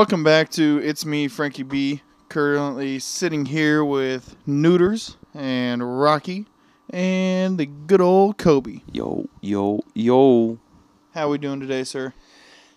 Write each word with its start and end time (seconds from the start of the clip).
Welcome 0.00 0.24
back 0.24 0.48
to 0.52 0.80
It's 0.82 1.04
Me, 1.04 1.28
Frankie 1.28 1.62
B. 1.62 2.00
Currently 2.30 3.00
sitting 3.00 3.44
here 3.44 3.84
with 3.84 4.34
Neuters 4.46 5.18
and 5.34 6.00
Rocky 6.00 6.46
and 6.88 7.58
the 7.58 7.66
good 7.66 8.00
old 8.00 8.38
Coby. 8.38 8.80
Yo, 8.90 9.28
yo, 9.42 9.82
yo. 9.92 10.58
How 11.12 11.28
we 11.28 11.36
doing 11.36 11.60
today, 11.60 11.84
sir? 11.84 12.14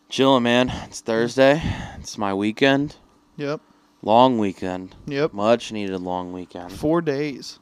Chilling, 0.10 0.44
man. 0.44 0.70
It's 0.70 1.00
Thursday. 1.00 1.62
It's 1.98 2.18
my 2.18 2.34
weekend. 2.34 2.98
Yep. 3.38 3.62
Long 4.02 4.38
weekend. 4.38 4.94
Yep. 5.06 5.32
Much 5.32 5.72
needed 5.72 6.02
long 6.02 6.34
weekend. 6.34 6.74
Four 6.74 7.00
days. 7.00 7.58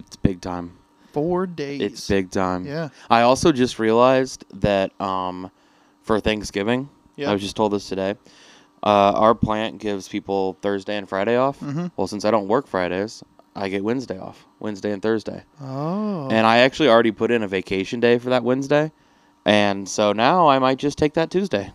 It's 0.00 0.16
big 0.16 0.40
time. 0.40 0.76
Four 1.12 1.46
days. 1.46 1.80
It's 1.80 2.08
big 2.08 2.32
time. 2.32 2.66
Yeah. 2.66 2.88
I 3.08 3.20
also 3.22 3.52
just 3.52 3.78
realized 3.78 4.44
that 4.60 4.90
um, 5.00 5.52
for 6.02 6.18
Thanksgiving, 6.18 6.88
Yep. 7.16 7.28
I 7.28 7.32
was 7.32 7.42
just 7.42 7.54
told 7.54 7.72
this 7.72 7.88
today. 7.88 8.16
Uh, 8.84 9.12
our 9.16 9.34
plant 9.34 9.78
gives 9.78 10.08
people 10.08 10.58
Thursday 10.60 10.96
and 10.96 11.08
Friday 11.08 11.36
off. 11.36 11.58
Mhm. 11.60 11.90
Well, 11.96 12.06
since 12.06 12.24
I 12.24 12.30
don't 12.30 12.48
work 12.48 12.66
Fridays, 12.66 13.24
I 13.56 13.68
get 13.70 13.82
Wednesday 13.82 14.18
off. 14.18 14.46
Wednesday 14.60 14.92
and 14.92 15.00
Thursday. 15.00 15.42
Oh. 15.62 16.28
And 16.30 16.46
I 16.46 16.58
actually 16.58 16.88
already 16.90 17.10
put 17.10 17.30
in 17.30 17.42
a 17.42 17.48
vacation 17.48 17.98
day 18.00 18.18
for 18.18 18.28
that 18.30 18.44
Wednesday. 18.44 18.92
And 19.46 19.88
so 19.88 20.12
now 20.12 20.48
I 20.48 20.58
might 20.58 20.78
just 20.78 20.98
take 20.98 21.14
that 21.14 21.30
Tuesday. 21.30 21.72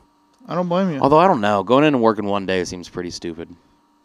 I 0.47 0.55
don't 0.55 0.67
blame 0.69 0.91
you. 0.91 0.99
Although 0.99 1.19
I 1.19 1.27
don't 1.27 1.41
know, 1.41 1.63
going 1.63 1.83
in 1.83 1.93
and 1.95 2.03
working 2.03 2.25
one 2.25 2.45
day 2.45 2.63
seems 2.63 2.89
pretty 2.89 3.11
stupid. 3.11 3.49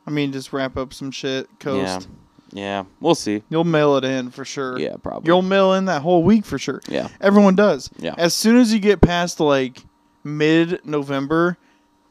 I 0.07 0.11
mean, 0.11 0.33
just 0.33 0.53
wrap 0.53 0.77
up 0.77 0.93
some 0.93 1.11
shit, 1.11 1.49
coast. 1.61 2.09
Yeah, 2.53 2.63
yeah, 2.63 2.85
we'll 3.01 3.15
see. 3.15 3.43
You'll 3.49 3.65
mail 3.65 3.97
it 3.97 4.05
in 4.05 4.31
for 4.31 4.45
sure. 4.45 4.79
Yeah, 4.79 4.97
probably. 5.03 5.27
You'll 5.29 5.41
mail 5.43 5.73
in 5.75 5.87
that 5.87 6.03
whole 6.03 6.23
week 6.23 6.45
for 6.45 6.59
sure. 6.59 6.81
yeah, 6.89 7.09
Everyone 7.23 7.55
does. 7.55 7.89
Yeah. 7.99 8.15
As 8.19 8.35
soon 8.35 8.57
as 8.57 8.73
you 8.73 8.79
get 8.81 9.01
past 9.01 9.41
like 9.41 9.83
mid 10.23 10.81
November, 10.85 11.57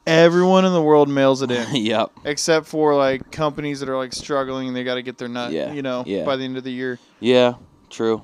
everyone 0.05 0.65
in 0.65 0.73
the 0.73 0.81
world 0.81 1.09
mails 1.09 1.41
it 1.41 1.51
in. 1.51 1.75
yep. 1.85 2.11
Except 2.25 2.65
for 2.65 2.95
like 2.95 3.31
companies 3.31 3.79
that 3.79 3.89
are 3.89 3.97
like 3.97 4.13
struggling 4.13 4.67
and 4.67 4.75
they 4.75 4.83
got 4.83 4.95
to 4.95 5.01
get 5.01 5.17
their 5.17 5.27
nut, 5.27 5.51
Yeah, 5.51 5.71
you 5.73 5.81
know, 5.81 6.03
yeah. 6.05 6.23
by 6.25 6.35
the 6.35 6.43
end 6.43 6.57
of 6.57 6.63
the 6.63 6.71
year. 6.71 6.99
Yeah, 7.19 7.53
true. 7.89 8.21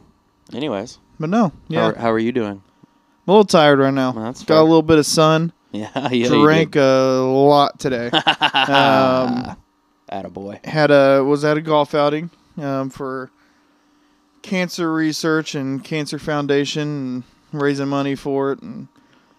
Anyways, 0.53 0.97
But 1.19 1.29
no, 1.29 1.51
yeah, 1.67 1.93
how, 1.93 2.01
how 2.01 2.11
are 2.11 2.19
you 2.19 2.31
doing? 2.31 2.61
I'm 2.61 2.61
a 3.27 3.31
little 3.31 3.43
tired 3.45 3.77
right 3.79 3.93
now. 3.93 4.11
Well, 4.11 4.25
that's 4.25 4.41
got 4.41 4.47
fair. 4.55 4.57
a 4.57 4.63
little 4.63 4.81
bit 4.81 4.97
of 4.97 5.05
sun. 5.05 5.53
Yeah, 5.71 5.87
yeah. 5.95 6.09
you 6.09 6.27
drank 6.29 6.71
did. 6.71 6.81
a 6.81 7.21
lot 7.21 7.79
today. 7.79 8.07
um, 8.11 9.55
Attaboy. 10.11 10.65
had 10.65 10.89
a 10.89 11.23
was 11.23 11.45
at 11.45 11.57
a 11.57 11.61
golf 11.61 11.93
outing 11.93 12.31
um, 12.57 12.89
for 12.89 13.29
cancer 14.41 14.91
research 14.91 15.53
and 15.53 15.83
cancer 15.83 16.17
foundation 16.17 17.23
and 17.53 17.61
raising 17.61 17.87
money 17.87 18.15
for 18.15 18.51
it 18.53 18.63
and 18.63 18.87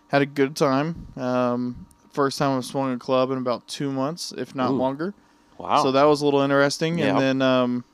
had 0.06 0.22
a 0.22 0.26
good 0.26 0.54
time. 0.54 1.08
Um, 1.16 1.86
first 2.12 2.38
time 2.38 2.56
I've 2.56 2.64
swung 2.64 2.92
a 2.92 2.98
club 2.98 3.30
in 3.30 3.38
about 3.38 3.66
two 3.66 3.90
months, 3.90 4.32
if 4.36 4.54
not 4.54 4.70
Ooh. 4.70 4.74
longer. 4.74 5.14
Wow. 5.58 5.82
So 5.82 5.92
that 5.92 6.04
was 6.04 6.22
a 6.22 6.24
little 6.24 6.40
interesting. 6.40 6.98
Yeah. 6.98 7.10
And 7.10 7.20
then 7.20 7.42
um, 7.42 7.84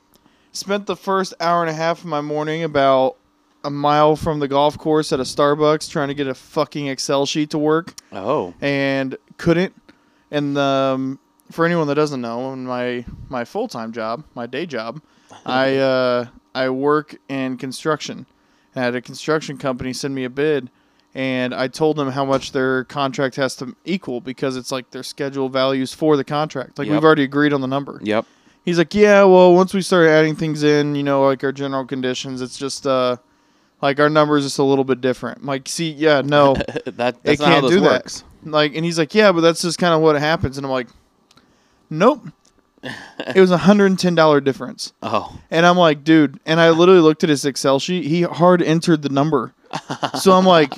spent 0.51 0.85
the 0.85 0.95
first 0.95 1.33
hour 1.39 1.61
and 1.61 1.69
a 1.69 1.73
half 1.73 1.99
of 1.99 2.05
my 2.05 2.21
morning 2.21 2.63
about 2.63 3.17
a 3.63 3.69
mile 3.69 4.15
from 4.15 4.39
the 4.39 4.47
golf 4.47 4.77
course 4.77 5.11
at 5.11 5.19
a 5.19 5.23
Starbucks 5.23 5.89
trying 5.89 6.07
to 6.07 6.13
get 6.13 6.27
a 6.27 6.33
fucking 6.33 6.87
Excel 6.87 7.25
sheet 7.25 7.49
to 7.49 7.57
work 7.57 7.93
oh, 8.13 8.53
and 8.61 9.17
couldn't. 9.37 9.73
And 10.31 10.57
um, 10.57 11.19
for 11.51 11.65
anyone 11.65 11.87
that 11.87 11.95
doesn't 11.95 12.21
know, 12.21 12.53
in 12.53 12.65
my 12.65 13.05
my 13.29 13.45
full 13.45 13.67
time 13.67 13.91
job, 13.91 14.23
my 14.35 14.45
day 14.45 14.65
job, 14.65 15.01
I 15.45 15.77
uh, 15.77 16.25
I 16.55 16.69
work 16.69 17.17
in 17.29 17.57
construction. 17.57 18.25
I 18.75 18.81
had 18.81 18.95
a 18.95 19.01
construction 19.01 19.57
company 19.57 19.91
send 19.91 20.13
me 20.13 20.23
a 20.23 20.29
bid, 20.29 20.69
and 21.17 21.53
I 21.53 21.67
told 21.67 21.97
them 21.97 22.11
how 22.11 22.23
much 22.23 22.51
their 22.51 22.83
contract 22.85 23.35
has 23.37 23.55
to 23.57 23.75
equal 23.85 24.21
because 24.21 24.55
it's 24.55 24.71
like 24.71 24.91
their 24.91 25.01
schedule 25.03 25.49
values 25.49 25.91
for 25.93 26.15
the 26.15 26.23
contract. 26.23 26.77
Like 26.77 26.87
Yep. 26.87 26.93
we've 26.93 27.03
already 27.03 27.23
agreed 27.23 27.51
on 27.53 27.61
the 27.61 27.67
number. 27.67 27.99
yep. 28.03 28.25
He's 28.63 28.77
like, 28.77 28.93
yeah, 28.93 29.23
well, 29.23 29.53
once 29.55 29.73
we 29.73 29.81
start 29.81 30.07
adding 30.09 30.35
things 30.35 30.61
in, 30.61 30.93
you 30.93 31.01
know, 31.03 31.23
like 31.25 31.43
our 31.43 31.51
general 31.53 31.85
conditions, 31.85 32.41
it's 32.41 32.57
just 32.57 32.85
uh, 32.85 33.15
like 33.81 33.97
our 33.99 34.09
number 34.09 34.37
is 34.37 34.43
just 34.45 34.59
a 34.59 34.63
little 34.63 34.83
bit 34.83 34.99
different. 35.01 35.39
I'm 35.39 35.45
like, 35.47 35.67
see, 35.69 35.89
yeah, 35.89 36.21
no, 36.23 36.53
that 36.85 36.95
that's 36.95 37.17
it 37.23 37.39
can't 37.39 37.67
do 37.67 37.81
works. 37.81 38.23
that. 38.43 38.51
Like, 38.51 38.75
and 38.75 38.83
he's 38.85 38.99
like, 38.99 39.15
yeah, 39.15 39.31
but 39.31 39.41
that's 39.41 39.61
just 39.61 39.79
kind 39.79 39.93
of 39.93 40.01
what 40.01 40.19
happens. 40.19 40.57
And 40.57 40.65
I'm 40.65 40.71
like, 40.71 40.87
nope. 41.89 42.27
it 42.83 43.39
was 43.41 43.51
a 43.51 43.57
hundred 43.57 43.87
and 43.87 43.97
ten 43.99 44.13
dollar 44.15 44.39
difference, 44.39 44.93
Oh, 45.01 45.39
and 45.49 45.65
I'm 45.65 45.77
like, 45.77 46.03
dude. 46.03 46.39
And 46.45 46.59
I 46.59 46.69
literally 46.69 47.01
looked 47.01 47.23
at 47.23 47.29
his 47.29 47.43
Excel 47.43 47.79
sheet. 47.79 48.05
He 48.05 48.21
hard 48.21 48.61
entered 48.61 49.01
the 49.01 49.09
number, 49.09 49.53
so 50.19 50.31
I'm 50.33 50.45
like, 50.45 50.73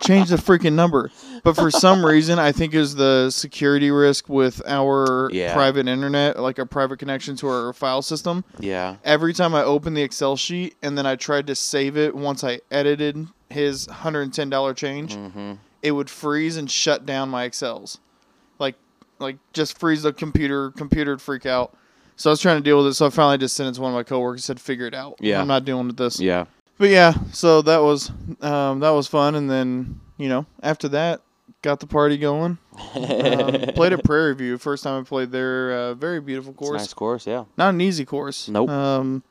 change 0.00 0.28
the 0.30 0.36
freaking 0.36 0.72
number. 0.74 1.10
But 1.42 1.54
for 1.54 1.70
some 1.70 2.04
reason, 2.04 2.38
I 2.38 2.52
think 2.52 2.74
is 2.74 2.94
the 2.94 3.30
security 3.30 3.90
risk 3.90 4.28
with 4.28 4.60
our 4.66 5.30
Yeah. 5.32 5.54
private 5.54 5.86
internet, 5.88 6.38
like 6.40 6.58
our 6.58 6.64
private 6.66 6.98
connection 6.98 7.36
to 7.36 7.48
our 7.48 7.72
file 7.72 8.02
system. 8.02 8.44
yeah. 8.58 8.96
Every 9.04 9.32
time 9.32 9.54
I 9.54 9.62
opened 9.62 9.96
the 9.96 10.02
Excel 10.02 10.36
sheet 10.36 10.74
and 10.82 10.96
then 10.98 11.06
I 11.06 11.16
tried 11.16 11.46
to 11.48 11.54
save 11.54 11.96
it 11.96 12.14
once 12.14 12.42
I 12.42 12.60
edited 12.70 13.28
his 13.48 13.86
hundred 13.86 14.22
and 14.22 14.34
ten 14.34 14.50
dollar 14.50 14.74
change 14.74 15.14
Mm-hmm. 15.14 15.52
it 15.82 15.92
would 15.92 16.10
freeze 16.10 16.56
and 16.56 16.68
shut 16.70 17.06
down 17.06 17.28
my 17.28 17.44
Excels. 17.44 17.98
Like 18.58 18.74
like 19.20 19.36
just 19.52 19.78
freeze 19.78 20.02
the 20.02 20.12
computer, 20.12 20.70
computer 20.72 21.12
would 21.12 21.22
freak 21.22 21.46
out. 21.46 21.76
So 22.16 22.30
I 22.30 22.32
was 22.32 22.40
trying 22.40 22.56
to 22.56 22.62
deal 22.62 22.78
with 22.78 22.86
it, 22.88 22.94
so 22.94 23.06
I 23.06 23.10
finally 23.10 23.38
just 23.38 23.54
sent 23.54 23.68
it 23.68 23.74
to 23.74 23.82
one 23.82 23.92
of 23.92 23.94
my 23.94 24.02
coworkers 24.02 24.44
said 24.44 24.58
figure 24.58 24.86
it 24.86 24.94
out. 24.94 25.16
Yeah. 25.20 25.40
I'm 25.40 25.46
not 25.46 25.64
dealing 25.66 25.86
with 25.86 25.96
this. 25.98 26.18
Yeah. 26.18 26.46
But 26.78 26.90
yeah, 26.90 27.14
so 27.32 27.62
that 27.62 27.82
was 27.82 28.10
um, 28.40 28.80
that 28.80 28.90
was 28.90 29.06
fun 29.06 29.34
and 29.34 29.48
then, 29.48 30.00
you 30.18 30.28
know, 30.28 30.46
after 30.62 30.88
that 30.88 31.22
got 31.62 31.80
the 31.80 31.86
party 31.86 32.16
going. 32.16 32.58
Um, 32.94 32.94
played 33.74 33.92
at 33.92 34.04
Prairie 34.04 34.34
View. 34.34 34.58
First 34.58 34.84
time 34.84 35.00
I 35.00 35.04
played 35.04 35.32
there. 35.32 35.72
Uh, 35.72 35.94
very 35.94 36.20
beautiful 36.20 36.52
course. 36.52 36.80
nice 36.80 36.94
course. 36.94 37.26
Yeah. 37.26 37.44
Not 37.56 37.70
an 37.70 37.80
easy 37.80 38.04
course. 38.04 38.48
Nope. 38.48 38.68
Um, 38.68 39.22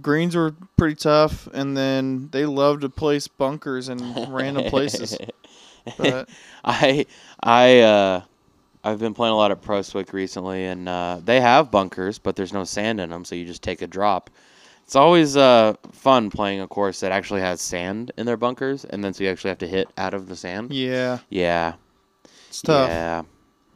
greens 0.00 0.36
were 0.36 0.54
pretty 0.76 0.94
tough, 0.96 1.48
and 1.48 1.76
then 1.76 2.28
they 2.30 2.46
love 2.46 2.80
to 2.80 2.88
place 2.88 3.26
bunkers 3.26 3.88
in 3.88 4.30
random 4.30 4.70
places. 4.70 5.16
But 5.96 6.28
I 6.64 7.06
I 7.40 7.78
uh 7.78 8.22
I've 8.82 8.98
been 8.98 9.14
playing 9.14 9.34
a 9.34 9.36
lot 9.36 9.52
at 9.52 9.62
Prestwick 9.62 10.12
recently, 10.12 10.64
and 10.64 10.88
uh, 10.88 11.20
they 11.24 11.40
have 11.40 11.70
bunkers, 11.70 12.18
but 12.18 12.34
there's 12.34 12.52
no 12.52 12.64
sand 12.64 13.00
in 13.00 13.10
them, 13.10 13.24
so 13.24 13.36
you 13.36 13.44
just 13.44 13.62
take 13.62 13.82
a 13.82 13.86
drop. 13.86 14.28
It's 14.86 14.94
always 14.96 15.36
uh, 15.36 15.74
fun 15.90 16.30
playing 16.30 16.60
a 16.60 16.68
course 16.68 17.00
that 17.00 17.10
actually 17.10 17.40
has 17.40 17.60
sand 17.60 18.12
in 18.16 18.24
their 18.24 18.36
bunkers, 18.36 18.84
and 18.84 19.02
then 19.02 19.12
so 19.12 19.24
you 19.24 19.30
actually 19.30 19.48
have 19.50 19.58
to 19.58 19.66
hit 19.66 19.88
out 19.98 20.14
of 20.14 20.28
the 20.28 20.36
sand. 20.36 20.72
yeah, 20.72 21.18
Yeah, 21.28 21.74
it's 22.48 22.62
tough. 22.62 22.88
yeah. 22.88 23.22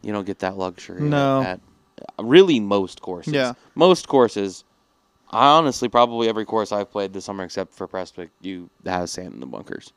You 0.02 0.12
don't 0.12 0.24
get 0.24 0.38
that 0.38 0.56
luxury. 0.56 1.02
No. 1.02 1.42
At, 1.42 1.60
really, 2.18 2.60
most 2.60 3.02
courses. 3.02 3.32
Yeah. 3.34 3.54
Most 3.74 4.06
courses. 4.08 4.64
I 5.32 5.48
honestly 5.48 5.88
probably 5.88 6.28
every 6.28 6.44
course 6.44 6.70
I've 6.72 6.90
played 6.90 7.12
this 7.12 7.24
summer 7.24 7.44
except 7.44 7.74
for 7.74 7.86
Prestwick, 7.88 8.30
you 8.40 8.70
has 8.86 9.10
sand 9.10 9.34
in 9.34 9.40
the 9.40 9.46
bunkers. 9.46 9.92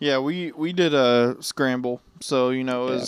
Yeah, 0.00 0.18
we 0.18 0.50
we 0.52 0.72
did 0.72 0.94
a 0.94 1.36
scramble, 1.40 2.00
so 2.20 2.50
you 2.50 2.64
know, 2.64 2.88
Yeah. 2.92 3.04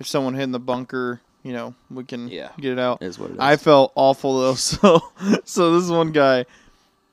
if 0.00 0.06
someone 0.06 0.34
hit 0.34 0.44
in 0.44 0.52
the 0.52 0.60
bunker, 0.60 1.20
you 1.42 1.52
know, 1.54 1.74
we 1.90 2.04
can 2.04 2.28
Yeah. 2.28 2.50
get 2.60 2.72
it 2.72 2.78
out. 2.78 3.02
Is 3.02 3.18
what 3.18 3.30
it 3.30 3.34
is. 3.34 3.38
I 3.40 3.56
felt 3.56 3.90
awful 3.94 4.38
though. 4.40 4.54
So 4.56 5.00
so 5.44 5.78
this 5.80 5.90
one 5.90 6.12
guy, 6.12 6.44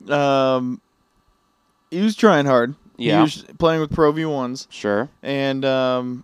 um, 0.10 0.82
he 1.90 2.02
was 2.02 2.16
trying 2.16 2.46
hard. 2.46 2.76
Yeah. 2.98 3.18
he 3.18 3.22
was 3.24 3.46
playing 3.58 3.82
with 3.82 3.94
Pro 3.94 4.12
V 4.12 4.26
ones, 4.26 4.68
sure. 4.70 5.10
and 5.24 5.66
um, 5.66 6.24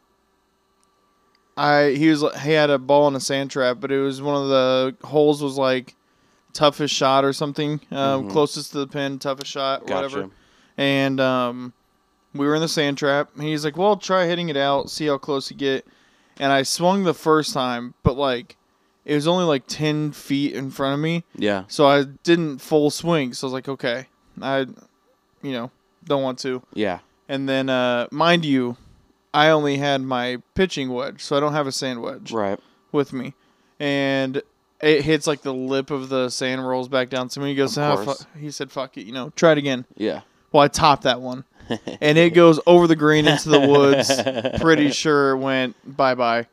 I 1.56 1.92
he 1.98 2.10
was 2.10 2.24
he 2.42 2.52
had 2.52 2.70
a 2.70 2.78
ball 2.78 3.08
in 3.08 3.16
a 3.16 3.20
sand 3.20 3.50
trap, 3.52 3.78
but 3.80 3.92
it 3.92 4.00
was 4.00 4.22
one 4.22 4.36
of 4.42 4.50
the 4.50 4.96
holes 5.08 5.42
was 5.42 5.58
like 5.58 5.96
toughest 6.54 6.94
shot 6.94 7.24
or 7.26 7.34
something, 7.34 7.80
um, 7.92 8.26
Mhm. 8.26 8.32
closest 8.32 8.72
to 8.74 8.80
the 8.80 8.88
pin, 8.88 9.18
toughest 9.20 9.52
shot, 9.52 9.82
Gotcha. 9.88 9.94
whatever. 9.96 10.30
And 10.78 11.20
um, 11.20 11.74
we 12.34 12.46
were 12.46 12.56
in 12.56 12.62
the 12.62 12.68
sand 12.68 12.98
trap. 13.00 13.30
And 13.36 13.44
he's 13.44 13.66
like, 13.66 13.78
"Well, 13.78 13.96
try 13.98 14.26
hitting 14.28 14.50
it 14.50 14.58
out, 14.58 14.90
see 14.92 15.08
how 15.08 15.18
close 15.18 15.50
you 15.50 15.58
get." 15.58 15.86
And 16.40 16.52
I 16.52 16.62
swung 16.64 17.04
the 17.04 17.14
first 17.16 17.54
time, 17.54 17.96
but 18.04 18.16
like 18.18 18.57
it 19.08 19.16
was 19.16 19.28
only 19.28 19.46
like 19.46 19.64
ten 19.68 20.12
feet 20.12 20.54
in 20.54 20.70
front 20.70 20.94
of 20.94 21.00
me, 21.00 21.24
Yeah. 21.36 21.64
so 21.68 21.88
I 21.88 22.04
didn't 22.24 22.60
full 22.60 22.92
swing. 22.92 23.34
So 23.34 23.46
I 23.46 23.48
was 23.48 23.54
like, 23.54 23.68
"Okay, 23.70 24.06
I, 24.42 24.60
you 25.42 25.52
know, 25.54 25.72
don't 26.06 26.22
want 26.22 26.38
to." 26.40 26.62
Yeah. 26.74 27.00
And 27.30 27.48
then, 27.50 27.70
uh, 27.70 28.08
mind 28.12 28.46
you, 28.46 28.78
I 29.34 29.50
only 29.50 29.78
had 29.78 30.02
my 30.02 30.38
pitching 30.56 30.90
wedge, 30.94 31.24
so 31.24 31.36
I 31.36 31.40
don't 31.40 31.54
have 31.54 31.68
a 31.68 31.72
sand 31.72 32.02
wedge 32.02 32.32
Right. 32.32 32.60
with 32.92 33.14
me, 33.14 33.34
and 33.80 34.42
it 34.82 35.02
hits 35.04 35.26
like 35.26 35.42
the 35.42 35.54
lip 35.54 35.90
of 35.90 36.10
the 36.10 36.30
sand 36.30 36.66
rolls 36.68 36.88
back 36.88 37.10
down 37.10 37.30
to 37.30 37.40
me. 37.40 37.50
He 37.50 37.56
goes, 37.56 37.78
"Ah, 37.78 37.96
course. 38.04 38.26
he 38.38 38.52
said, 38.52 38.72
"Fuck 38.72 38.98
it, 38.98 39.06
you 39.06 39.12
know, 39.14 39.32
try 39.36 39.54
it 39.54 39.58
again." 39.58 39.86
Yeah. 39.96 40.22
Well, 40.52 40.64
I 40.64 40.68
topped 40.70 41.04
that 41.04 41.20
one, 41.22 41.44
and 42.02 42.18
it 42.18 42.34
goes 42.34 42.60
over 42.68 42.88
the 42.88 42.96
green 42.96 43.28
into 43.28 43.50
the 43.50 43.60
woods. 43.60 44.12
Pretty 44.62 44.92
sure 45.04 45.32
it 45.32 45.38
went 45.38 45.76
bye 45.98 46.16
bye, 46.16 46.48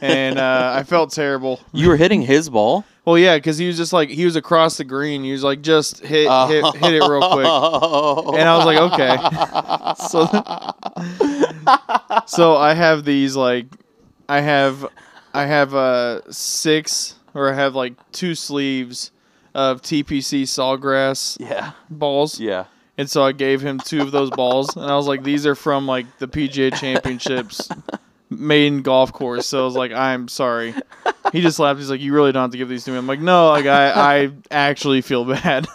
and 0.00 0.38
uh, 0.38 0.72
I 0.76 0.82
felt 0.82 1.12
terrible. 1.12 1.60
You 1.72 1.88
were 1.88 1.96
hitting 1.96 2.22
his 2.22 2.48
ball. 2.50 2.84
Well, 3.04 3.16
yeah, 3.18 3.36
because 3.36 3.58
he 3.58 3.66
was 3.66 3.76
just 3.76 3.92
like 3.92 4.08
he 4.10 4.24
was 4.24 4.36
across 4.36 4.76
the 4.76 4.84
green. 4.84 5.24
He 5.24 5.32
was 5.32 5.42
like, 5.42 5.62
just 5.62 6.00
hit 6.00 6.30
hit, 6.48 6.64
hit 6.76 6.94
it 6.94 7.02
real 7.02 7.30
quick. 7.32 7.46
And 8.38 8.48
I 8.48 8.56
was 8.56 8.66
like, 8.66 8.78
okay. 8.92 9.16
So, 10.08 10.26
so 12.26 12.56
I 12.56 12.74
have 12.74 13.04
these 13.04 13.36
like, 13.36 13.66
I 14.28 14.40
have 14.40 14.86
I 15.34 15.46
have 15.46 15.74
uh 15.74 16.30
six 16.30 17.16
or 17.34 17.50
I 17.52 17.54
have 17.54 17.74
like 17.74 17.94
two 18.12 18.34
sleeves 18.34 19.10
of 19.54 19.82
TPC 19.82 20.42
sawgrass 20.42 21.36
Yeah. 21.40 21.72
balls. 21.88 22.38
Yeah. 22.40 22.64
And 22.98 23.08
so 23.10 23.22
I 23.24 23.32
gave 23.32 23.60
him 23.62 23.78
two 23.78 24.02
of 24.02 24.10
those 24.12 24.30
balls, 24.30 24.76
and 24.76 24.84
I 24.84 24.94
was 24.94 25.06
like, 25.06 25.22
"These 25.22 25.46
are 25.46 25.54
from 25.54 25.86
like 25.86 26.18
the 26.18 26.28
PGA 26.28 26.74
Championships, 26.78 27.70
main 28.30 28.82
golf 28.82 29.12
course." 29.12 29.46
So 29.46 29.60
I 29.60 29.64
was 29.64 29.76
like, 29.76 29.92
"I'm 29.92 30.28
sorry." 30.28 30.74
He 31.32 31.40
just 31.42 31.58
laughed. 31.58 31.78
He's 31.78 31.90
like, 31.90 32.00
"You 32.00 32.12
really 32.14 32.32
don't 32.32 32.42
have 32.42 32.50
to 32.52 32.58
give 32.58 32.68
these 32.68 32.84
to 32.84 32.90
me." 32.90 32.96
I'm 32.96 33.06
like, 33.06 33.20
"No, 33.20 33.50
like 33.50 33.66
I, 33.66 34.24
I 34.24 34.32
actually 34.50 35.00
feel 35.02 35.24
bad." 35.24 35.66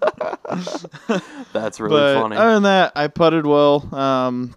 That's 1.52 1.80
really 1.80 1.90
but 1.90 2.20
funny. 2.22 2.36
other 2.36 2.54
than 2.54 2.62
that, 2.64 2.92
I 2.94 3.08
putted 3.08 3.46
well. 3.46 3.92
Um, 3.94 4.54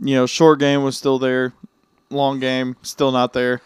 you 0.00 0.14
know, 0.14 0.26
short 0.26 0.58
game 0.58 0.82
was 0.82 0.96
still 0.96 1.18
there, 1.18 1.52
long 2.10 2.40
game 2.40 2.76
still 2.82 3.12
not 3.12 3.32
there. 3.32 3.60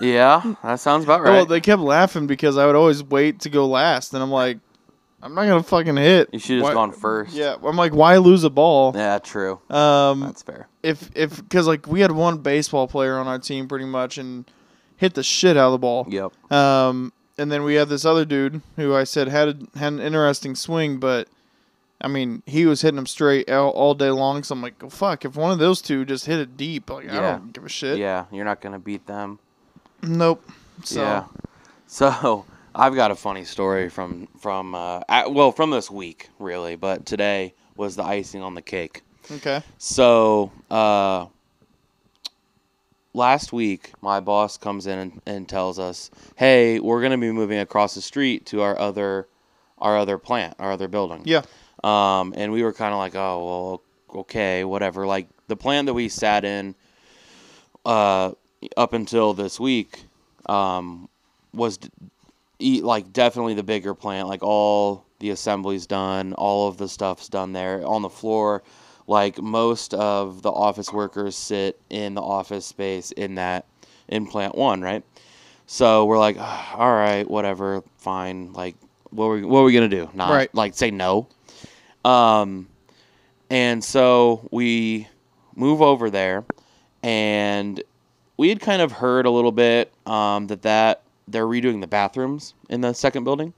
yeah, 0.00 0.54
that 0.62 0.80
sounds 0.80 1.04
about 1.04 1.22
right. 1.22 1.30
Well, 1.30 1.46
they 1.46 1.60
kept 1.60 1.80
laughing 1.80 2.26
because 2.26 2.58
I 2.58 2.66
would 2.66 2.76
always 2.76 3.02
wait 3.02 3.40
to 3.40 3.50
go 3.50 3.66
last, 3.66 4.14
and 4.14 4.22
I'm 4.22 4.30
like, 4.30 4.58
I'm 5.24 5.34
not 5.34 5.46
gonna 5.46 5.62
fucking 5.62 5.96
hit. 5.96 6.28
you 6.32 6.38
should 6.38 6.56
have 6.56 6.62
Why- 6.64 6.68
just 6.70 6.74
gone 6.74 6.92
first. 6.92 7.34
Yeah, 7.34 7.56
I'm 7.64 7.76
like, 7.76 7.94
why 7.94 8.16
lose 8.18 8.44
a 8.44 8.50
ball? 8.50 8.92
Yeah, 8.94 9.18
true. 9.18 9.58
Um, 9.70 10.20
That's 10.20 10.42
fair. 10.42 10.68
if 10.82 11.10
if 11.16 11.36
because 11.42 11.66
like 11.66 11.86
we 11.86 12.00
had 12.00 12.12
one 12.12 12.38
baseball 12.38 12.86
player 12.86 13.16
on 13.18 13.26
our 13.26 13.38
team 13.38 13.66
pretty 13.66 13.86
much 13.86 14.18
and 14.18 14.44
hit 14.96 15.14
the 15.14 15.22
shit 15.22 15.56
out 15.56 15.66
of 15.68 15.72
the 15.72 15.78
ball. 15.78 16.06
Yep. 16.08 16.52
Um, 16.52 17.12
and 17.38 17.50
then 17.50 17.64
we 17.64 17.74
had 17.74 17.88
this 17.88 18.04
other 18.04 18.24
dude 18.24 18.60
who 18.76 18.94
I 18.94 19.04
said 19.04 19.26
had 19.28 19.48
a, 19.48 19.78
had 19.78 19.94
an 19.94 20.00
interesting 20.00 20.54
swing, 20.54 20.98
but 21.00 21.26
I 22.00 22.06
mean 22.08 22.42
he 22.46 22.66
was 22.66 22.82
hitting 22.82 22.96
them 22.96 23.06
straight 23.06 23.50
all, 23.50 23.70
all 23.70 23.94
day 23.94 24.10
long. 24.10 24.42
So 24.44 24.54
I'm 24.54 24.60
like, 24.62 24.74
oh, 24.84 24.90
fuck, 24.90 25.24
if 25.24 25.36
one 25.36 25.50
of 25.50 25.58
those 25.58 25.80
two 25.80 26.04
just 26.04 26.26
hit 26.26 26.38
it 26.38 26.56
deep, 26.58 26.90
like 26.90 27.08
I 27.08 27.14
Yeah. 27.14 27.32
don't 27.38 27.52
give 27.52 27.64
a 27.64 27.68
shit. 27.68 27.98
Yeah, 27.98 28.26
you're 28.30 28.44
not 28.44 28.60
gonna 28.60 28.78
beat 28.78 29.06
them. 29.06 29.38
Nope. 30.02 30.48
So 30.84 31.00
Yeah. 31.00 31.24
So 31.86 32.44
I've 32.74 32.94
got 32.94 33.10
a 33.10 33.14
funny 33.14 33.44
story 33.44 33.88
from 33.88 34.26
from 34.38 34.74
uh, 34.74 35.00
well 35.28 35.52
from 35.52 35.70
this 35.70 35.90
week 35.90 36.28
really, 36.38 36.76
but 36.76 37.06
today 37.06 37.54
was 37.76 37.96
the 37.96 38.02
icing 38.04 38.42
on 38.42 38.54
the 38.54 38.62
cake. 38.62 39.02
okay. 39.30 39.62
So 39.78 40.50
uh, 40.70 41.26
last 43.12 43.52
week, 43.52 43.92
my 44.00 44.20
boss 44.20 44.56
comes 44.58 44.86
in 44.86 44.98
and, 44.98 45.22
and 45.26 45.48
tells 45.48 45.78
us, 45.78 46.10
"Hey, 46.36 46.80
we're 46.80 47.00
gonna 47.02 47.18
be 47.18 47.32
moving 47.32 47.58
across 47.60 47.94
the 47.94 48.02
street 48.02 48.46
to 48.46 48.62
our 48.62 48.78
other 48.78 49.28
our 49.78 49.96
other 49.96 50.18
plant, 50.18 50.54
our 50.58 50.72
other 50.72 50.88
building." 50.88 51.22
Yeah. 51.24 51.42
Um, 51.82 52.34
and 52.36 52.52
we 52.52 52.62
were 52.62 52.72
kind 52.72 52.92
of 52.92 52.98
like, 52.98 53.14
"Oh, 53.14 53.80
well, 54.10 54.20
okay, 54.20 54.64
whatever." 54.64 55.06
Like 55.06 55.28
the 55.46 55.56
plant 55.56 55.86
that 55.86 55.94
we 55.94 56.08
sat 56.08 56.44
in 56.44 56.74
uh, 57.84 58.32
up 58.76 58.92
until 58.92 59.34
this 59.34 59.60
week 59.60 60.04
um, 60.46 61.08
was 61.52 61.78
d- 62.64 62.78
e- 62.78 62.82
like 62.82 63.12
definitely 63.12 63.54
the 63.54 63.62
bigger 63.62 63.94
plant. 63.94 64.28
Like 64.28 64.42
all 64.42 65.04
the 65.20 65.30
assembly's 65.30 65.86
done, 65.86 66.32
all 66.34 66.68
of 66.68 66.76
the 66.76 66.88
stuff's 66.88 67.28
done 67.28 67.52
there 67.52 67.86
on 67.86 68.02
the 68.02 68.10
floor. 68.10 68.62
Like 69.06 69.40
most 69.40 69.92
of 69.94 70.42
the 70.42 70.50
office 70.50 70.92
workers 70.92 71.36
sit 71.36 71.78
in 71.90 72.14
the 72.14 72.22
office 72.22 72.66
space 72.66 73.12
in 73.12 73.34
that 73.36 73.66
in 74.08 74.26
plant 74.26 74.54
one, 74.54 74.80
right? 74.82 75.02
So 75.66 76.04
we're 76.04 76.18
like, 76.18 76.36
"Ah, 76.38 76.76
all 76.76 76.92
right, 76.92 77.28
whatever, 77.30 77.82
fine. 77.98 78.52
Like, 78.52 78.76
what 79.10 79.26
are 79.26 79.34
we, 79.34 79.44
what 79.44 79.60
are 79.60 79.64
we 79.64 79.72
gonna 79.72 79.88
do? 79.88 80.08
Not 80.14 80.30
Right. 80.30 80.54
like 80.54 80.74
say 80.74 80.90
no. 80.90 81.26
Um, 82.04 82.68
and 83.50 83.82
so 83.82 84.46
we 84.50 85.08
move 85.54 85.80
over 85.80 86.10
there, 86.10 86.44
and 87.02 87.82
we 88.36 88.48
had 88.50 88.60
kind 88.60 88.82
of 88.82 88.92
heard 88.92 89.24
a 89.26 89.30
little 89.30 89.52
bit 89.52 89.92
um, 90.06 90.48
that 90.48 90.62
that 90.62 91.02
they're 91.28 91.46
redoing 91.46 91.80
the 91.80 91.86
bathrooms 91.86 92.54
in 92.68 92.80
the 92.80 92.92
second 92.92 93.24
building, 93.24 93.52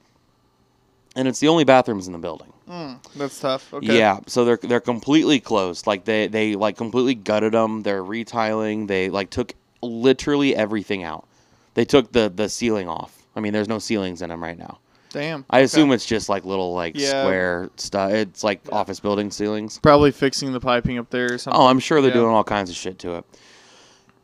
and 1.15 1.27
it's 1.29 1.41
the 1.41 1.49
only 1.49 1.65
bathrooms 1.65 2.07
in 2.07 2.13
the 2.13 2.19
building. 2.19 2.53
Mm, 2.69 2.99
that's 3.17 3.39
tough. 3.41 3.73
Okay. 3.75 3.97
Yeah, 3.99 4.21
so 4.27 4.45
they're 4.45 4.59
they're 4.61 4.81
completely 4.81 5.41
closed. 5.41 5.87
Like 5.87 6.05
they 6.05 6.27
they 6.27 6.55
like 6.57 6.77
completely 6.77 7.15
gutted 7.15 7.53
them. 7.53 7.83
They're 7.83 8.03
retiling. 8.05 8.87
They 8.87 9.09
like 9.09 9.31
took 9.31 9.55
literally 9.83 10.55
everything 10.57 11.05
out. 11.05 11.27
They 11.75 11.85
took 11.85 12.13
the 12.13 12.33
the 12.35 12.49
ceiling 12.49 12.89
off. 12.89 13.23
I 13.37 13.41
mean, 13.41 13.53
there's 13.53 13.69
no 13.69 13.79
ceilings 13.79 14.23
in 14.23 14.31
them 14.31 14.43
right 14.43 14.59
now. 14.59 14.79
Damn. 15.11 15.45
I 15.49 15.59
Okay. 15.59 15.65
assume 15.65 15.93
it's 15.93 16.05
just 16.07 16.29
like 16.29 16.45
little 16.45 16.75
like 16.75 16.95
Yeah. 16.97 17.23
square 17.23 17.71
stuff. 17.77 18.11
It's 18.13 18.43
like 18.43 18.61
office 18.73 18.99
building 19.01 19.31
ceilings. 19.31 19.79
probably 19.79 20.11
fixing 20.11 20.53
the 20.53 20.61
piping 20.61 20.99
up 20.99 21.11
there 21.11 21.33
or 21.35 21.39
something. 21.39 21.61
Oh, 21.61 21.67
I'm 21.67 21.79
sure 21.79 22.01
they're 22.03 22.11
Yeah. 22.11 22.17
doing 22.23 22.35
all 22.35 22.45
kinds 22.45 22.69
of 22.71 22.77
shit 22.77 22.99
to 23.01 23.15
it. 23.17 23.25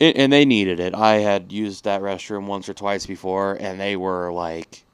It. 0.03 0.17
And 0.17 0.33
they 0.33 0.45
needed 0.45 0.81
it. 0.81 0.95
I 0.95 1.15
had 1.17 1.53
used 1.53 1.85
that 1.85 2.01
restroom 2.03 2.47
once 2.47 2.69
or 2.69 2.75
twice 2.75 3.07
before, 3.07 3.57
and 3.61 3.81
they 3.81 3.97
were 3.97 4.33
like 4.33 4.85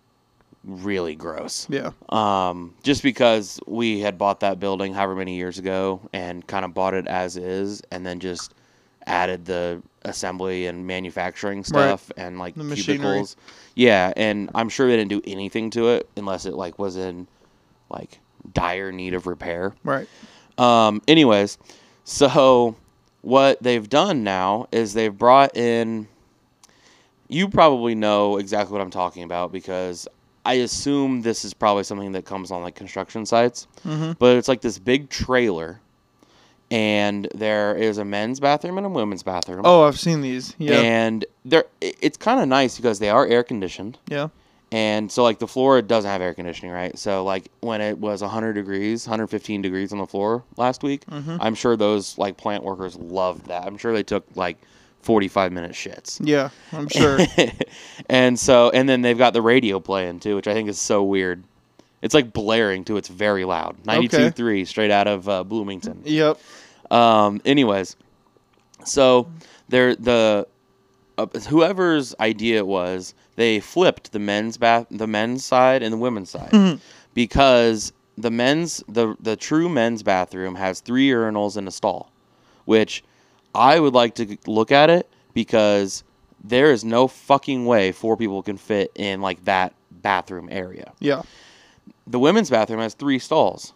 really 0.64 1.14
gross. 1.14 1.66
Yeah. 1.70 1.92
Um, 2.10 2.74
just 2.82 3.02
because 3.02 3.58
we 3.66 4.00
had 4.00 4.18
bought 4.18 4.40
that 4.40 4.60
building 4.60 4.92
however 4.92 5.14
many 5.14 5.36
years 5.36 5.58
ago 5.58 6.00
and 6.12 6.46
kind 6.46 6.64
of 6.64 6.74
bought 6.74 6.94
it 6.94 7.06
as 7.06 7.36
is, 7.36 7.82
and 7.90 8.04
then 8.04 8.20
just 8.20 8.54
added 9.06 9.44
the 9.46 9.82
assembly 10.02 10.66
and 10.66 10.86
manufacturing 10.86 11.64
stuff 11.64 12.10
and 12.16 12.38
like 12.38 12.54
The 12.54 12.64
machinery. 12.64 12.98
cubicles. 12.98 13.36
Yeah, 13.74 14.12
and 14.16 14.50
I'm 14.54 14.68
sure 14.68 14.86
they 14.88 14.96
didn't 14.96 15.10
do 15.10 15.22
anything 15.24 15.70
to 15.70 15.88
it 15.88 16.08
unless 16.16 16.44
it 16.44 16.54
like 16.54 16.78
was 16.78 16.96
in 16.96 17.26
like 17.88 18.18
dire 18.52 18.92
need 18.92 19.14
of 19.14 19.26
repair. 19.26 19.74
Right. 19.84 20.06
Um, 20.58 21.00
anyways, 21.08 21.56
so 22.04 22.76
what 23.22 23.62
they've 23.62 23.88
done 23.88 24.24
now 24.24 24.68
is 24.72 24.94
they've 24.94 25.16
brought 25.16 25.56
in. 25.56 26.08
You 27.28 27.48
probably 27.48 27.94
know 27.94 28.38
exactly 28.38 28.72
what 28.72 28.80
I'm 28.80 28.90
talking 28.90 29.22
about 29.22 29.52
because 29.52 30.08
I 30.46 30.54
assume 30.54 31.20
this 31.20 31.44
is 31.44 31.52
probably 31.52 31.84
something 31.84 32.12
that 32.12 32.24
comes 32.24 32.50
on 32.50 32.62
like 32.62 32.74
construction 32.74 33.26
sites. 33.26 33.66
Mm-hmm. 33.84 34.12
But 34.18 34.36
it's 34.36 34.48
like 34.48 34.62
this 34.62 34.78
big 34.78 35.10
trailer, 35.10 35.78
and 36.70 37.28
there 37.34 37.76
is 37.76 37.98
a 37.98 38.04
men's 38.04 38.40
bathroom 38.40 38.78
and 38.78 38.86
a 38.86 38.90
women's 38.90 39.22
bathroom. 39.22 39.62
Oh, 39.64 39.82
I've 39.82 40.00
seen 40.00 40.22
these. 40.22 40.54
Yeah. 40.58 40.80
And 40.80 41.26
they're 41.44 41.64
it's 41.80 42.16
kind 42.16 42.40
of 42.40 42.48
nice 42.48 42.76
because 42.76 42.98
they 42.98 43.10
are 43.10 43.26
air 43.26 43.42
conditioned. 43.42 43.98
yeah. 44.08 44.28
And 44.70 45.10
so 45.10 45.22
like 45.22 45.38
the 45.38 45.46
floor 45.48 45.80
doesn't 45.80 46.10
have 46.10 46.20
air 46.20 46.34
conditioning, 46.34 46.72
right? 46.72 46.98
So 46.98 47.24
like 47.24 47.48
when 47.60 47.80
it 47.80 47.98
was 47.98 48.20
100 48.20 48.52
degrees, 48.52 49.06
115 49.06 49.62
degrees 49.62 49.92
on 49.92 49.98
the 49.98 50.06
floor 50.06 50.42
last 50.58 50.82
week, 50.82 51.06
Mhm. 51.06 51.38
I'm 51.40 51.54
sure 51.54 51.74
those 51.76 52.18
like 52.18 52.36
plant 52.36 52.62
workers 52.64 52.94
loved 52.96 53.46
that. 53.46 53.66
I'm 53.66 53.78
sure 53.78 53.94
they 53.94 54.02
took 54.02 54.26
like 54.34 54.58
45 55.00 55.52
minute 55.52 55.72
shits. 55.72 56.20
Yeah. 56.22 56.50
I'm 56.72 56.88
sure. 56.88 57.18
and 58.10 58.38
so 58.38 58.68
and 58.70 58.86
then 58.88 59.00
they've 59.00 59.16
got 59.16 59.32
the 59.32 59.40
radio 59.42 59.80
playing 59.80 60.20
too, 60.20 60.36
which 60.36 60.46
I 60.48 60.52
think 60.52 60.68
is 60.68 60.78
so 60.78 61.02
weird. 61.02 61.42
It's 62.02 62.14
like 62.14 62.32
blaring 62.34 62.84
too. 62.84 62.96
It's 62.98 63.08
very 63.08 63.44
loud. 63.46 63.76
92.3 63.84 64.66
straight 64.66 64.90
out 64.90 65.06
of 65.08 65.28
uh, 65.28 65.44
Bloomington. 65.44 66.02
yep. 66.04 66.38
Um, 66.90 67.40
anyways, 67.44 67.96
so 68.84 69.28
they're 69.68 69.96
the 69.96 70.46
uh, 71.16 71.26
whoever's 71.48 72.14
idea 72.20 72.58
it 72.58 72.66
was, 72.66 73.14
they 73.38 73.60
flipped 73.60 74.10
the 74.10 74.18
men's 74.18 74.56
bath, 74.56 74.88
the 74.90 75.06
men's 75.06 75.44
side 75.44 75.80
and 75.80 75.92
the 75.92 75.96
women's 75.96 76.28
side, 76.28 76.50
mm-hmm. 76.50 76.78
because 77.14 77.92
the 78.16 78.32
men's 78.32 78.82
the 78.88 79.14
the 79.20 79.36
true 79.36 79.68
men's 79.68 80.02
bathroom 80.02 80.56
has 80.56 80.80
three 80.80 81.08
urinals 81.08 81.56
and 81.56 81.68
a 81.68 81.70
stall, 81.70 82.10
which 82.64 83.04
I 83.54 83.78
would 83.78 83.94
like 83.94 84.16
to 84.16 84.36
look 84.48 84.72
at 84.72 84.90
it 84.90 85.08
because 85.34 86.02
there 86.42 86.72
is 86.72 86.84
no 86.84 87.06
fucking 87.06 87.64
way 87.64 87.92
four 87.92 88.16
people 88.16 88.42
can 88.42 88.56
fit 88.56 88.90
in 88.96 89.22
like 89.22 89.44
that 89.44 89.72
bathroom 89.92 90.48
area. 90.50 90.92
Yeah. 90.98 91.22
The 92.08 92.18
women's 92.18 92.50
bathroom 92.50 92.80
has 92.80 92.94
three 92.94 93.20
stalls. 93.20 93.72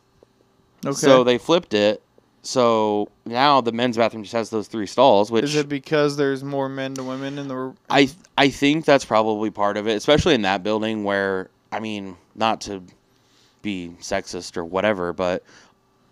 Okay. 0.84 0.92
So 0.92 1.22
they 1.22 1.38
flipped 1.38 1.72
it. 1.72 2.02
So 2.44 3.08
now 3.24 3.60
the 3.60 3.70
men's 3.72 3.96
bathroom 3.96 4.24
just 4.24 4.32
has 4.32 4.50
those 4.50 4.66
three 4.66 4.86
stalls, 4.86 5.30
which 5.30 5.44
Is 5.44 5.54
it 5.54 5.68
because 5.68 6.16
there's 6.16 6.42
more 6.42 6.68
men 6.68 6.94
to 6.94 7.04
women 7.04 7.38
in 7.38 7.46
the? 7.46 7.74
I 7.88 8.10
I 8.36 8.48
think 8.50 8.84
that's 8.84 9.04
probably 9.04 9.50
part 9.50 9.76
of 9.76 9.86
it, 9.86 9.94
especially 9.96 10.34
in 10.34 10.42
that 10.42 10.62
building 10.64 11.04
where 11.04 11.50
I 11.70 11.78
mean, 11.78 12.16
not 12.34 12.60
to 12.62 12.82
be 13.62 13.94
sexist 14.00 14.56
or 14.56 14.64
whatever, 14.64 15.12
but 15.12 15.44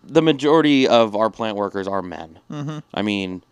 the 0.04 0.22
majority 0.22 0.86
of 0.86 1.16
our 1.16 1.30
plant 1.30 1.56
workers 1.56 1.88
are 1.88 2.00
men. 2.00 2.38
Mm-hmm. 2.48 2.78
I 2.94 3.02
mean, 3.02 3.42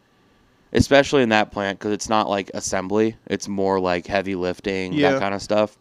especially 0.72 1.22
in 1.24 1.30
that 1.30 1.50
plant 1.50 1.80
because 1.80 1.92
it's 1.92 2.08
not 2.08 2.28
like 2.28 2.48
assembly; 2.54 3.16
it's 3.26 3.48
more 3.48 3.80
like 3.80 4.06
heavy 4.06 4.36
lifting, 4.36 4.92
Yeah. 4.92 5.12
that 5.12 5.20
kind 5.20 5.34
of 5.34 5.42
stuff. 5.42 5.76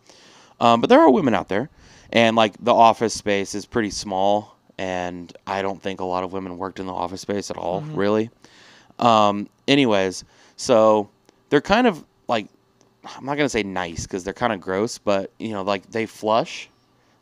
Um, 0.59 0.81
but 0.81 0.89
there 0.89 0.99
are 0.99 1.11
women 1.11 1.35
out 1.35 1.47
there, 1.47 1.69
and 2.11 2.35
like 2.35 2.55
the 2.59 2.73
office 2.73 3.13
space 3.13 3.53
is 3.53 3.67
pretty 3.67 3.91
small, 3.91 4.56
and 4.77 5.35
I 5.47 5.61
don't 5.61 5.81
think 5.81 5.99
a 5.99 6.05
lot 6.05 6.23
of 6.23 6.33
women 6.33 6.57
worked 6.57 6.79
in 6.79 6.85
the 6.85 6.93
office 6.93 7.21
space 7.21 7.49
at 7.49 7.57
all, 7.57 7.81
Mhm. 7.81 7.95
really. 7.97 8.29
Um, 8.99 9.47
anyways, 9.67 10.23
so 10.55 11.09
they're 11.49 11.61
kind 11.61 11.87
of 11.87 12.03
like 12.27 12.47
I'm 13.17 13.25
not 13.25 13.37
gonna 13.37 13.47
say 13.49 13.63
nice 13.63 14.03
because 14.03 14.23
they're 14.25 14.33
kind 14.33 14.51
of 14.51 14.59
gross, 14.59 14.97
but 14.97 15.31
you 15.39 15.49
know, 15.49 15.61
like 15.61 15.89
they 15.91 16.05
flush, 16.05 16.69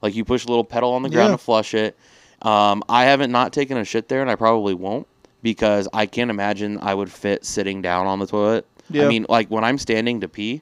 like 0.01 0.15
you 0.15 0.25
push 0.25 0.45
a 0.45 0.47
little 0.47 0.63
pedal 0.63 0.93
on 0.93 1.03
the 1.03 1.09
ground 1.09 1.29
Yeah. 1.29 1.35
to 1.35 1.37
flush 1.37 1.73
it. 1.75 1.95
Um, 2.41 2.83
I 2.89 3.05
haven't 3.05 3.31
not 3.31 3.53
taken 3.53 3.77
a 3.77 3.85
shit 3.85 4.07
there, 4.09 4.21
and 4.21 4.29
I 4.31 4.35
probably 4.35 4.73
won't 4.73 5.05
because 5.43 5.87
I 5.93 6.05
can't 6.07 6.29
imagine 6.31 6.79
I 6.81 6.93
would 6.95 7.11
fit 7.11 7.45
sitting 7.45 7.81
down 7.81 8.07
on 8.07 8.17
the 8.19 8.25
toilet. 8.27 8.65
Yeah. 8.89 9.05
I 9.05 9.07
mean, 9.07 9.25
like 9.29 9.49
when 9.49 9.63
I'm 9.63 9.77
standing 9.77 10.21
to 10.21 10.27
pee, 10.27 10.61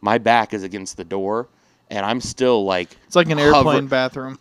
my 0.00 0.18
back 0.18 0.52
is 0.52 0.62
against 0.64 0.96
the 0.96 1.04
door, 1.04 1.46
and 1.90 2.04
I'm 2.04 2.20
still 2.20 2.64
like, 2.64 2.96
It's 3.06 3.14
like 3.16 3.30
an 3.30 3.38
Hover- 3.38 3.54
airplane 3.70 3.86
bathroom. 3.86 4.38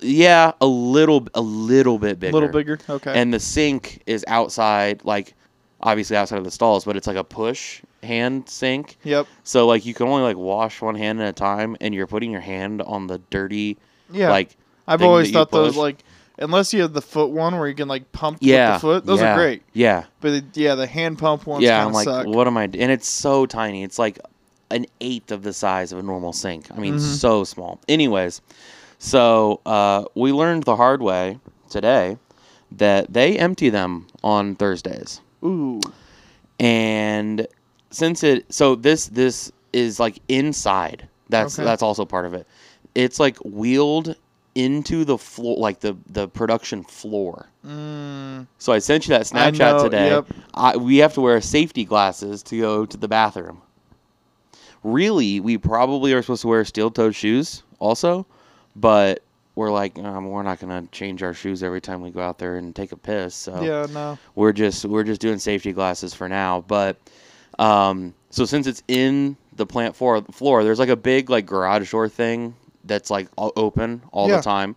Yeah, 0.00 0.52
a 0.60 0.66
little, 0.66 1.26
a 1.34 1.40
little 1.40 1.98
bit 1.98 2.12
A 2.12 2.16
bigger, 2.16 2.32
little 2.32 2.48
bigger. 2.48 2.78
Okay. 2.88 3.12
and 3.20 3.32
the 3.32 3.40
sink 3.40 4.02
is 4.06 4.24
outside, 4.28 5.02
like 5.04 5.34
obviously 5.80 6.16
outside 6.16 6.38
of 6.38 6.44
the 6.44 6.50
stalls, 6.50 6.84
but 6.84 6.96
it's 6.96 7.06
like 7.06 7.16
a 7.16 7.24
push 7.24 7.82
hand 8.02 8.48
sink. 8.48 8.96
yep. 9.04 9.26
So 9.44 9.66
like 9.66 9.84
you 9.86 9.94
can 9.94 10.06
only 10.08 10.22
like 10.22 10.36
wash 10.36 10.80
one 10.82 10.94
hand 10.94 11.20
at 11.22 11.28
a 11.28 11.32
time, 11.32 11.76
and 11.80 11.94
you're 11.94 12.06
putting 12.06 12.30
your 12.30 12.40
hand 12.40 12.82
on 12.82 13.06
the 13.06 13.18
dirty, 13.30 13.76
Yeah. 14.10 14.30
like 14.30 14.56
I've 14.86 15.02
always 15.02 15.30
thought 15.30 15.50
those 15.50 15.76
like 15.76 16.04
unless 16.38 16.74
you 16.74 16.82
have 16.82 16.92
the 16.92 17.00
foot 17.02 17.30
one 17.30 17.56
where 17.56 17.68
you 17.68 17.74
can 17.74 17.88
like 17.88 18.10
pump 18.12 18.38
yeah, 18.40 18.72
with 18.74 18.80
the 18.82 18.86
foot, 18.86 19.06
those 19.06 19.20
yeah, 19.20 19.32
are 19.32 19.36
great. 19.36 19.62
Yeah, 19.72 20.04
But 20.20 20.52
the, 20.52 20.60
yeah, 20.60 20.74
the 20.74 20.86
hand 20.86 21.18
pump 21.18 21.46
ones 21.46 21.62
yeah. 21.62 21.78
kind 21.78 21.82
I'm 21.82 21.88
of 21.88 21.94
like, 21.94 22.04
suck. 22.04 22.26
what 22.26 22.46
am 22.46 22.56
I? 22.56 22.66
d- 22.66 22.80
And 22.80 22.90
it's 22.90 23.08
so 23.08 23.46
tiny. 23.46 23.82
It's 23.84 23.98
like 23.98 24.18
an 24.70 24.86
eighth 25.00 25.30
of 25.30 25.42
the 25.42 25.52
size 25.52 25.92
of 25.92 25.98
a 25.98 26.02
normal 26.02 26.32
sink. 26.32 26.66
I 26.72 26.78
mean, 26.80 26.96
Mhm. 26.96 27.00
so 27.00 27.44
small. 27.44 27.78
Anyways, 27.88 28.40
so 29.04 29.60
uh, 29.66 30.04
we 30.14 30.32
learned 30.32 30.62
the 30.64 30.76
hard 30.76 31.02
way 31.02 31.38
today 31.68 32.16
that 32.72 33.12
they 33.12 33.38
empty 33.38 33.68
them 33.68 34.06
on 34.22 34.54
Thursdays. 34.56 35.20
Ooh. 35.44 35.78
and 36.58 37.46
since 37.90 38.22
it 38.22 38.50
so 38.52 38.74
this 38.74 39.06
this 39.08 39.52
is 39.74 40.00
like 40.00 40.18
inside 40.28 41.06
that's 41.28 41.58
Okay. 41.58 41.64
that's 41.66 41.82
also 41.82 42.04
part 42.06 42.24
of 42.24 42.32
it 42.32 42.46
it's 42.94 43.20
like 43.20 43.36
wheeled 43.44 44.16
into 44.54 45.04
the 45.04 45.18
floor 45.18 45.58
like 45.58 45.80
the 45.80 45.96
the 46.08 46.28
production 46.28 46.82
floor 46.84 47.46
Mm, 47.66 48.46
so 48.58 48.72
i 48.72 48.78
sent 48.78 49.06
you 49.06 49.10
that 49.14 49.22
snapchat 49.26 49.82
today 49.84 50.08
yep. 50.10 50.26
I, 50.54 50.76
we 50.76 50.98
have 50.98 51.12
to 51.14 51.20
wear 51.20 51.40
safety 51.40 51.84
glasses 51.84 52.42
to 52.44 52.58
go 52.60 52.86
to 52.86 52.96
the 52.96 53.08
bathroom 53.08 53.60
really 54.82 55.40
we 55.40 55.58
probably 55.58 56.12
are 56.12 56.22
supposed 56.22 56.42
to 56.42 56.48
wear 56.48 56.64
steel-toed 56.64 57.14
shoes 57.14 57.62
also 57.80 58.26
but 58.76 59.22
we're 59.54 59.70
like 59.70 59.98
um, 59.98 60.28
we're 60.28 60.42
not 60.42 60.58
going 60.58 60.82
to 60.84 60.90
change 60.90 61.22
our 61.22 61.32
shoes 61.32 61.62
every 61.62 61.80
time 61.80 62.00
we 62.00 62.10
go 62.10 62.20
out 62.20 62.38
there 62.38 62.56
and 62.56 62.74
take 62.74 62.92
a 62.92 62.96
piss 62.96 63.34
so 63.34 63.62
yeah, 63.62 63.86
no. 63.92 64.18
we're 64.34 64.52
just 64.52 64.84
we're 64.84 65.04
just 65.04 65.20
doing 65.20 65.38
safety 65.38 65.72
glasses 65.72 66.12
for 66.12 66.28
now. 66.28 66.64
But 66.66 66.96
um, 67.58 68.14
so 68.30 68.44
since 68.44 68.66
it's 68.66 68.82
in 68.88 69.36
the 69.56 69.66
plant 69.66 69.94
floor, 69.94 70.22
floor, 70.32 70.64
there's 70.64 70.78
like 70.78 70.88
a 70.88 70.96
big 70.96 71.30
like 71.30 71.46
garage 71.46 71.90
door 71.90 72.08
thing 72.08 72.54
that's 72.84 73.10
like 73.10 73.28
all 73.36 73.52
open 73.56 74.02
all 74.12 74.28
Yeah. 74.28 74.36
the 74.36 74.42
time. 74.42 74.74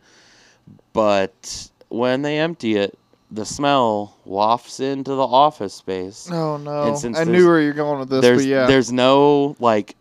But 0.93 1.69
when 1.89 2.21
they 2.21 2.37
empty 2.39 2.75
it, 2.75 2.97
the 3.31 3.45
smell 3.45 4.15
wafts 4.25 4.79
into 4.79 5.11
the 5.11 5.27
office 5.27 5.73
space. 5.73 6.29
Oh 6.31 6.57
no. 6.57 6.83
And 6.83 6.97
since 6.97 7.17
I 7.17 7.23
knew 7.23 7.45
where 7.47 7.61
you're 7.61 7.73
going 7.73 7.99
with 7.99 8.09
this, 8.09 8.21
there's 8.21 8.43
but 8.43 8.47
yeah. 8.47 8.67
there's 8.67 8.91
no 8.91 9.55
like 9.59 9.95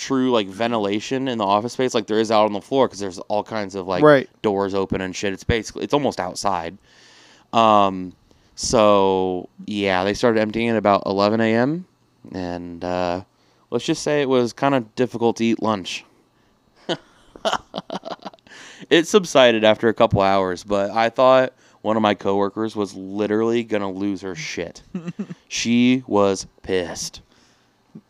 true 0.00 0.30
like 0.30 0.48
ventilation 0.48 1.28
in 1.28 1.38
the 1.38 1.44
office 1.44 1.74
space 1.74 1.94
like 1.94 2.06
there 2.06 2.18
is 2.18 2.30
out 2.30 2.46
on 2.46 2.52
the 2.52 2.60
floor 2.60 2.88
because 2.88 2.98
there's 2.98 3.18
all 3.18 3.44
kinds 3.44 3.74
of 3.74 3.86
like 3.86 4.02
right. 4.02 4.28
doors 4.42 4.74
open 4.74 5.00
and 5.00 5.14
shit. 5.14 5.32
It's 5.32 5.44
basically 5.44 5.84
it's 5.84 5.94
almost 5.94 6.18
outside. 6.18 6.76
Um, 7.52 8.14
so 8.54 9.48
yeah, 9.66 10.04
they 10.04 10.14
started 10.14 10.40
emptying 10.40 10.70
at 10.70 10.76
about 10.76 11.02
11 11.06 11.40
a.m. 11.40 11.86
and 12.32 12.82
uh, 12.82 13.22
let's 13.70 13.84
just 13.84 14.02
say 14.02 14.22
it 14.22 14.28
was 14.28 14.52
kind 14.52 14.74
of 14.74 14.94
difficult 14.94 15.36
to 15.36 15.44
eat 15.44 15.62
lunch. 15.62 16.04
it 18.90 19.06
subsided 19.06 19.64
after 19.64 19.88
a 19.88 19.94
couple 19.94 20.22
hours, 20.22 20.64
but 20.64 20.90
I 20.90 21.10
thought 21.10 21.52
one 21.82 21.96
of 21.96 22.02
my 22.02 22.14
coworkers 22.14 22.74
was 22.74 22.94
literally 22.94 23.64
gonna 23.64 23.90
lose 23.90 24.22
her 24.22 24.34
shit. 24.34 24.82
she 25.48 26.04
was 26.06 26.46
pissed. 26.62 27.20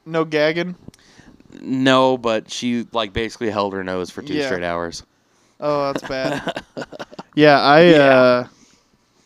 No 0.05 0.25
gagging. 0.25 0.77
No, 1.61 2.17
but 2.19 2.51
she 2.51 2.87
like 2.93 3.13
basically 3.13 3.51
held 3.51 3.73
her 3.73 3.85
nose 3.85 4.11
for 4.11 4.23
two 4.23 4.35
Yeah. 4.35 4.47
straight 4.47 4.63
hours. 4.65 5.03
Oh, 5.61 5.87
that's 5.87 6.03
bad. 6.03 6.41
yeah, 7.35 7.61
I 7.61 7.87
Yeah. 7.87 7.97
uh 7.97 8.49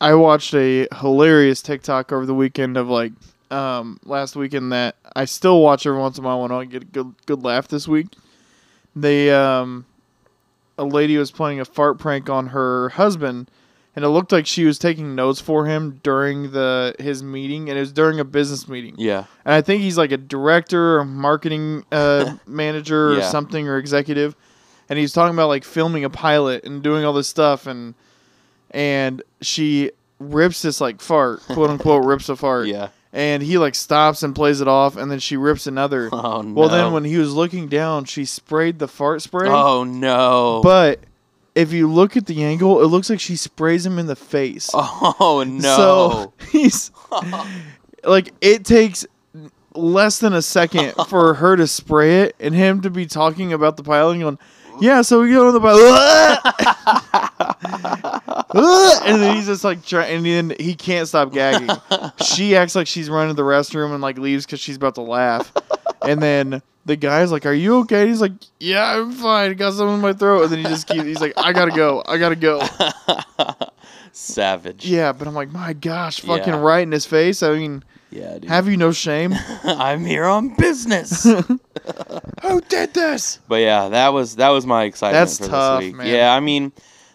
I 0.01 0.15
watched 0.15 0.55
a 0.55 0.87
hilarious 1.01 1.63
TikTok 1.63 2.13
over 2.13 2.27
the 2.27 2.35
weekend 2.35 2.77
of 2.77 2.89
like 2.89 3.13
um 3.51 3.99
last 4.05 4.37
weekend 4.37 4.73
that 4.73 4.97
I 5.15 5.25
still 5.25 5.61
watch 5.61 5.87
every 5.87 5.99
once 5.99 6.19
in 6.19 6.25
a 6.25 6.27
while 6.27 6.43
when 6.43 6.53
I 6.53 6.65
get 6.65 6.83
a 6.83 6.87
good 6.87 7.15
good 7.27 7.43
laugh 7.45 7.69
this 7.69 7.87
week. 7.89 8.09
They 8.97 9.31
um 9.33 9.87
a 10.77 10.85
lady 10.85 11.17
was 11.17 11.31
playing 11.31 11.61
a 11.61 11.65
fart 11.65 11.99
prank 11.99 12.29
on 12.29 12.49
her 12.49 12.91
husband 12.91 13.51
and 13.97 14.05
it 14.05 14.09
looked 14.09 14.33
like 14.33 14.47
she 14.47 14.65
was 14.65 14.79
taking 14.79 15.15
notes 15.15 15.41
for 15.41 15.67
him 15.67 16.01
during 16.03 16.51
the 16.53 16.95
his 16.99 17.23
meeting 17.23 17.69
and 17.69 17.77
it 17.79 17.81
was 17.81 17.93
during 17.93 18.19
a 18.21 18.25
business 18.25 18.67
meeting. 18.69 18.95
Yeah. 18.99 19.25
And 19.45 19.55
I 19.55 19.61
think 19.61 19.83
he's 19.83 19.97
like 19.99 20.11
a 20.13 20.17
director 20.17 20.99
or 20.99 21.05
marketing 21.05 21.85
uh, 21.93 22.37
manager 22.47 23.13
or 23.13 23.17
Yeah. 23.19 23.29
something 23.29 23.69
or 23.69 23.79
executive. 23.79 24.35
And 24.89 24.99
he's 24.99 25.13
talking 25.13 25.35
about 25.35 25.49
like 25.49 25.65
filming 25.65 26.05
a 26.05 26.11
pilot 26.11 26.65
and 26.65 26.83
doing 26.83 27.05
all 27.05 27.13
this 27.13 27.29
stuff 27.29 27.67
and 27.67 27.95
and 28.71 29.23
she 29.41 29.93
rips 30.19 30.63
this 30.63 30.81
like 30.81 31.01
fart, 31.01 31.41
quote 31.49 31.71
unquote 31.71 32.05
rips 32.05 32.29
a 32.29 32.37
fart. 32.37 32.67
Yeah. 32.67 32.89
And 33.13 33.45
he 33.45 33.59
like 33.59 33.77
stops 33.77 34.25
and 34.25 34.35
plays 34.35 34.61
it 34.61 34.67
off 34.67 34.97
and 34.97 35.09
then 35.11 35.21
she 35.21 35.37
rips 35.37 35.69
another. 35.69 36.09
Oh 36.13 36.43
no. 36.43 36.53
Well 36.61 36.69
then 36.69 36.93
when 36.93 37.05
he 37.05 37.17
was 37.17 37.33
looking 37.33 37.69
down, 37.69 38.07
she 38.07 38.25
sprayed 38.25 38.81
the 38.81 38.89
fart 38.89 39.23
spray. 39.23 39.49
Oh 39.49 39.85
no. 39.85 40.61
But 40.65 40.99
if 41.55 41.73
you 41.73 41.91
look 41.91 42.17
at 42.17 42.27
the 42.27 42.43
angle, 42.43 42.83
it 42.83 42.87
looks 42.87 43.09
like 43.11 43.21
she 43.21 43.37
sprays 43.37 43.87
him 43.87 43.99
in 43.99 44.07
the 44.07 44.17
face. 44.17 44.71
oh 44.75 45.45
no. 45.47 45.77
So 45.77 46.33
he's 46.51 46.91
like, 48.05 48.33
it 48.41 48.65
takes 48.65 49.07
less 49.75 50.19
than 50.19 50.33
a 50.33 50.43
second 50.43 50.93
for 51.09 51.35
her 51.35 51.57
to 51.57 51.67
spray 51.67 52.23
it 52.23 52.37
and 52.39 52.55
him 52.55 52.81
to 52.83 52.91
be 52.91 53.07
talking 53.07 53.53
about 53.53 53.77
the 53.77 53.83
pilot 53.83 54.13
and 54.13 54.21
going, 54.23 54.39
yeah, 54.81 55.03
so 55.03 55.21
we 55.21 55.33
go 55.33 55.49
on 55.49 55.55
the 55.55 55.61
pilot. 55.61 56.41
and 59.05 59.23
then 59.23 59.37
he's 59.37 59.47
just 59.47 59.63
like, 59.63 59.85
try- 59.85 60.07
and 60.07 60.27
then 60.27 60.55
he 60.59 60.75
can't 60.75 61.07
stop 61.07 61.33
gagging. 61.33 61.71
she 62.25 62.57
acts 62.57 62.75
like 62.75 62.87
she's 62.89 63.09
running 63.09 63.35
to 63.35 63.41
the 63.41 63.47
restroom 63.49 63.93
and 63.93 64.03
like 64.03 64.19
leaves 64.19 64.45
because 64.45 64.59
she's 64.61 64.77
about 64.77 64.97
to 64.97 65.03
laugh. 65.03 65.53
And 66.03 66.21
then 66.21 66.61
the 66.87 66.97
guy's 66.97 67.33
like, 67.33 67.47
"Are 67.47 67.53
you 67.55 67.79
okay?" 67.81 68.07
He's 68.09 68.21
like, 68.21 68.33
"Yeah, 68.61 68.97
I'm 68.99 69.13
fine. 69.13 69.51
I 69.51 69.55
got 69.55 69.73
something 69.75 69.95
in 69.97 70.01
my 70.01 70.13
throat." 70.13 70.43
And 70.45 70.53
then 70.53 70.59
he 70.61 70.65
just 70.67 70.87
keeps. 70.87 71.05
He's 71.05 71.21
like, 71.21 71.33
"I 71.37 71.53
gotta 71.53 71.71
go. 71.73 72.03
I 72.07 72.19
gotta 72.19 72.37
go." 72.37 72.61
Savage. 74.13 74.87
Yeah, 74.87 75.13
but 75.13 75.27
I'm 75.27 75.35
like, 75.35 75.51
my 75.51 75.73
gosh, 75.73 76.21
fucking 76.21 76.55
Yeah. 76.55 76.61
right 76.61 76.83
in 76.83 76.93
his 76.93 77.05
face. 77.05 77.43
I 77.43 77.55
mean, 77.55 77.83
Yeah, 78.11 78.35
dude. 78.39 78.45
have 78.49 78.69
you 78.69 78.77
no 78.77 78.93
shame? 78.93 79.35
I'm 79.65 80.05
here 80.05 80.25
on 80.25 80.55
business. 80.55 81.25
Who 82.43 82.61
did 82.69 82.95
this? 82.95 83.41
but 83.49 83.57
yeah, 83.57 83.89
that 83.89 84.13
was 84.13 84.37
that 84.37 84.51
was 84.51 84.67
my 84.67 84.85
excitement 84.85 85.21
That's 85.21 85.39
for 85.39 85.47
tough, 85.49 85.81
this 85.81 85.89
week. 85.89 85.97
man. 85.97 86.07
Yeah, 86.07 86.33
I 86.33 86.41
mean, 86.41 86.73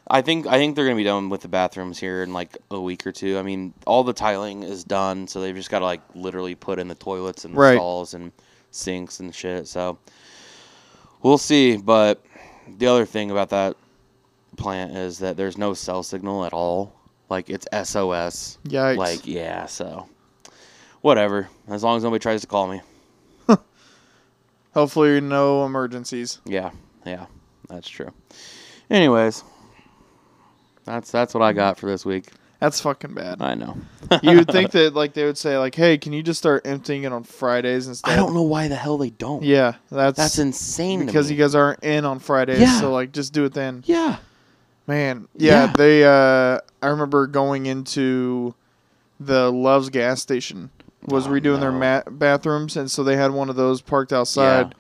I 0.10 0.22
think 0.22 0.46
I 0.48 0.58
think 0.58 0.76
they're 0.76 0.86
gonna 0.86 0.96
be 0.98 1.04
done 1.06 1.30
with 1.30 1.42
the 1.42 1.48
bathrooms 1.48 1.98
here 1.98 2.22
in 2.24 2.34
like 2.34 2.58
a 2.70 2.80
week 2.82 3.08
or 3.08 3.12
two. 3.14 3.38
I 3.38 3.44
mean, 3.44 3.74
all 3.88 4.04
the 4.04 4.14
tiling 4.14 4.64
is 4.64 4.84
done, 4.84 5.28
so 5.28 5.40
they've 5.42 5.56
just 5.56 5.70
got 5.70 5.80
to 5.80 5.86
like 5.86 6.02
literally 6.16 6.56
put 6.56 6.80
in 6.80 6.88
the 6.90 6.96
toilets 6.96 7.46
and 7.46 7.54
the 7.54 7.60
Right. 7.60 7.76
stalls 7.76 8.14
and 8.14 8.32
sinks 8.72 9.20
and 9.20 9.34
shit. 9.34 9.68
So 9.68 9.98
we'll 11.22 11.38
see. 11.38 11.78
But 11.78 12.24
the 12.78 12.88
other 12.88 13.06
thing 13.06 13.32
about 13.32 13.50
that 13.50 13.76
plant 14.58 14.96
is 14.96 15.20
that 15.20 15.38
there's 15.38 15.58
no 15.58 15.74
cell 15.74 16.04
signal 16.04 16.46
at 16.46 16.54
all. 16.54 16.94
Like 17.30 17.50
it's 17.50 17.68
SOS. 17.72 18.58
Yikes. 18.66 18.98
Like 18.98 19.28
yeah, 19.28 19.66
so 19.66 20.08
whatever. 21.02 21.48
As 21.68 21.84
long 21.84 21.98
as 21.98 22.04
nobody 22.04 22.22
tries 22.22 22.42
to 22.42 22.48
call 22.48 22.68
me. 22.68 22.82
Hopefully, 24.74 25.22
no 25.22 25.66
emergencies. 25.66 26.40
Yeah, 26.46 26.72
yeah, 27.06 27.26
that's 27.68 27.88
true. 27.88 28.12
Anyways, 28.90 29.44
that's 30.86 31.12
that's 31.12 31.34
what 31.34 31.44
I 31.44 31.54
mm. 31.54 31.58
got 31.58 31.78
for 31.78 31.88
this 31.88 32.06
week. 32.06 32.30
That's 32.60 32.82
fucking 32.82 33.14
bad. 33.14 33.42
I 33.42 33.56
know. 33.56 33.78
you 34.22 34.36
would 34.38 34.52
think 34.52 34.72
that 34.74 34.94
like 34.94 35.14
they 35.14 35.24
would 35.26 35.38
say 35.38 35.58
like, 35.58 35.76
"Hey, 35.76 35.98
can 35.98 36.12
you 36.14 36.22
just 36.22 36.40
start 36.40 36.66
emptying 36.68 37.04
it 37.04 37.14
on 37.14 37.24
Fridays 37.24 37.88
instead?" 37.88 38.12
I 38.12 38.16
don't 38.18 38.34
know 38.34 38.42
why 38.44 38.68
the 38.68 38.76
hell 38.76 38.98
they 38.98 39.12
don't. 39.12 39.44
Yeah, 39.44 39.76
that's 39.90 40.18
That's 40.18 40.40
insane. 40.40 41.06
because 41.06 41.32
you 41.32 41.38
guys 41.38 41.56
aren't 41.56 41.84
in 41.84 42.04
on 42.06 42.20
Fridays. 42.20 42.60
Yeah. 42.60 42.80
So 42.82 42.92
like, 42.92 43.14
just 43.14 43.32
do 43.34 43.46
it 43.46 43.54
then. 43.54 43.84
Yeah. 43.86 44.18
Man, 44.88 45.28
yeah, 45.38 45.66
Yeah. 45.68 45.74
they. 45.78 46.04
uh 46.04 46.60
I 46.82 46.88
remember 46.88 47.28
going 47.28 47.66
into 47.66 48.56
the 49.20 49.52
Love's 49.52 49.90
gas 49.90 50.22
station 50.22 50.70
was 51.08 51.28
Oh, 51.28 51.32
redoing 51.32 51.60
their 51.62 51.72
no. 51.72 51.80
ma- 51.80 52.10
bathrooms, 52.10 52.76
and 52.78 52.90
so 52.92 53.04
they 53.04 53.16
had 53.16 53.32
one 53.32 53.50
of 53.50 53.56
those 53.56 53.82
parked 53.82 54.12
outside. 54.14 54.76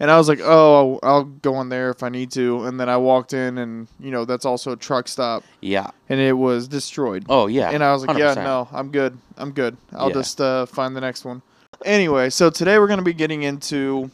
And 0.00 0.10
I 0.10 0.16
was 0.16 0.28
like, 0.28 0.40
"Oh, 0.42 1.00
I'll 1.02 1.24
go 1.24 1.60
in 1.60 1.68
there 1.70 1.90
if 1.90 2.02
I 2.04 2.08
need 2.08 2.30
to." 2.32 2.64
And 2.64 2.78
then 2.78 2.88
I 2.88 2.96
walked 2.96 3.32
in, 3.32 3.58
and 3.58 3.88
you 3.98 4.10
know 4.10 4.24
that's 4.24 4.44
also 4.44 4.72
a 4.72 4.76
truck 4.76 5.08
stop, 5.08 5.42
Yeah. 5.60 5.90
and 6.08 6.20
it 6.20 6.34
was 6.34 6.68
destroyed. 6.68 7.24
Oh 7.28 7.46
yeah. 7.48 7.70
And 7.70 7.82
I 7.82 7.92
was 7.92 8.06
like, 8.06 8.16
"Yeah, 8.16 8.34
100%. 8.34 8.44
no, 8.44 8.68
I'm 8.72 8.90
good. 8.90 9.18
I'm 9.36 9.50
good. 9.52 9.76
I'll 9.96 10.08
Yeah. 10.08 10.14
just 10.14 10.40
uh, 10.40 10.66
find 10.66 10.94
the 10.94 11.00
next 11.00 11.24
one." 11.24 11.42
Anyway, 11.84 12.30
so 12.30 12.48
today 12.50 12.78
we're 12.78 12.86
going 12.86 12.98
to 12.98 13.04
be 13.04 13.12
getting 13.12 13.42
into 13.42 14.10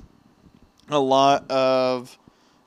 a 0.90 0.98
lot 0.98 1.50
of 1.50 2.18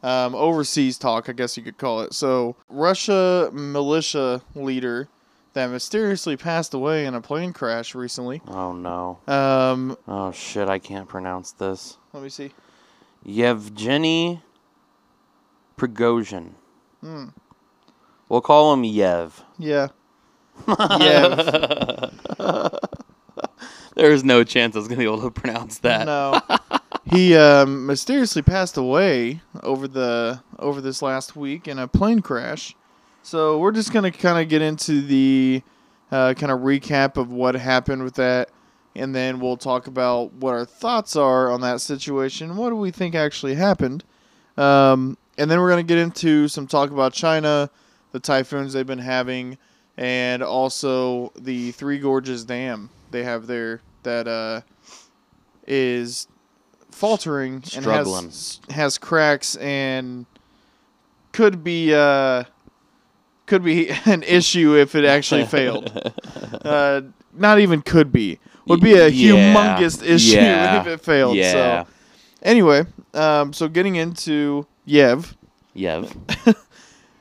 um, 0.03 0.33
overseas 0.35 0.97
talk, 0.97 1.27
I 1.29 1.33
guess 1.33 1.57
you 1.57 1.63
could 1.63 1.77
call 1.77 2.01
it. 2.01 2.13
So, 2.13 2.55
Russia 2.69 3.49
militia 3.51 4.41
leader 4.55 5.07
that 5.53 5.67
mysteriously 5.71 6.37
passed 6.37 6.73
away 6.73 7.05
in 7.05 7.13
a 7.15 7.21
plane 7.21 7.51
crash 7.51 7.93
recently. 7.95 8.41
Oh 8.47 8.73
no. 8.73 9.17
Um, 9.27 9.97
Oh 10.07 10.31
shit, 10.31 10.69
I 10.69 10.77
can't 10.79 11.09
pronounce 11.09 11.51
this. 11.51 11.97
let 12.13 12.21
me 12.23 12.29
see. 12.29 12.51
Yevgeny 13.23 14.41
Prigozhin. 15.77 16.51
Hmm. 17.01 17.27
We'll 18.29 18.41
call 18.41 18.73
him 18.73 18.83
Yev. 18.83 19.31
Yeah. 19.57 19.87
yeah. 20.67 22.09
There's 23.95 24.23
no 24.23 24.43
chance 24.43 24.75
I 24.75 24.79
was 24.79 24.87
gonna 24.87 24.99
be 24.99 25.05
able 25.05 25.21
to 25.21 25.31
pronounce 25.31 25.79
that. 25.79 26.05
No. 26.05 26.39
he 27.05 27.35
um, 27.35 27.85
mysteriously 27.85 28.41
passed 28.41 28.77
away 28.77 29.41
over 29.63 29.87
the 29.87 30.41
over 30.59 30.81
this 30.81 31.01
last 31.01 31.35
week 31.35 31.67
in 31.67 31.79
a 31.79 31.87
plane 31.87 32.21
crash. 32.21 32.75
So 33.23 33.57
we're 33.59 33.71
just 33.71 33.91
gonna 33.91 34.11
kind 34.11 34.39
of 34.39 34.49
get 34.49 34.61
into 34.61 35.01
the 35.01 35.63
uh, 36.11 36.33
kind 36.35 36.51
of 36.51 36.59
recap 36.59 37.17
of 37.17 37.31
what 37.31 37.55
happened 37.55 38.03
with 38.03 38.15
that, 38.15 38.49
and 38.97 39.13
then 39.13 39.39
we'll 39.39 39.57
talk 39.57 39.87
about 39.87 40.33
what 40.33 40.53
our 40.53 40.65
thoughts 40.65 41.15
are 41.15 41.49
on 41.51 41.61
that 41.61 41.81
situation. 41.81 42.55
What 42.57 42.69
do 42.69 42.75
we 42.75 42.91
think 42.91 43.15
actually 43.15 43.55
happened? 43.55 44.03
Um, 44.57 45.17
and 45.37 45.49
then 45.49 45.59
we're 45.59 45.69
gonna 45.69 45.83
get 45.83 45.97
into 45.97 46.47
some 46.47 46.67
talk 46.67 46.91
about 46.91 47.13
China, 47.13 47.69
the 48.11 48.19
typhoons 48.19 48.73
they've 48.73 48.85
been 48.85 48.99
having, 48.99 49.57
and 49.97 50.41
also 50.41 51.31
the 51.35 51.71
Three 51.71 51.99
Gorges 51.99 52.45
Dam 52.45 52.89
they 53.11 53.23
have 53.23 53.47
there 53.47 53.81
that 54.03 54.27
uh, 54.27 54.61
is 55.65 56.27
faltering 56.91 57.63
and 57.75 57.85
has 57.85 58.59
has 58.69 58.97
cracks 58.97 59.55
and 59.57 60.25
could 61.31 61.63
be 61.63 61.93
uh, 61.93 62.43
could 63.45 63.63
be 63.63 63.89
an 64.05 64.23
issue 64.23 64.75
if 64.75 64.95
it 64.95 65.05
actually 65.05 65.45
failed. 65.45 65.91
Uh, 66.63 67.01
not 67.33 67.59
even 67.59 67.81
could 67.81 68.11
be. 68.11 68.39
Would 68.67 68.81
be 68.81 68.93
a 68.93 69.07
Yeah. 69.07 69.53
humongous 69.53 70.03
issue 70.05 70.35
Yeah. 70.41 70.81
if 70.81 70.87
it 70.87 71.01
failed. 71.01 71.35
Yeah. 71.35 71.51
So 71.83 71.87
anyway, 72.43 72.85
um, 73.13 73.53
so 73.53 73.67
getting 73.67 73.95
into 73.95 74.65
Yev. 74.87 75.33
Yev. 75.75 76.55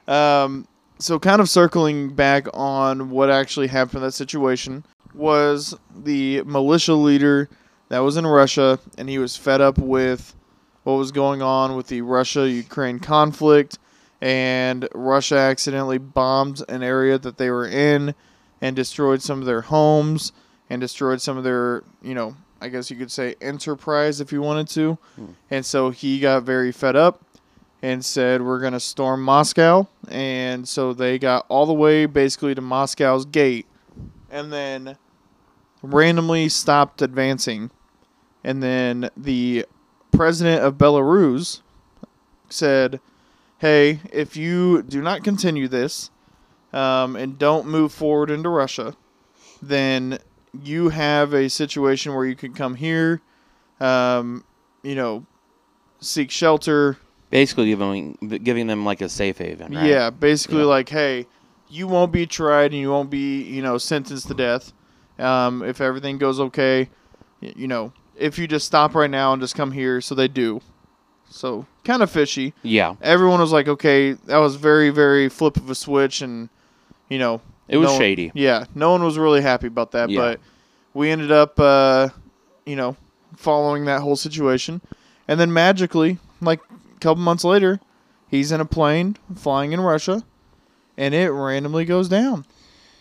Um, 0.09 0.69
so 1.00 1.19
kind 1.19 1.41
of 1.41 1.50
circling 1.50 2.11
back 2.15 2.47
on 2.55 3.11
what 3.11 3.29
actually 3.29 3.67
happened 3.67 3.97
in 3.97 4.03
that 4.03 4.12
situation 4.12 4.85
was 5.15 5.75
the 6.05 6.43
militia 6.43 6.95
leader 6.95 7.49
that 7.88 7.99
was 7.99 8.17
in 8.17 8.25
Russia, 8.25 8.79
and 8.97 9.09
he 9.09 9.19
was 9.19 9.37
fed 9.37 9.61
up 9.61 9.79
with 9.79 10.35
what 10.85 10.93
was 10.95 11.11
going 11.11 11.43
on 11.43 11.75
with 11.75 11.88
the 11.88 12.03
Russia-Ukraine 12.03 13.00
conflict, 13.00 13.79
and 14.21 14.88
Russia 14.95 15.37
accidentally 15.37 15.99
bombed 15.99 16.62
an 16.69 16.85
area 16.85 17.19
that 17.19 17.37
they 17.37 17.50
were 17.50 17.67
in 17.67 18.15
and 18.61 18.76
destroyed 18.76 19.21
some 19.21 19.41
of 19.41 19.47
their 19.47 19.62
homes 19.62 20.31
and 20.71 20.81
destroyed 20.81 21.21
some 21.21 21.37
of 21.37 21.45
their, 21.45 21.83
you 22.03 22.15
know, 22.15 22.37
I 22.61 22.69
guess 22.69 22.91
you 22.91 22.97
could 22.97 23.11
say 23.11 23.35
enterprise 23.41 24.21
if 24.21 24.33
you 24.33 24.41
wanted 24.43 24.69
to. 24.69 24.99
And 25.51 25.65
so 25.65 25.91
he 25.91 26.21
got 26.21 26.43
very 26.43 26.73
fed 26.73 26.97
up 26.97 27.23
and 27.83 28.05
said 28.05 28.43
we're 28.43 28.61
going 28.61 28.73
to 28.73 28.81
storm 28.81 29.23
Moscow. 29.23 29.87
And 30.09 30.67
so 30.67 30.93
they 30.93 31.19
got 31.19 31.47
all 31.49 31.67
the 31.67 31.75
way 31.75 32.07
basically 32.07 32.55
to 32.55 32.61
Moscow's 32.61 33.27
gate 33.27 33.67
and 34.31 34.53
then 34.53 34.97
randomly 35.83 36.49
stopped 36.49 37.03
advancing. 37.03 37.71
And 38.43 38.63
then 38.63 39.11
the 39.17 39.67
president 40.11 40.63
of 40.63 40.75
Belarus 40.75 41.61
said 42.49 43.01
hey 43.59 44.00
if 44.13 44.37
you 44.37 44.83
do 44.83 45.02
not 45.02 45.25
continue 45.25 45.69
this 45.69 46.11
um, 46.73 47.17
and 47.17 47.39
don't 47.39 47.67
move 47.67 47.93
forward 47.93 48.31
into 48.31 48.49
Russia 48.49 48.95
then 49.61 50.19
you 50.64 50.88
have 50.90 51.32
a 51.34 51.49
situation 51.49 52.14
where 52.14 52.25
you 52.26 52.34
can 52.36 52.52
come 52.52 52.75
here 52.75 53.21
um, 53.80 54.45
you 54.82 54.95
know 54.95 55.25
seek 56.00 56.30
shelter 56.30 56.97
Basically 57.28 57.66
giving 57.66 58.16
giving 58.45 58.69
them 58.69 58.84
like 58.84 59.00
a 59.00 59.08
safe 59.08 59.38
haven, 59.38 59.75
right? 59.75 59.84
yeah, 59.86 60.10
basically 60.10 60.58
Yeah. 60.60 60.66
like, 60.66 60.88
hey, 60.88 61.26
you 61.69 61.88
won't 61.88 62.12
be 62.12 62.25
tried 62.25 62.71
and 62.71 62.80
you 62.80 62.88
won't 62.90 63.10
be, 63.10 63.42
you 63.42 63.62
know, 63.62 63.78
sentenced 63.78 64.28
to 64.28 64.34
death. 64.34 64.73
Um, 65.19 65.62
if 65.64 65.80
everything 65.80 66.19
goes 66.19 66.38
okay, 66.38 66.88
you 67.40 67.66
know, 67.66 67.92
if 68.16 68.38
you 68.38 68.47
just 68.47 68.64
stop 68.64 68.95
right 68.95 69.10
now 69.10 69.32
and 69.32 69.42
just 69.42 69.56
come 69.56 69.73
here, 69.73 70.00
so 70.00 70.14
they 70.14 70.28
do. 70.28 70.60
So 71.28 71.66
kind 71.82 72.00
of 72.00 72.12
fishy. 72.12 72.54
Yeah. 72.62 72.95
Everyone 73.02 73.40
was 73.40 73.52
like, 73.52 73.66
okay, 73.66 74.12
that 74.12 74.38
was 74.38 74.54
very, 74.54 74.90
very 74.90 75.28
flip 75.28 75.56
of 75.56 75.69
a 75.69 75.75
switch, 75.75 76.23
and 76.23 76.49
you 77.08 77.19
know, 77.19 77.40
It 77.69 77.79
was 77.79 77.91
no 77.91 77.99
shady. 77.99 78.31
yeah, 78.35 78.65
no 78.75 78.93
one 78.93 79.02
was 79.02 79.19
really 79.19 79.43
happy 79.43 79.67
about 79.67 79.93
that, 79.93 80.09
Yeah. 80.11 80.21
but 80.21 80.41
we 80.95 81.11
ended 81.11 81.33
up, 81.33 81.59
uh, 81.59 82.09
you 82.65 82.76
know, 82.76 82.97
following 83.37 83.85
that 83.87 84.00
whole 84.02 84.17
situation, 84.17 84.81
and 85.29 85.39
then 85.41 85.52
magically, 85.52 86.19
like 86.41 86.61
a 86.71 86.99
couple 87.00 87.23
months 87.23 87.45
later, 87.45 87.81
he's 88.29 88.52
in 88.52 88.61
a 88.61 88.65
plane 88.65 89.17
flying 89.35 89.73
in 89.73 89.81
Russia, 89.81 90.23
and 90.97 91.15
it 91.15 91.31
randomly 91.31 91.85
goes 91.85 92.09
down. 92.09 92.47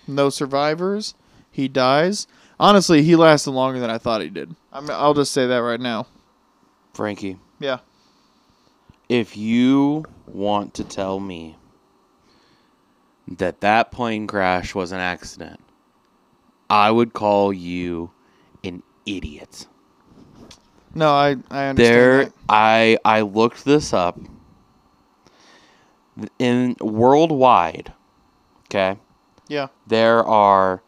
No 0.08 0.30
survivors. 0.30 1.14
He 1.52 1.68
dies. 1.68 2.28
Honestly, 2.60 3.02
he 3.04 3.16
lasted 3.16 3.52
longer 3.52 3.80
than 3.80 3.90
I 3.90 3.98
thought 3.98 4.22
he 4.22 4.30
did. 4.30 4.56
I'm, 4.74 4.90
I'll 4.90 5.14
just 5.14 5.32
say 5.32 5.46
that 5.48 5.58
right 5.58 5.80
now. 5.80 6.08
Frankie, 6.94 7.38
Yeah. 7.60 7.80
if 9.10 9.36
you 9.38 10.06
want 10.28 10.74
to 10.76 10.84
tell 10.84 11.20
me 11.20 11.58
that 13.28 13.62
that 13.62 13.92
plane 13.92 14.28
crash 14.28 14.76
was 14.76 14.92
an 14.92 15.00
accident, 15.00 15.60
I 16.70 16.92
would 16.92 17.14
call 17.14 17.52
you 17.54 18.12
an 18.64 18.84
idiot. 19.06 19.68
No, 20.94 21.10
I 21.10 21.36
I 21.52 21.68
understand. 21.68 21.78
There, 21.78 22.26
that. 22.26 22.34
I 22.50 22.98
I 23.04 23.22
looked 23.22 23.66
this 23.66 23.94
up. 23.94 24.20
In 26.40 26.78
worldwide, 26.80 27.92
okay, 28.68 28.98
Yeah. 29.50 29.68
there 29.86 30.24
are 30.24 30.82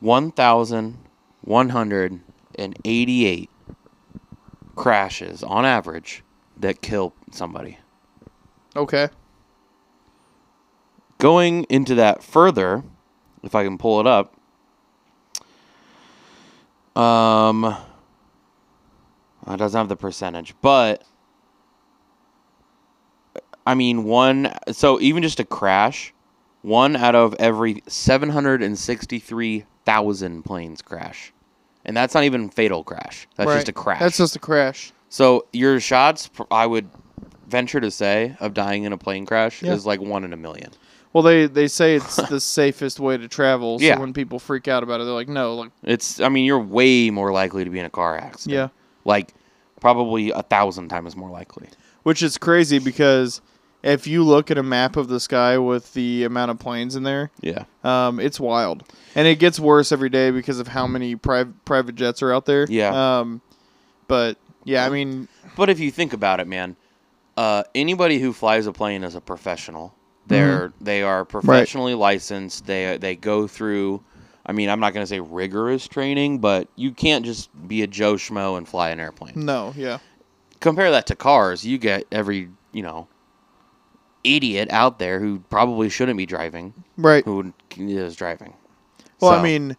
one 0.00 0.32
thousand 0.32 0.96
one 1.42 1.68
hundred 1.68 2.20
and 2.54 2.74
eighty-eight 2.86 3.50
crashes 4.76 5.42
on 5.42 5.66
average 5.66 6.22
that 6.56 6.80
kill 6.80 7.12
somebody. 7.32 7.78
Okay. 8.74 9.08
Going 11.18 11.64
into 11.64 11.94
that 11.96 12.22
further, 12.22 12.82
if 13.42 13.54
I 13.54 13.64
can 13.64 13.78
pull 13.78 14.00
it 14.00 14.06
up, 14.06 14.34
um, 17.00 17.64
it 19.46 19.56
doesn't 19.56 19.78
have 19.78 19.88
the 19.88 19.96
percentage, 19.96 20.54
but 20.60 21.02
I 23.66 23.74
mean, 23.74 24.04
one, 24.04 24.52
so 24.72 25.00
even 25.00 25.22
just 25.22 25.40
a 25.40 25.44
crash, 25.44 26.12
one 26.62 26.96
out 26.96 27.14
of 27.14 27.34
every 27.38 27.82
763,000 27.86 30.42
planes 30.44 30.82
crash. 30.82 31.32
And 31.84 31.96
that's 31.96 32.14
not 32.14 32.24
even 32.24 32.48
fatal 32.50 32.82
crash. 32.84 33.26
That's 33.36 33.48
Right. 33.48 33.54
just 33.56 33.68
a 33.68 33.72
crash. 33.72 34.00
That's 34.00 34.18
just 34.18 34.36
a 34.36 34.38
crash. 34.38 34.92
So 35.08 35.46
your 35.52 35.80
shots, 35.80 36.30
I 36.50 36.66
would 36.66 36.88
venture 37.46 37.80
to 37.80 37.90
say, 37.90 38.36
of 38.40 38.54
dying 38.54 38.84
in 38.84 38.92
a 38.92 38.98
plane 38.98 39.26
crash 39.26 39.62
Yeah. 39.62 39.72
is 39.72 39.84
like 39.86 40.00
one 40.00 40.24
in 40.24 40.32
a 40.32 40.36
million. 40.36 40.70
Well, 41.14 41.22
they 41.22 41.46
they 41.46 41.68
say 41.68 41.94
it's 41.96 42.16
the 42.16 42.40
safest 42.40 43.00
way 43.00 43.16
to 43.16 43.26
travel. 43.28 43.78
So 43.78 43.84
Yeah. 43.86 43.98
when 43.98 44.12
people 44.12 44.38
freak 44.38 44.68
out 44.68 44.82
about 44.82 45.00
it, 45.00 45.04
they're 45.04 45.14
like, 45.14 45.28
no, 45.28 45.54
like, 45.54 45.70
It's, 45.82 46.20
I 46.20 46.28
mean, 46.28 46.44
you're 46.44 46.58
way 46.60 47.08
more 47.08 47.32
likely 47.32 47.64
to 47.64 47.70
be 47.70 47.78
in 47.78 47.86
a 47.86 47.90
car 47.90 48.18
accident. 48.18 48.52
yeah. 48.54 48.68
Like, 49.06 49.32
probably 49.80 50.30
a 50.30 50.42
thousand 50.42 50.88
times 50.88 51.16
more 51.16 51.30
likely. 51.30 51.68
Which 52.02 52.22
is 52.22 52.36
crazy 52.36 52.78
because 52.78 53.40
if 53.82 54.06
you 54.06 54.24
look 54.24 54.50
at 54.50 54.58
a 54.58 54.62
map 54.62 54.96
of 54.96 55.08
the 55.08 55.20
sky 55.20 55.56
with 55.58 55.92
the 55.94 56.24
amount 56.24 56.50
of 56.50 56.58
planes 56.58 56.96
in 56.96 57.02
there, 57.02 57.30
Yeah. 57.42 57.64
um, 57.84 58.18
it's 58.18 58.40
wild, 58.40 58.82
and 59.14 59.28
it 59.28 59.38
gets 59.38 59.60
worse 59.60 59.92
every 59.92 60.08
day 60.08 60.30
because 60.30 60.58
of 60.58 60.68
how 60.68 60.86
many 60.86 61.16
private 61.16 61.64
private 61.64 61.94
jets 61.94 62.22
are 62.22 62.32
out 62.32 62.44
there. 62.46 62.66
Yeah. 62.68 63.18
Um, 63.20 63.40
but 64.08 64.36
yeah, 64.64 64.84
I 64.86 64.88
mean, 64.90 65.28
But 65.56 65.68
if 65.70 65.78
you 65.80 65.90
think 65.90 66.12
about 66.14 66.40
it, 66.40 66.48
man, 66.48 66.76
uh, 67.36 67.62
anybody 67.74 68.18
who 68.18 68.32
flies 68.32 68.66
a 68.66 68.72
plane 68.72 69.04
is 69.04 69.14
a 69.14 69.20
professional. 69.20 69.94
They're 70.26 70.68
mm-hmm. 70.68 70.84
they 70.84 71.02
are 71.02 71.24
professionally 71.24 71.94
licensed. 71.94 72.66
They 72.66 72.96
they 72.98 73.16
go 73.16 73.46
through. 73.46 74.02
I 74.46 74.52
mean, 74.52 74.68
I'm 74.68 74.80
not 74.80 74.92
going 74.92 75.02
to 75.02 75.08
say 75.08 75.20
rigorous 75.20 75.88
training, 75.88 76.38
but 76.38 76.68
you 76.76 76.92
can't 76.92 77.24
just 77.24 77.48
be 77.66 77.82
a 77.82 77.86
Joe 77.86 78.14
schmo 78.14 78.58
and 78.58 78.68
fly 78.68 78.90
an 78.90 79.00
airplane. 79.00 79.32
no, 79.36 79.72
yeah, 79.76 79.98
Compare 80.60 80.90
that 80.90 81.06
to 81.06 81.16
cars. 81.16 81.64
You 81.64 81.78
get 81.78 82.06
every 82.12 82.50
you 82.72 82.82
know 82.82 83.08
idiot 84.24 84.68
out 84.70 84.98
there 84.98 85.20
who 85.20 85.40
probably 85.50 85.88
shouldn't 85.90 86.16
be 86.16 86.26
driving 86.26 86.72
right. 86.96 87.24
who 87.24 87.52
is 87.76 88.16
driving. 88.16 88.54
Well, 89.20 89.32
I 89.32 89.42
mean, 89.42 89.76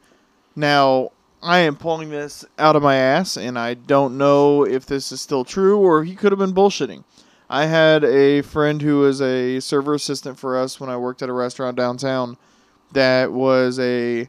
now 0.56 1.12
I 1.42 1.60
am 1.60 1.76
pulling 1.76 2.10
this 2.10 2.46
out 2.58 2.76
of 2.76 2.84
my 2.84 2.96
ass, 2.96 3.38
and 3.38 3.58
I 3.60 3.74
don't 3.74 4.18
know 4.18 4.64
if 4.66 4.86
this 4.86 5.12
is 5.12 5.22
still 5.22 5.44
true 5.44 5.80
or 5.80 6.04
he 6.04 6.16
could 6.16 6.32
have 6.32 6.40
been 6.40 6.54
bullshitting. 6.54 7.04
I 7.50 7.66
had 7.66 8.04
a 8.04 8.42
friend 8.42 8.82
who 8.82 9.00
was 9.00 9.22
a 9.22 9.60
server 9.60 9.94
assistant 9.94 10.40
for 10.40 10.58
us 10.58 10.80
when 10.80 10.90
I 10.90 10.98
worked 10.98 11.22
at 11.22 11.30
a 11.30 11.34
restaurant 11.34 11.78
downtown 11.78 12.38
that 12.94 13.32
was 13.32 13.80
a 13.80 14.28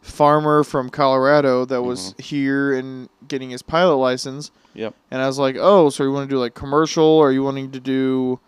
farmer 0.00 0.62
from 0.64 0.90
Colorado 0.90 1.64
that 1.64 1.82
was 1.82 2.12
mm-hmm. 2.12 2.22
here 2.22 2.74
and 2.74 3.08
getting 3.26 3.50
his 3.50 3.62
pilot 3.62 3.96
license. 3.96 4.50
Yep. 4.74 4.94
And 5.10 5.22
I 5.22 5.26
was 5.26 5.38
like, 5.38 5.56
"Oh, 5.58 5.90
so 5.90 6.04
you 6.04 6.12
want 6.12 6.28
to 6.28 6.34
do 6.34 6.38
like 6.38 6.54
commercial, 6.54 7.04
or 7.04 7.32
you 7.32 7.42
wanting 7.42 7.70
to 7.72 7.80
do 7.80 8.40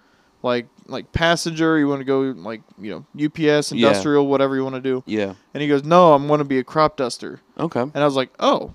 like 0.43 0.67
like 0.87 1.13
passenger? 1.13 1.79
You 1.79 1.89
want 1.89 2.01
to 2.01 2.05
go 2.05 2.21
like 2.21 2.63
you 2.79 2.91
know 2.91 3.25
UPS, 3.27 3.73
Yeah. 3.73 3.89
industrial, 3.89 4.27
whatever 4.27 4.57
you 4.57 4.63
want 4.63 4.77
to 4.77 4.81
do?" 4.81 5.03
Yeah. 5.07 5.35
And 5.55 5.63
he 5.63 5.69
goes, 5.69 5.85
"No, 5.85 6.15
I'm 6.15 6.27
going 6.27 6.39
to 6.39 6.45
be 6.45 6.59
a 6.59 6.65
crop 6.65 6.97
duster." 6.97 7.41
Okay. 7.59 7.81
And 7.81 7.97
I 7.97 8.05
was 8.05 8.17
like, 8.17 8.31
"Oh, 8.39 8.75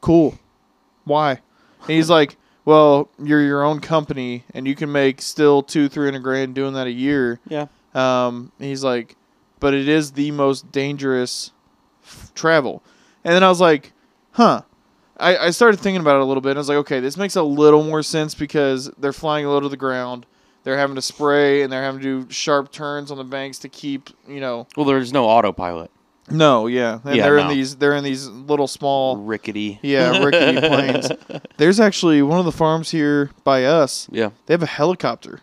cool. 0.00 0.38
Why?" 1.04 1.40
And 1.82 1.90
he's 1.90 2.10
like, 2.10 2.36
"Well, 2.66 3.08
you're 3.22 3.42
your 3.42 3.62
own 3.62 3.80
company, 3.80 4.44
and 4.52 4.66
you 4.66 4.74
can 4.74 4.92
make 4.92 5.22
still 5.22 5.62
two, 5.62 5.88
three 5.88 6.06
hundred 6.06 6.22
grand 6.22 6.54
doing 6.54 6.74
that 6.74 6.86
a 6.86 6.92
year." 6.92 7.40
Yeah. 7.48 7.66
Um, 7.94 8.52
he's 8.58 8.84
like, 8.84 9.16
"But 9.58 9.72
it 9.72 9.88
is 9.88 10.12
the 10.12 10.30
most 10.32 10.70
dangerous 10.70 11.52
f- 12.04 12.32
travel." 12.34 12.82
And 13.24 13.34
then 13.34 13.42
I 13.42 13.48
was 13.48 13.60
like, 13.60 13.92
"Huh." 14.32 14.62
I, 15.18 15.38
I 15.38 15.50
started 15.50 15.80
thinking 15.80 16.02
about 16.02 16.16
it 16.16 16.22
a 16.22 16.26
little 16.26 16.42
bit. 16.42 16.50
And 16.50 16.58
I 16.58 16.60
was 16.60 16.68
like, 16.68 16.78
"Okay, 16.78 17.00
this 17.00 17.16
makes 17.16 17.36
a 17.36 17.42
little 17.42 17.82
more 17.82 18.02
sense 18.02 18.34
because 18.34 18.90
they're 18.98 19.14
flying 19.14 19.46
low 19.46 19.60
to 19.60 19.68
the 19.70 19.76
ground." 19.78 20.26
They're 20.64 20.76
having 20.76 20.96
to 20.96 21.02
spray 21.02 21.62
and 21.62 21.72
they're 21.72 21.84
having 21.84 22.00
to 22.00 22.24
do 22.24 22.32
sharp 22.32 22.72
turns 22.72 23.12
on 23.12 23.18
the 23.18 23.24
banks 23.24 23.60
to 23.60 23.68
keep, 23.68 24.10
you 24.26 24.40
know. 24.40 24.66
Well, 24.76 24.84
there's 24.84 25.12
no 25.12 25.24
autopilot. 25.26 25.92
No, 26.30 26.66
yeah, 26.66 26.98
and 27.04 27.14
Yeah, 27.16 27.22
they're 27.24 27.38
in 27.38 27.48
these 27.48 27.76
they're 27.76 27.94
in 27.94 28.02
these 28.04 28.26
little 28.28 28.66
small 28.66 29.16
Rickety. 29.16 29.78
yeah, 29.82 30.22
rickety 30.24 30.60
planes. 30.68 31.08
There's 31.56 31.78
actually 31.80 32.20
one 32.22 32.38
of 32.38 32.44
the 32.44 32.52
farms 32.52 32.90
here 32.90 33.30
by 33.44 33.64
us. 33.64 34.08
Yeah. 34.10 34.30
They 34.46 34.54
have 34.54 34.62
a 34.62 34.66
helicopter. 34.66 35.40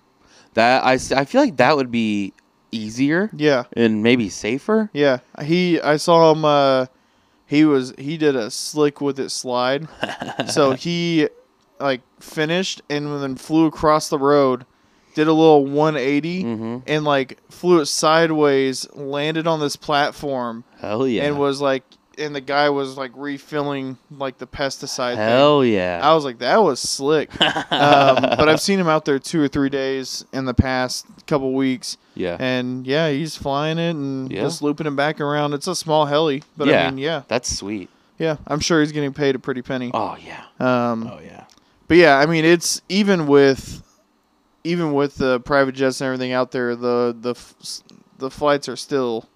That 0.55 0.83
I, 0.83 0.93
I 0.93 1.25
feel 1.25 1.41
like 1.41 1.57
that 1.57 1.75
would 1.77 1.89
be 1.91 2.33
easier 2.71 3.29
Yeah, 3.33 3.63
and 3.73 4.03
maybe 4.03 4.29
safer. 4.29 4.89
yeah. 4.93 5.19
He 5.41 5.79
I 5.81 5.97
saw 5.97 6.31
him. 6.31 6.43
Uh, 6.45 6.87
he 7.45 7.65
was 7.65 7.93
he 7.97 8.17
did 8.17 8.35
a 8.35 8.51
slick 8.51 8.99
with 8.99 9.19
it 9.19 9.29
slide. 9.29 9.87
so 10.49 10.71
he 10.75 11.27
like 11.79 12.01
finished 12.19 12.81
and 12.89 13.21
then 13.21 13.35
flew 13.35 13.65
across 13.67 14.09
the 14.09 14.17
road, 14.19 14.65
did 15.13 15.27
a 15.27 15.33
little 15.33 15.65
180 15.65 16.43
Mm-hmm. 16.43 16.77
and 16.87 17.03
like 17.05 17.39
flew 17.49 17.79
it 17.79 17.85
sideways, 17.85 18.87
landed 18.93 19.47
on 19.47 19.59
this 19.59 19.75
platform, 19.75 20.63
Hell 20.79 21.07
yeah. 21.07 21.23
and 21.23 21.37
was 21.39 21.61
like, 21.61 21.83
and 22.17 22.35
the 22.35 22.41
guy 22.41 22.69
was 22.69 22.95
like 22.97 23.11
refilling 23.15 23.97
like 24.11 24.37
the 24.37 24.45
pesticide. 24.45 25.15
thing. 25.15 25.17
Hell 25.27 25.65
yeah. 25.65 25.99
I 26.03 26.13
was 26.13 26.23
like, 26.23 26.39
that 26.39 26.61
was 26.61 26.79
slick. 26.79 27.29
um, 27.41 28.21
but 28.21 28.47
I've 28.47 28.61
seen 28.61 28.79
him 28.79 28.87
out 28.87 29.05
there 29.05 29.17
two 29.19 29.41
or 29.41 29.47
three 29.47 29.69
days 29.69 30.23
in 30.31 30.45
the 30.45 30.53
past 30.53 31.07
couple 31.25 31.53
weeks, 31.53 31.97
yeah. 32.15 32.37
and 32.39 32.85
yeah, 32.85 33.09
he's 33.09 33.35
flying 33.35 33.77
it 33.79 33.91
and 33.95 34.31
Yeah. 34.31 34.41
just 34.41 34.61
looping 34.61 34.85
it 34.87 34.95
back 34.95 35.19
around. 35.21 35.53
It's 35.53 35.67
a 35.67 35.75
small 35.75 36.05
heli, 36.05 36.43
but 36.57 36.67
Yeah. 36.67 36.87
I 36.87 36.89
mean, 36.91 36.99
yeah, 36.99 37.23
That's 37.27 37.49
sweet. 37.55 37.89
yeah, 38.19 38.37
I'm 38.45 38.59
sure 38.59 38.81
he's 38.81 38.91
getting 38.91 39.13
paid 39.13 39.33
a 39.35 39.39
pretty 39.39 39.61
penny. 39.63 39.89
Oh 39.93 40.15
yeah. 40.23 40.43
Um, 40.59 41.07
Oh 41.11 41.19
yeah. 41.23 41.45
but 41.87 41.97
yeah, 41.97 42.17
I 42.19 42.25
mean, 42.27 42.45
it's 42.45 42.81
even 42.89 43.25
with 43.25 43.81
even 44.63 44.93
with 44.93 45.15
the 45.15 45.39
private 45.41 45.75
jets 45.75 46.01
and 46.01 46.05
everything 46.07 46.31
out 46.31 46.51
there, 46.51 46.75
the 46.75 47.15
the 47.19 47.35
the 48.17 48.29
flights 48.29 48.69
are 48.69 48.75
still, 48.75 49.27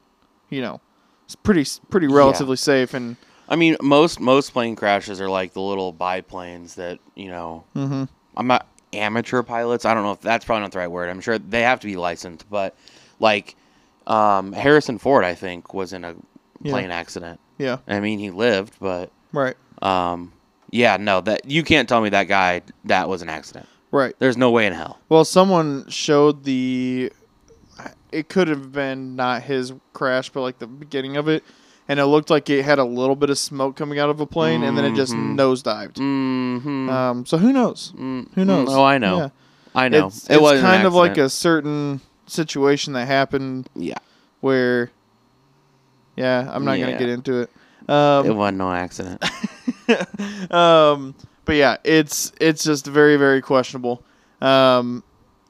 you 0.50 0.62
know, 0.62 0.80
it's 1.26 1.36
pretty 1.36 1.66
pretty 1.90 2.08
Yeah. 2.08 2.14
relatively 2.14 2.58
safe 2.58 2.94
and. 2.94 3.18
I 3.50 3.56
mean, 3.56 3.78
most 3.82 4.20
most 4.20 4.52
plane 4.52 4.76
crashes 4.76 5.22
are 5.22 5.30
like 5.30 5.54
the 5.54 5.62
little 5.62 5.94
biplanes 5.94 6.76
that 6.76 7.00
you 7.16 7.30
know. 7.30 7.64
hmm 7.74 8.04
I'm 8.36 8.48
not 8.48 8.68
amateur 8.94 9.42
pilots. 9.42 9.86
I 9.86 9.94
don't 9.94 10.04
know 10.04 10.12
if 10.12 10.22
that's 10.22 10.44
probably 10.46 10.62
not 10.64 10.72
the 10.74 10.80
right 10.80 10.92
word. 10.92 11.10
I'm 11.10 11.22
sure 11.22 11.40
they 11.40 11.62
have 11.62 11.80
to 11.80 11.88
be 11.88 11.96
licensed, 11.96 12.50
but 12.50 12.76
like 13.20 13.56
um, 14.06 14.52
Harrison 14.54 14.98
Ford, 14.98 15.24
I 15.24 15.34
think, 15.34 15.74
was 15.74 15.94
in 15.94 16.04
a 16.04 16.16
Yeah. 16.62 16.72
plane 16.72 16.92
accident. 16.92 17.40
Yeah. 17.58 17.78
I 17.88 18.00
mean, 18.02 18.20
he 18.20 18.32
lived, 18.32 18.76
but 18.80 19.12
Right. 19.32 19.56
um, 19.82 20.34
yeah, 20.72 20.98
no, 20.98 21.22
that 21.22 21.46
you 21.50 21.64
can't 21.64 21.88
tell 21.88 22.02
me 22.02 22.10
that 22.10 22.26
guy 22.26 22.62
that 22.86 23.08
was 23.10 23.22
an 23.22 23.30
accident. 23.30 23.68
Right. 23.92 24.14
There's 24.20 24.38
no 24.38 24.52
way 24.52 24.66
in 24.68 24.74
hell. 24.74 25.00
Well, 25.10 25.26
someone 25.26 25.88
showed 25.90 26.44
the. 26.44 27.12
It 28.12 28.30
could 28.30 28.48
have 28.48 28.72
been 28.72 29.16
not 29.16 29.44
his 29.44 29.74
crash, 29.94 30.30
but 30.30 30.42
like 30.42 30.60
the 30.60 30.68
beginning 30.68 31.18
of 31.18 31.28
it, 31.28 31.44
and 31.88 32.00
it 32.00 32.06
looked 32.06 32.30
like 32.30 32.50
it 32.50 32.64
had 32.64 32.80
a 32.80 32.84
little 32.86 33.16
bit 33.16 33.30
of 33.30 33.38
smoke 33.38 33.76
coming 33.76 34.00
out 34.00 34.10
of 34.10 34.20
a 34.20 34.26
plane, 34.26 34.64
and 34.64 34.78
then 34.78 34.86
it 34.86 34.96
just 34.96 35.14
Mhm. 35.14 35.36
nosedived. 35.36 35.94
Mm-hmm. 35.96 36.90
Um, 36.90 37.26
so 37.26 37.38
who 37.38 37.52
knows? 37.54 37.94
Who 37.98 38.26
knows? 38.46 38.70
Oh, 38.72 38.84
I 38.84 38.98
know. 38.98 39.18
Yeah. 39.18 39.30
I 39.76 39.90
know. 39.90 40.08
It's, 40.08 40.26
it 40.30 40.34
it's 40.34 40.42
was 40.42 40.62
kind 40.62 40.88
of 40.88 40.94
like 40.94 41.18
a 41.18 41.30
certain 41.30 42.02
situation 42.28 42.94
that 42.94 43.08
happened 43.08 43.70
yeah. 43.76 43.98
where. 44.42 44.92
Yeah, 46.16 46.50
I'm 46.52 46.66
not 46.66 46.80
Yeah. 46.80 46.88
gonna 46.88 46.98
get 47.00 47.10
into 47.10 47.42
it. 47.42 47.52
Um, 47.90 48.26
it 48.26 48.34
wasn't 48.36 48.58
no 48.58 48.72
accident. 48.72 49.24
um, 50.52 51.14
but 51.48 51.56
yeah, 51.56 51.78
it's 51.86 52.34
it's 52.40 52.64
just 52.64 52.86
very 52.86 53.16
very 53.16 53.42
questionable. 53.42 54.04
Um, 54.42 55.02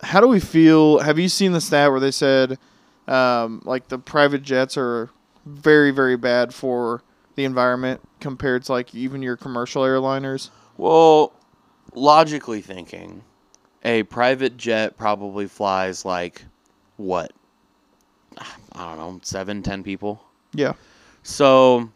how 0.01 0.21
do 0.21 0.27
we 0.27 0.39
feel? 0.39 0.99
Have 0.99 1.17
you 1.17 1.27
seen 1.27 1.51
the 1.51 1.60
stat 1.60 1.89
where 1.89 1.99
they 1.99 2.12
said 2.12 2.60
um, 3.07 3.62
like 3.65 3.88
the 3.88 3.97
private 3.97 4.43
jets 4.43 4.77
are 4.77 5.10
very 5.47 5.89
very 5.89 6.15
bad 6.15 6.53
for 6.53 7.01
the 7.36 7.45
environment 7.45 7.99
compared 8.19 8.63
to 8.65 8.71
like 8.73 8.93
even 8.93 9.23
your 9.23 9.36
commercial 9.36 9.81
airliners? 9.81 10.51
Well, 10.77 11.33
logically 11.95 12.62
thinking, 12.62 13.23
a 13.83 14.03
private 14.03 14.55
jet 14.55 14.97
probably 14.97 15.47
flies 15.47 16.05
like 16.05 16.45
what? 16.97 17.33
I 18.38 18.45
don't 18.75 18.97
know, 18.97 19.19
seven, 19.23 19.63
ten 19.63 19.81
people. 19.83 20.23
Yeah. 20.53 20.73
So, 21.23 21.89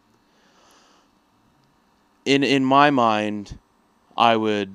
in 2.25 2.43
in 2.43 2.65
my 2.65 2.89
mind, 2.89 3.59
I 4.21 4.37
would. 4.37 4.71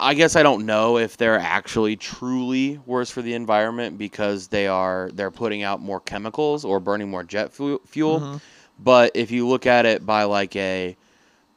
I 0.00 0.14
guess 0.14 0.36
I 0.36 0.42
don't 0.44 0.64
know 0.66 0.98
if 0.98 1.16
they're 1.16 1.38
actually 1.38 1.96
truly 1.96 2.78
worse 2.86 3.10
for 3.10 3.20
the 3.22 3.34
environment 3.34 3.98
because 3.98 4.48
they 4.48 4.66
are 4.68 5.10
they're 5.12 5.30
putting 5.30 5.62
out 5.62 5.80
more 5.80 6.00
chemicals 6.00 6.64
or 6.64 6.78
burning 6.80 7.10
more 7.10 7.24
jet 7.24 7.52
fu- 7.52 7.80
fuel. 7.86 8.20
Mhm. 8.20 8.40
But 8.78 9.12
if 9.14 9.30
you 9.32 9.46
look 9.48 9.66
at 9.66 9.86
it 9.86 10.04
by 10.06 10.24
like 10.24 10.54
a 10.56 10.96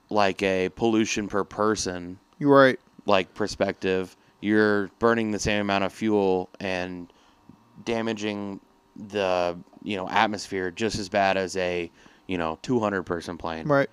like 0.10 0.42
a 0.44 0.70
pollution 0.70 1.28
per 1.28 1.44
person 1.44 2.18
You're 2.40 2.56
right. 2.56 2.80
like 3.06 3.34
perspective, 3.36 4.16
you're 4.42 4.88
burning 5.00 5.32
the 5.32 5.40
same 5.40 5.62
amount 5.62 5.84
of 5.84 5.94
fuel 5.94 6.50
and 6.60 7.12
damaging 7.86 8.60
the 8.96 9.58
you 9.84 9.98
know 9.98 10.08
atmosphere 10.10 10.70
just 10.72 10.98
as 11.00 11.10
bad 11.10 11.38
as 11.38 11.56
a 11.58 11.90
you 12.28 12.38
know 12.38 12.58
200 12.64 13.04
person 13.04 13.38
plane. 13.38 13.68
Right. 13.68 13.90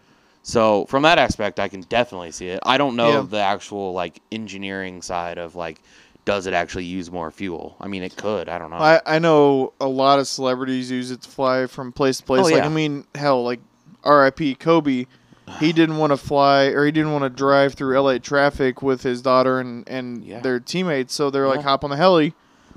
So 0.49 0.87
from 0.87 1.03
that 1.03 1.19
aspect, 1.19 1.61
I 1.61 1.69
can 1.69 1.83
definitely 1.83 2.31
see 2.31 2.49
it. 2.49 2.61
I 2.65 2.79
don't 2.79 2.97
know 2.97 3.11
Yeah. 3.11 3.27
the 3.29 3.37
actual 3.41 3.93
like 3.93 4.23
engineering 4.33 5.03
side 5.03 5.37
of 5.37 5.55
like 5.55 5.83
does 6.25 6.47
it 6.47 6.55
actually 6.55 6.85
use 6.85 7.11
more 7.11 7.31
fuel? 7.31 7.77
I 7.81 7.87
mean, 7.89 8.03
it 8.03 8.17
could. 8.17 8.49
I 8.49 8.59
don't 8.59 8.71
know. 8.71 8.77
I, 8.77 9.01
I 9.07 9.19
know 9.19 9.73
a 9.81 9.87
lot 9.89 10.19
of 10.19 10.27
celebrities 10.29 10.91
use 10.91 11.11
it 11.11 11.23
to 11.23 11.29
fly 11.29 11.67
from 11.67 11.93
place 11.93 12.19
to 12.19 12.23
place. 12.25 12.41
Oh, 12.41 12.45
like 12.45 12.55
yeah. 12.57 12.65
I 12.67 12.69
mean, 12.71 13.07
hell, 13.15 13.43
like 13.45 13.61
R.I.P. 14.05 14.55
Kobe. 14.57 15.05
He 15.61 15.73
didn't 15.75 15.97
want 15.99 16.13
to 16.13 16.17
fly 16.19 16.65
or 16.67 16.85
he 16.87 16.93
didn't 16.93 17.13
want 17.13 17.25
to 17.25 17.31
drive 17.31 17.75
through 17.75 17.99
LA 18.01 18.17
traffic 18.19 18.83
with 18.83 19.03
his 19.03 19.21
daughter 19.23 19.59
and, 19.61 19.87
and 19.89 20.25
Yeah. 20.25 20.41
their 20.41 20.61
teammates. 20.61 21.15
So 21.15 21.31
they're 21.31 21.47
like, 21.49 21.63
hop 21.63 21.85
on 21.85 21.91
the 21.91 21.97
heli. 21.97 22.35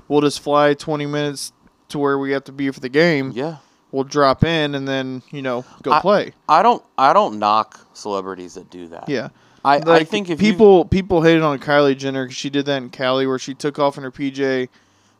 We'll 0.08 0.20
just 0.22 0.40
fly 0.40 0.72
20 0.74 1.04
minutes 1.06 1.52
to 1.88 1.98
where 1.98 2.18
we 2.18 2.32
have 2.32 2.44
to 2.44 2.52
be 2.52 2.70
for 2.70 2.80
the 2.80 2.88
game. 2.90 3.32
yeah. 3.34 3.56
We'll 3.92 4.04
drop 4.04 4.42
in 4.42 4.74
and 4.74 4.88
then, 4.88 5.22
you 5.30 5.42
know, 5.42 5.64
go 5.82 5.92
I- 5.92 6.00
play. 6.00 6.32
I 6.48 6.62
don't. 6.62 6.82
I 6.98 7.12
don't 7.12 7.38
knock 7.38 7.78
celebrities 7.92 8.54
that 8.54 8.70
do 8.70 8.88
that. 8.88 9.08
Yeah. 9.08 9.28
I, 9.64 9.76
I 9.76 10.04
think 10.04 10.28
if 10.30 10.42
you- 10.42 10.52
people 10.52 10.84
people 10.86 11.22
hated 11.22 11.42
on 11.42 11.58
Kylie 11.60 11.96
Jenner 11.96 12.24
because 12.24 12.36
she 12.36 12.50
did 12.50 12.66
that 12.66 12.78
in 12.82 12.90
Cali 12.90 13.26
where 13.26 13.38
she 13.38 13.54
took 13.54 13.78
off 13.78 13.96
in 13.98 14.02
her 14.02 14.10
PJ, 14.10 14.68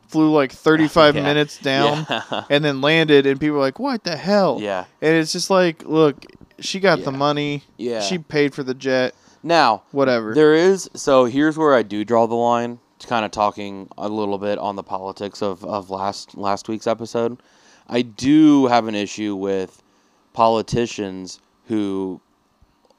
flew 0.07 0.31
like 0.31 0.51
35 0.51 1.15
Yeah. 1.15 1.21
minutes 1.23 1.57
down, 1.59 2.05
Yeah. 2.09 2.43
and 2.49 2.65
then 2.65 2.81
landed, 2.81 3.25
and 3.25 3.39
people 3.39 3.55
were 3.55 3.61
like, 3.61 3.79
"What 3.79 4.03
the 4.03 4.17
hell?" 4.17 4.57
yeah. 4.59 4.85
And 5.01 5.15
it's 5.15 5.31
just 5.31 5.49
like, 5.49 5.83
look, 5.85 6.25
she 6.59 6.79
got 6.79 7.03
the 7.03 7.11
money. 7.11 7.63
Yeah. 7.77 8.01
She 8.01 8.17
paid 8.17 8.53
for 8.53 8.63
the 8.63 8.73
jet. 8.73 9.13
Now, 9.43 9.83
Whatever. 9.91 10.33
There 10.33 10.55
is 10.55 10.89
so 10.95 11.25
here's 11.25 11.57
where 11.57 11.73
I 11.75 11.83
do 11.83 12.03
draw 12.03 12.25
the 12.27 12.35
line. 12.35 12.79
To 12.99 13.07
kind 13.07 13.25
of 13.25 13.31
talking 13.31 13.89
a 13.97 14.07
little 14.07 14.37
bit 14.37 14.57
on 14.59 14.77
the 14.77 14.83
politics 14.83 15.41
of, 15.41 15.65
of 15.65 15.89
last 15.89 16.37
last 16.37 16.69
week's 16.69 16.87
episode. 16.87 17.37
I 17.87 18.01
do 18.01 18.67
have 18.67 18.87
an 18.87 18.95
issue 18.95 19.35
with 19.35 19.81
politicians 20.33 21.39
who 21.67 22.19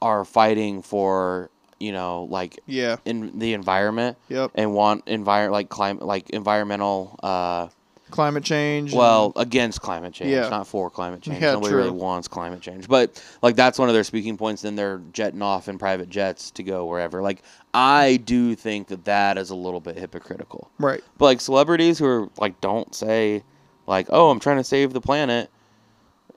are 0.00 0.24
fighting 0.24 0.82
for 0.82 1.50
you 1.80 1.92
know 1.92 2.24
like 2.30 2.58
yeah. 2.66 2.96
in 3.04 3.38
the 3.38 3.52
environment 3.52 4.16
Yep. 4.28 4.52
and 4.54 4.72
want 4.74 5.04
envir 5.06 5.50
like 5.50 5.68
climate 5.68 6.04
like 6.04 6.30
environmental 6.30 7.18
uh 7.22 7.68
Climate 8.10 8.44
change. 8.44 8.92
and- 8.92 8.98
well 8.98 9.32
against 9.34 9.80
climate 9.80 10.12
change 10.14 10.30
Yeah. 10.30 10.48
not 10.48 10.66
for 10.68 10.88
climate 10.88 11.22
change 11.22 11.42
Yeah, 11.42 11.52
nobody 11.54 11.70
true. 11.72 11.78
really 11.78 11.90
wants 11.90 12.28
climate 12.28 12.60
change 12.60 12.86
but 12.86 13.20
like 13.42 13.56
that's 13.56 13.78
one 13.78 13.88
of 13.88 13.94
their 13.94 14.04
speaking 14.04 14.36
points 14.36 14.62
then 14.62 14.76
they're 14.76 15.00
jetting 15.12 15.42
off 15.42 15.68
in 15.68 15.78
private 15.78 16.10
jets 16.10 16.50
to 16.52 16.62
go 16.62 16.86
wherever 16.86 17.22
like 17.22 17.42
i 17.72 18.18
do 18.24 18.54
think 18.54 18.86
that 18.88 19.04
that 19.06 19.36
is 19.36 19.50
a 19.50 19.54
little 19.56 19.80
bit 19.80 19.98
hypocritical 19.98 20.70
right. 20.78 21.02
but 21.18 21.24
like 21.24 21.40
celebrities 21.40 21.98
who 21.98 22.06
are 22.06 22.28
like 22.38 22.60
don't 22.60 22.94
say 22.94 23.42
like 23.86 24.06
oh 24.10 24.30
i'm 24.30 24.40
trying 24.40 24.56
to 24.58 24.64
save 24.64 24.92
the 24.92 25.00
planet 25.00 25.50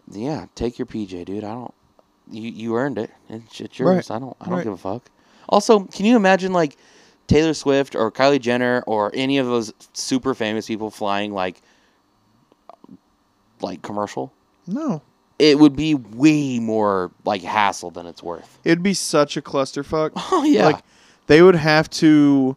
yeah, 0.09 0.45
take 0.55 0.79
your 0.79 0.85
PJ, 0.85 1.25
dude. 1.25 1.43
I 1.43 1.53
don't. 1.53 1.73
You 2.31 2.49
you 2.49 2.75
earned 2.77 2.97
it. 2.97 3.11
It's, 3.27 3.59
it's 3.59 3.77
yours. 3.77 4.09
Right. 4.09 4.15
I 4.15 4.19
don't. 4.19 4.37
I 4.39 4.45
don't 4.45 4.53
Right. 4.55 4.63
give 4.63 4.71
a 4.71 4.77
fuck. 4.77 5.09
Also, 5.49 5.81
can 5.81 6.05
you 6.05 6.15
imagine 6.15 6.53
like 6.53 6.77
Taylor 7.27 7.53
Swift 7.53 7.93
or 7.93 8.09
Kylie 8.09 8.39
Jenner 8.39 8.85
or 8.87 9.11
any 9.13 9.37
of 9.37 9.47
those 9.47 9.73
super 9.91 10.33
famous 10.33 10.65
people 10.67 10.89
flying 10.89 11.33
like 11.33 11.61
like 13.61 13.81
commercial? 13.81 14.31
No, 14.65 15.01
It 15.39 15.59
would 15.59 15.75
be 15.75 15.93
way 15.95 16.59
more 16.59 17.11
like 17.25 17.41
hassle 17.41 17.91
than 17.91 18.05
it's 18.05 18.23
worth. 18.23 18.59
it'd 18.63 18.83
be 18.83 18.93
such 18.93 19.37
a 19.37 19.41
clusterfuck. 19.41 20.11
Oh 20.31 20.43
yeah. 20.43 20.67
Like 20.67 20.83
they 21.27 21.41
would 21.41 21.55
have 21.55 21.89
to 21.91 22.55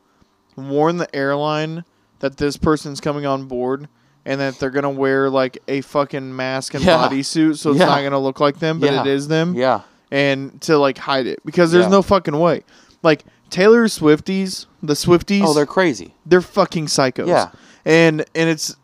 warn 0.57 0.99
the 0.99 1.13
airline 1.15 1.85
that 2.21 2.37
this 2.37 2.57
person's 2.57 3.01
coming 3.01 3.27
on 3.27 3.47
board 3.47 3.89
and 4.31 4.41
that 4.41 4.59
they're 4.59 4.71
gonna 4.71 4.89
wear 4.91 5.29
like 5.29 5.59
a 5.69 5.81
fucking 5.83 6.35
mask 6.35 6.75
and 6.75 6.85
Yeah. 6.85 7.09
bodysuit 7.09 7.57
so 7.59 7.71
it's 7.71 7.81
Yeah. 7.81 7.87
not 7.87 8.03
gonna 8.03 8.19
look 8.19 8.41
like 8.41 8.59
them, 8.59 8.79
but 8.81 8.91
Yeah. 8.93 9.01
it 9.03 9.07
is 9.07 9.29
them. 9.29 9.55
yeah. 9.55 9.81
And 10.13 10.61
to 10.63 10.79
like 10.79 10.99
hide 10.99 11.27
it. 11.27 11.41
Because 11.45 11.71
there's 11.73 11.87
no 11.89 12.03
fucking 12.03 12.39
way. 12.39 12.65
Like 13.03 13.25
Taylor 13.51 13.87
Swifties, 13.87 14.67
the 14.83 14.95
Swifties, 14.95 15.43
Oh, 15.45 15.53
they're 15.55 15.67
crazy. 15.67 16.15
they're 16.27 16.41
fucking 16.41 16.87
psychos. 16.87 17.27
Yeah. 17.29 17.49
And 17.85 18.25
and 18.35 18.49
it's 18.49 18.77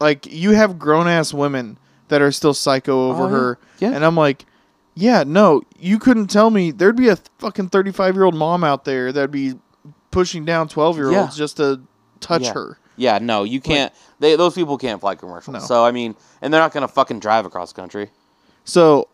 like 0.00 0.26
you 0.26 0.52
have 0.52 0.78
grown 0.78 1.06
ass 1.08 1.32
women 1.34 1.78
that 2.08 2.20
are 2.22 2.32
still 2.32 2.54
psycho 2.54 3.10
over 3.10 3.24
Oh, 3.24 3.28
her. 3.28 3.58
Yeah. 3.78 3.90
And 3.92 4.04
I'm 4.04 4.16
like, 4.16 4.44
yeah, 4.94 5.22
no, 5.26 5.62
you 5.78 5.98
couldn't 5.98 6.26
tell 6.28 6.50
me 6.50 6.70
there'd 6.72 6.96
be 6.96 7.08
a 7.08 7.16
fucking 7.38 7.68
35 7.68 8.14
year 8.14 8.24
old 8.24 8.34
mom 8.34 8.64
out 8.64 8.84
there 8.84 9.12
that'd 9.12 9.30
be 9.30 9.54
pushing 10.10 10.44
down 10.44 10.66
12 10.68 10.96
year 10.96 11.10
olds 11.16 11.36
just 11.36 11.58
to 11.58 11.80
touch 12.20 12.42
Yeah. 12.44 12.52
her. 12.54 12.78
Yeah, 13.00 13.18
no, 13.18 13.44
you 13.44 13.62
can't. 13.62 13.94
They 14.18 14.36
those 14.36 14.54
people 14.54 14.76
can't 14.76 15.00
fly 15.00 15.14
commercial. 15.14 15.54
No. 15.54 15.58
So 15.60 15.82
I 15.86 15.90
mean, 15.90 16.14
and 16.42 16.52
they're 16.52 16.60
not 16.60 16.74
gonna 16.74 16.86
fucking 16.86 17.18
drive 17.18 17.46
across 17.46 17.72
country. 17.72 18.10
So, 18.64 19.08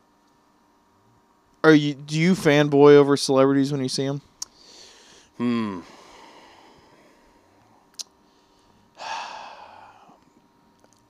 are 1.62 1.72
you 1.72 1.94
do 1.94 2.18
you 2.18 2.32
fanboy 2.34 2.94
over 2.96 3.16
celebrities 3.16 3.70
when 3.70 3.80
you 3.80 3.88
see 3.88 4.06
them? 4.06 4.22
Hmm. 5.36 5.80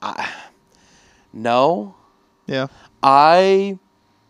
I, 0.03 0.31
no, 1.33 1.95
Yeah. 2.47 2.67
I 3.03 3.79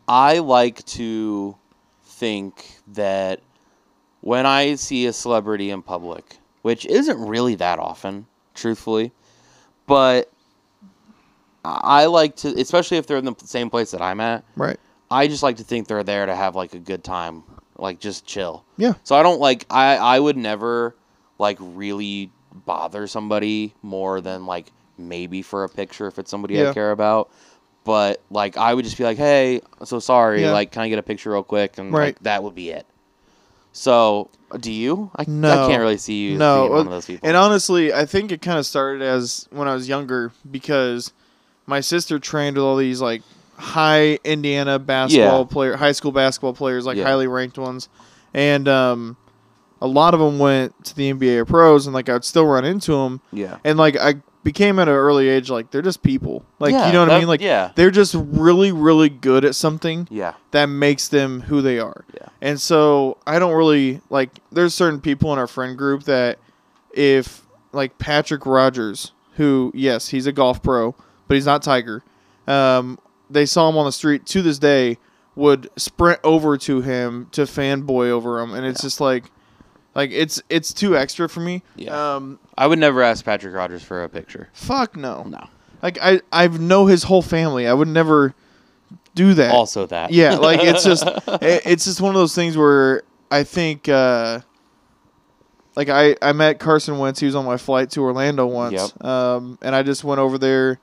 I 0.06 0.38
like 0.38 0.84
to 0.86 1.56
think 2.04 2.76
that 2.92 3.40
when 4.20 4.46
I 4.46 4.76
see 4.76 5.06
a 5.06 5.12
celebrity 5.12 5.70
in 5.70 5.82
public, 5.82 6.36
which 6.62 6.86
isn't 6.86 7.18
really 7.26 7.56
that 7.56 7.80
often, 7.80 8.28
truthfully, 8.56 9.12
but 9.86 10.30
I 11.64 12.06
like 12.06 12.36
to, 12.36 12.48
especially 12.60 12.96
if 12.98 13.06
they're 13.06 13.16
in 13.18 13.24
the 13.24 13.34
same 13.44 13.70
place 13.70 13.90
that 13.90 14.00
I'm 14.02 14.20
at. 14.20 14.44
Right. 14.56 14.78
I 15.10 15.26
just 15.28 15.42
like 15.42 15.56
to 15.56 15.64
think 15.64 15.88
they're 15.88 16.04
there 16.04 16.26
to 16.26 16.34
have 16.34 16.54
like 16.56 16.74
a 16.74 16.78
good 16.78 17.02
time, 17.04 17.42
like 17.76 17.98
just 18.00 18.26
chill. 18.26 18.64
Yeah. 18.76 18.94
So 19.04 19.16
I 19.16 19.22
don't 19.22 19.40
like 19.40 19.66
I 19.70 19.96
I 19.96 20.20
would 20.20 20.36
never 20.36 20.96
like 21.38 21.58
really 21.60 22.30
bother 22.64 23.06
somebody 23.06 23.74
more 23.82 24.20
than 24.20 24.46
like 24.46 24.72
maybe 24.98 25.42
for 25.42 25.64
a 25.64 25.68
picture 25.68 26.06
if 26.06 26.18
it's 26.18 26.30
somebody 26.30 26.54
Yeah. 26.54 26.70
I 26.70 26.74
care 26.74 26.90
about. 26.92 27.30
But 27.84 28.20
like 28.30 28.56
I 28.56 28.74
would 28.74 28.84
just 28.84 28.98
be 28.98 29.04
like, 29.04 29.16
"Hey, 29.18 29.60
so 29.84 30.00
sorry. 30.00 30.42
Yeah. 30.42 30.50
Like, 30.52 30.72
can 30.72 30.82
I 30.82 30.88
get 30.88 30.98
a 30.98 31.04
picture 31.04 31.30
real 31.30 31.44
quick?" 31.44 31.78
And 31.78 31.92
Right. 31.92 32.06
like 32.06 32.18
that 32.20 32.42
would 32.42 32.54
be 32.56 32.70
it. 32.70 32.84
So, 33.76 34.30
do 34.58 34.72
you? 34.72 35.10
I, 35.16 35.26
no. 35.28 35.64
I 35.64 35.68
can't 35.68 35.80
really 35.82 35.98
see 35.98 36.22
you 36.22 36.38
No, 36.38 36.66
one 36.68 36.80
of 36.80 36.90
those 36.90 37.04
people. 37.04 37.28
And 37.28 37.36
honestly, 37.36 37.92
I 37.92 38.06
think 38.06 38.32
it 38.32 38.40
kind 38.40 38.58
of 38.58 38.64
started 38.64 39.02
as 39.02 39.46
when 39.50 39.68
I 39.68 39.74
was 39.74 39.86
younger 39.86 40.32
because 40.50 41.12
my 41.66 41.80
sister 41.80 42.18
trained 42.18 42.56
with 42.56 42.64
all 42.64 42.76
these 42.78 43.02
like 43.02 43.20
high 43.58 44.14
Indiana 44.24 44.78
basketball 44.78 45.40
Yeah. 45.40 45.44
player, 45.52 45.76
high 45.76 45.92
school 45.92 46.10
basketball 46.10 46.54
players, 46.54 46.86
like 46.86 46.96
Yeah. 46.96 47.04
highly 47.04 47.26
ranked 47.26 47.58
ones, 47.58 47.90
and 48.32 48.66
um, 48.66 49.18
a 49.82 49.86
lot 49.86 50.14
of 50.14 50.20
them 50.20 50.38
went 50.38 50.72
to 50.86 50.96
the 50.96 51.12
NBA 51.12 51.36
or 51.36 51.44
pros, 51.44 51.86
and 51.86 51.92
like 51.92 52.08
I'd 52.08 52.24
still 52.24 52.46
run 52.46 52.64
into 52.64 52.92
them, 52.92 53.20
yeah. 53.30 53.58
and 53.62 53.76
like 53.78 53.96
I 53.98 54.14
became 54.46 54.78
at 54.78 54.86
an 54.86 54.94
early 54.94 55.28
age 55.28 55.50
like 55.50 55.72
they're 55.72 55.82
just 55.82 56.02
people, 56.04 56.44
like 56.60 56.70
Yeah, 56.72 56.86
you 56.86 56.92
know 56.92 57.00
what 57.00 57.10
I 57.10 57.18
mean, 57.18 57.26
like 57.26 57.40
yeah. 57.40 57.72
they're 57.74 57.90
just 57.90 58.14
really 58.16 58.70
really 58.70 59.08
good 59.08 59.44
at 59.44 59.56
something 59.56 60.06
Yeah. 60.08 60.34
that 60.52 60.66
makes 60.66 61.08
them 61.08 61.40
who 61.40 61.60
they 61.60 61.80
are. 61.80 62.04
Yeah. 62.14 62.28
And 62.40 62.60
so 62.60 63.18
I 63.26 63.40
don't 63.40 63.54
really 63.54 64.00
like 64.08 64.30
there's 64.52 64.72
certain 64.72 65.00
people 65.00 65.32
in 65.32 65.38
our 65.40 65.48
friend 65.48 65.76
group 65.76 66.04
that 66.04 66.38
if 66.92 67.44
like 67.72 67.98
Patrick 67.98 68.46
Rodgers, 68.46 69.10
who 69.34 69.72
yes, 69.74 70.08
he's 70.08 70.26
a 70.26 70.32
golf 70.32 70.62
pro, 70.62 70.94
but 71.26 71.34
he's 71.34 71.46
not 71.46 71.62
Tiger. 71.62 72.04
Um, 72.46 72.98
they 73.28 73.46
saw 73.46 73.68
him 73.68 73.76
on 73.76 73.84
the 73.84 73.92
street 73.92 74.24
to 74.26 74.42
this 74.42 74.58
day 74.60 74.98
would 75.34 75.68
sprint 75.76 76.20
over 76.22 76.56
to 76.56 76.80
him 76.82 77.26
to 77.32 77.42
fanboy 77.42 78.08
over 78.08 78.40
him 78.40 78.54
and 78.54 78.64
it's 78.64 78.80
just 78.80 79.00
like 79.00 79.24
like 79.96 80.10
it's 80.12 80.40
it's 80.48 80.72
too 80.72 80.96
extra 80.96 81.28
for 81.28 81.40
me. 81.40 81.62
Yeah. 81.74 82.14
Um 82.14 82.38
I 82.56 82.68
would 82.68 82.78
never 82.78 83.02
ask 83.02 83.24
Patrick 83.24 83.52
Rodgers 83.54 83.82
for 83.82 84.04
a 84.04 84.08
picture. 84.08 84.48
fuck 84.52 84.96
no. 84.96 85.24
No. 85.24 85.48
Like 85.82 85.98
I 86.00 86.20
I 86.30 86.46
know 86.46 86.86
his 86.86 87.02
whole 87.02 87.22
family. 87.22 87.66
I 87.66 87.72
would 87.74 87.88
never 87.88 88.34
do 89.14 89.34
that. 89.34 89.52
Also 89.54 89.86
that. 89.86 90.12
Yeah, 90.12 90.34
like 90.36 90.60
it's 90.62 90.84
just 90.84 91.04
it- 91.42 91.62
it's 91.66 91.84
just 91.84 92.00
one 92.00 92.10
of 92.14 92.20
those 92.20 92.34
things 92.34 92.56
where 92.56 93.02
I 93.30 93.42
think 93.42 93.88
uh 93.88 94.40
like 95.74 95.88
I 95.88 96.16
I 96.22 96.32
met 96.32 96.58
Carson 96.58 96.98
Wentz. 96.98 97.20
He 97.20 97.26
was 97.26 97.34
on 97.34 97.44
my 97.44 97.56
flight 97.56 97.90
to 97.90 98.00
Orlando 98.00 98.46
once, 98.46 98.72
Yep. 98.94 99.04
um, 99.04 99.58
and 99.60 99.74
I 99.74 99.82
just 99.82 100.04
went 100.04 100.20
over 100.20 100.38
there, 100.38 100.78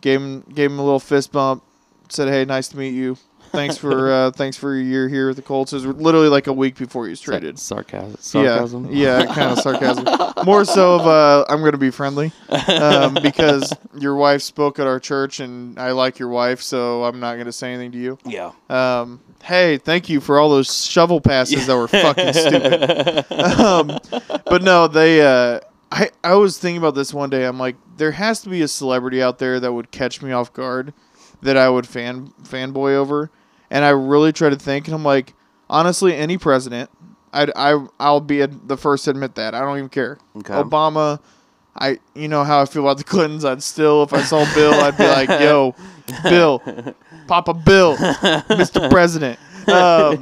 gave 0.00 0.20
him 0.20 0.40
gave 0.54 0.70
him 0.70 0.78
a 0.78 0.82
little 0.82 1.00
fist 1.00 1.30
bump, 1.30 1.62
said, 2.08 2.28
"Hey, 2.28 2.44
nice 2.46 2.68
to 2.68 2.78
meet 2.78 2.94
you. 2.94 3.18
Thanks 3.50 3.76
for 3.76 4.12
uh, 4.12 4.30
thanks 4.30 4.56
for 4.56 4.74
your 4.74 4.82
year 4.82 5.08
here 5.08 5.26
with 5.28 5.36
the 5.36 5.42
Colts." 5.42 5.72
It 5.72 5.76
was 5.76 5.86
literally 5.86 6.28
like 6.28 6.46
a 6.46 6.52
week 6.52 6.76
before 6.76 7.06
he 7.06 7.10
was 7.10 7.20
traded. 7.20 7.58
Sarcasm. 7.58 8.16
Sarcasm. 8.18 8.90
Yeah, 8.90 9.20
yeah, 9.24 9.34
kind 9.34 9.52
of 9.52 9.58
sarcasm. 9.58 10.06
More 10.44 10.64
so 10.64 10.94
of 10.96 11.06
uh, 11.06 11.44
I'm 11.48 11.60
going 11.60 11.72
to 11.72 11.78
be 11.78 11.90
friendly 11.90 12.32
um, 12.48 13.14
because 13.22 13.72
your 13.98 14.16
wife 14.16 14.42
spoke 14.42 14.78
at 14.78 14.86
our 14.86 15.00
church, 15.00 15.40
and 15.40 15.78
I 15.78 15.92
like 15.92 16.18
your 16.18 16.28
wife, 16.28 16.62
so 16.62 17.04
I'm 17.04 17.20
not 17.20 17.34
going 17.34 17.46
to 17.46 17.52
say 17.52 17.72
anything 17.72 17.92
to 17.92 17.98
you. 17.98 18.18
Yeah. 18.24 18.52
Um, 18.68 19.20
hey, 19.42 19.78
thank 19.78 20.08
you 20.08 20.20
for 20.20 20.38
all 20.38 20.50
those 20.50 20.86
shovel 20.86 21.20
passes 21.20 21.66
that 21.66 21.76
were 21.76 21.88
fucking 21.88 22.32
stupid. 22.32 23.32
Um, 23.60 23.98
but 24.46 24.62
no, 24.62 24.86
they. 24.86 25.22
Uh, 25.22 25.60
I 25.92 26.10
I 26.22 26.34
was 26.34 26.58
thinking 26.58 26.78
about 26.78 26.94
this 26.94 27.12
one 27.12 27.30
day. 27.30 27.44
I'm 27.44 27.58
like, 27.58 27.76
there 27.96 28.12
has 28.12 28.42
to 28.42 28.48
be 28.48 28.62
a 28.62 28.68
celebrity 28.68 29.22
out 29.22 29.38
there 29.38 29.60
that 29.60 29.72
would 29.72 29.90
catch 29.90 30.22
me 30.22 30.32
off 30.32 30.52
guard, 30.52 30.92
that 31.42 31.56
I 31.56 31.68
would 31.68 31.86
fan 31.86 32.32
fanboy 32.42 32.94
over, 32.94 33.30
and 33.70 33.84
I 33.84 33.90
really 33.90 34.32
try 34.32 34.48
to 34.50 34.56
think, 34.56 34.86
and 34.86 34.94
I'm 34.94 35.04
like, 35.04 35.34
honestly, 35.68 36.14
any 36.14 36.38
president, 36.38 36.90
I'd, 37.32 37.50
I 37.54 37.84
I'll 37.98 38.20
be 38.20 38.44
the 38.44 38.76
first 38.76 39.04
to 39.04 39.10
admit 39.10 39.36
that. 39.36 39.54
I 39.54 39.60
don't 39.60 39.78
even 39.78 39.88
care. 39.88 40.18
Okay. 40.38 40.54
Obama. 40.54 41.20
I 41.76 41.98
you 42.16 42.26
know 42.26 42.42
how 42.42 42.60
I 42.60 42.64
feel 42.64 42.82
about 42.82 42.98
the 42.98 43.04
Clintons. 43.12 43.44
I'd 43.44 43.62
still, 43.62 44.02
if 44.02 44.12
I 44.12 44.22
saw 44.22 44.44
Bill, 44.54 44.74
I'd 44.74 44.96
be 44.98 45.06
like, 45.06 45.28
"Yo, 45.28 45.74
Bill, 46.24 46.58
Papa 47.28 47.54
Bill, 47.54 47.96
Mr. 47.96 48.90
President." 48.90 49.38
Um, 49.68 50.20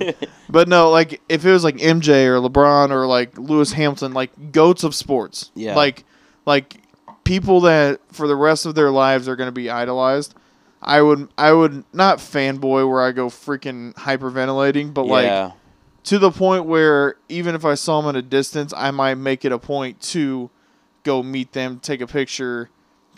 but 0.51 0.69
no, 0.69 0.91
like 0.91 1.23
if 1.29 1.47
it 1.47 1.51
was 1.51 1.65
like 1.65 1.77
MJ 1.77 2.27
or 2.27 2.39
LeBron 2.47 2.91
or 2.91 3.07
like 3.07 3.39
Lewis 3.39 3.73
Hamilton, 3.73 4.13
like 4.13 4.53
goats 4.53 4.85
of 4.85 4.95
sports, 4.95 5.51
Yeah. 5.55 5.75
like 5.75 6.05
like 6.45 6.83
people 7.25 7.63
that 7.63 8.01
for 8.13 8.29
the 8.29 8.37
rest 8.37 8.67
of 8.67 8.75
their 8.75 8.91
lives 8.91 9.27
are 9.29 9.37
going 9.37 9.49
to 9.49 9.53
be 9.53 9.71
idolized. 9.71 10.35
I 10.83 11.03
would 11.03 11.29
I 11.37 11.53
would 11.53 11.85
not 11.93 12.19
fanboy 12.19 12.88
where 12.88 13.03
I 13.03 13.12
go 13.12 13.29
freaking 13.29 13.95
hyperventilating, 13.95 14.95
but 14.95 15.07
like 15.07 15.53
to 16.05 16.19
the 16.19 16.31
point 16.31 16.64
where 16.64 17.17
even 17.29 17.55
if 17.55 17.64
I 17.64 17.75
saw 17.75 18.01
them 18.01 18.09
at 18.11 18.17
a 18.17 18.23
distance, 18.23 18.73
I 18.77 18.91
might 18.91 19.17
make 19.17 19.45
it 19.45 19.53
a 19.53 19.59
point 19.59 20.01
to 20.03 20.51
go 21.03 21.23
meet 21.23 21.53
them, 21.53 21.81
take 21.81 22.01
a 22.01 22.07
picture, 22.07 22.71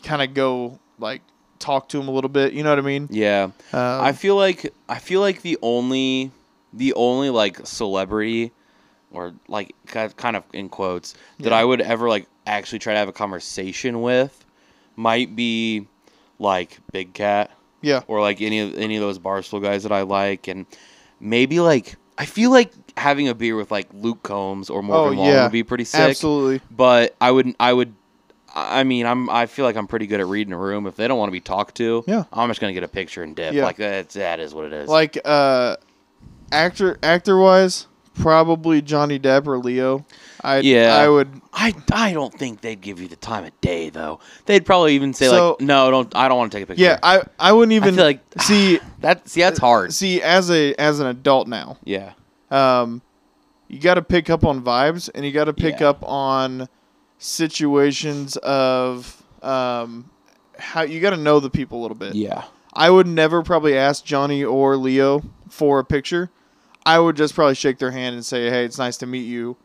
kind 0.03 0.23
of 0.23 0.35
go 0.35 0.79
like 0.99 1.23
talk 1.59 1.89
to 1.91 1.99
them 1.99 2.09
a 2.09 2.11
little 2.11 2.31
bit. 2.31 2.53
You 2.53 2.63
know 2.63 2.71
what 2.71 2.79
I 2.79 2.83
mean? 2.83 3.09
Yeah. 3.11 3.45
Um, 3.45 3.53
I 3.73 4.13
feel 4.13 4.37
like 4.37 4.73
I 4.89 4.99
feel 4.99 5.21
like 5.21 5.43
the 5.43 5.59
only 5.63 6.31
the 6.73 6.95
only 6.95 7.31
like 7.31 7.67
celebrity 7.67 8.53
or 9.13 9.35
like 9.49 9.75
kind 10.17 10.37
of 10.37 10.45
in 10.53 10.69
quotes 10.69 11.15
that 11.41 11.51
Yeah. 11.51 11.59
I 11.59 11.65
would 11.65 11.81
ever 11.81 12.09
like 12.09 12.27
actually 12.47 12.79
try 12.79 12.95
to 12.95 12.99
have 12.99 13.09
a 13.09 13.13
conversation 13.13 14.03
with 14.03 14.45
might 14.97 15.35
be 15.37 15.87
like 16.41 16.79
Big 16.91 17.13
Cat 17.15 17.51
yeah, 17.83 18.03
or 18.09 18.21
like 18.21 18.41
any 18.43 18.59
of 18.61 18.77
any 18.77 18.97
of 18.97 19.03
those 19.03 19.19
Barstool 19.21 19.63
guys 19.63 19.85
that 19.85 19.93
I 19.93 20.03
like 20.03 20.49
and 20.49 20.67
maybe 21.21 21.61
like 21.61 21.97
I 22.19 22.27
feel 22.27 22.51
like 22.51 22.73
having 22.99 23.29
a 23.29 23.35
beer 23.35 23.57
with 23.57 23.71
like 23.71 23.87
Luke 23.95 24.23
Combs 24.23 24.69
or 24.69 24.83
Morgan 24.83 25.19
Oh, 25.21 25.25
yeah. 25.27 25.45
would 25.45 25.53
be 25.53 25.63
pretty 25.63 25.85
sick. 25.85 26.01
absolutely. 26.01 26.61
But 26.71 27.17
I 27.21 27.31
wouldn't. 27.31 27.57
I 27.59 27.73
would 27.73 27.95
I 28.55 28.83
mean 28.85 29.07
I'm 29.07 29.31
I 29.31 29.47
feel 29.47 29.65
like 29.65 29.77
I'm 29.77 29.87
pretty 29.87 30.07
good 30.07 30.21
at 30.21 30.27
reading 30.27 30.53
a 30.53 30.59
room. 30.59 30.87
If 30.87 30.97
they 30.97 31.09
don't 31.09 31.19
want 31.19 31.29
to 31.29 31.33
be 31.33 31.41
talked 31.41 31.77
to, 31.77 32.05
Yeah. 32.07 32.25
I'm 32.33 32.49
just 32.51 32.61
gonna 32.61 32.73
get 32.75 32.83
a 32.83 32.89
picture 32.89 33.23
and 33.23 33.35
dip. 33.37 33.55
Yeah. 33.55 33.65
Like 33.65 33.77
that's 33.77 34.15
that 34.15 34.41
is 34.41 34.53
what 34.53 34.67
it 34.67 34.73
is. 34.75 34.89
Like 34.89 35.19
uh, 35.25 35.77
actor 36.53 36.99
actor 37.03 37.39
wise, 37.39 37.87
probably 38.15 38.83
Johnny 38.83 39.19
Depp 39.19 39.47
or 39.47 39.59
Leo. 39.59 40.05
I 40.43 40.59
Yeah. 40.61 40.97
I 40.97 41.09
would. 41.09 41.41
I, 41.53 41.75
I 41.93 42.13
don't 42.13 42.33
think 42.33 42.61
they'd 42.61 42.81
give 42.81 43.01
you 43.01 43.09
the 43.09 43.17
time 43.17 43.45
of 43.45 43.59
day 43.61 43.91
though. 43.91 44.21
They'd 44.47 44.65
probably 44.65 44.95
even 44.95 45.13
say 45.15 45.27
So- 45.29 45.51
like, 45.51 45.61
no, 45.61 45.91
don't. 45.91 46.15
I 46.17 46.29
don't 46.29 46.39
want 46.39 46.53
to 46.53 46.57
take 46.59 46.65
a 46.65 46.67
picture. 46.69 46.83
Yeah, 46.83 46.99
I 47.03 47.23
I 47.39 47.53
wouldn't 47.53 47.73
even 47.73 47.95
feel 47.97 48.05
like- 48.05 48.21
see 48.41 48.81
that. 49.01 49.29
See, 49.29 49.41
that's 49.41 49.59
hard. 49.59 49.93
see 49.93 50.23
as 50.23 50.51
a 50.51 50.75
as 50.75 51.01
an 51.01 51.07
adult 51.07 51.49
now. 51.49 51.77
Yeah. 51.85 52.13
Um, 52.51 53.03
you 53.69 53.79
got 53.79 53.95
to 53.95 54.03
pick 54.03 54.31
up 54.31 54.45
on 54.45 54.63
vibes 54.63 55.09
and 55.15 55.25
you 55.25 55.31
got 55.33 55.45
to 55.45 55.53
pick 55.53 55.81
Yeah. 55.81 55.91
up 55.91 56.03
on 56.03 56.69
situations 57.19 58.37
of 58.39 59.23
um 59.43 60.11
how 60.59 60.83
you 60.83 61.01
got 61.01 61.11
to 61.11 61.17
know 61.17 61.39
the 61.41 61.51
people 61.51 61.81
a 61.81 61.83
little 61.83 61.97
bit. 61.97 62.15
Yeah. 62.15 62.45
I 62.73 62.91
would 62.91 63.07
never 63.07 63.43
probably 63.43 63.77
ask 63.77 64.05
Johnny 64.05 64.45
or 64.45 64.77
Leo 64.77 65.23
for 65.49 65.79
a 65.79 65.85
picture. 65.85 66.31
I 66.87 66.99
would 66.99 67.17
just 67.17 67.35
probably 67.35 67.55
shake 67.55 67.79
their 67.79 67.91
hand 67.91 68.15
and 68.15 68.25
say, 68.25 68.49
"Hey, 68.51 68.65
it's 68.65 68.79
nice 68.79 68.97
to 68.99 69.07
meet 69.07 69.27
you." 69.27 69.57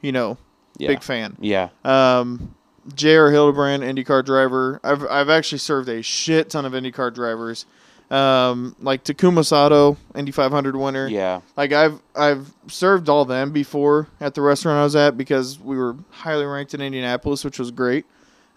You 0.00 0.12
know, 0.12 0.36
Yeah. 0.78 0.88
big 0.88 1.02
fan. 1.02 1.36
Yeah. 1.40 1.68
Um, 1.84 2.54
J.R. 2.94 3.30
Hildebrand, 3.30 3.82
IndyCar 3.82 4.24
driver. 4.24 4.80
I've 4.84 5.06
I've 5.06 5.28
actually 5.30 5.58
served 5.58 5.88
a 5.88 6.02
shit 6.02 6.50
ton 6.50 6.66
of 6.66 6.72
IndyCar 6.74 7.14
drivers, 7.14 7.64
um, 8.10 8.76
like 8.80 9.04
Takuma 9.04 9.44
Sato, 9.46 9.96
Indy 10.14 10.32
500 10.32 10.76
winner. 10.76 11.06
Yeah. 11.08 11.40
Like 11.56 11.72
I've 11.72 12.00
I've 12.14 12.52
served 12.66 13.08
all 13.08 13.24
them 13.24 13.52
before 13.52 14.08
at 14.20 14.34
the 14.34 14.42
restaurant 14.42 14.78
I 14.78 14.84
was 14.84 14.96
at 14.96 15.16
because 15.16 15.58
we 15.58 15.78
were 15.78 15.96
highly 16.10 16.44
ranked 16.44 16.74
in 16.74 16.82
Indianapolis, 16.82 17.44
which 17.44 17.58
was 17.58 17.70
great. 17.70 18.04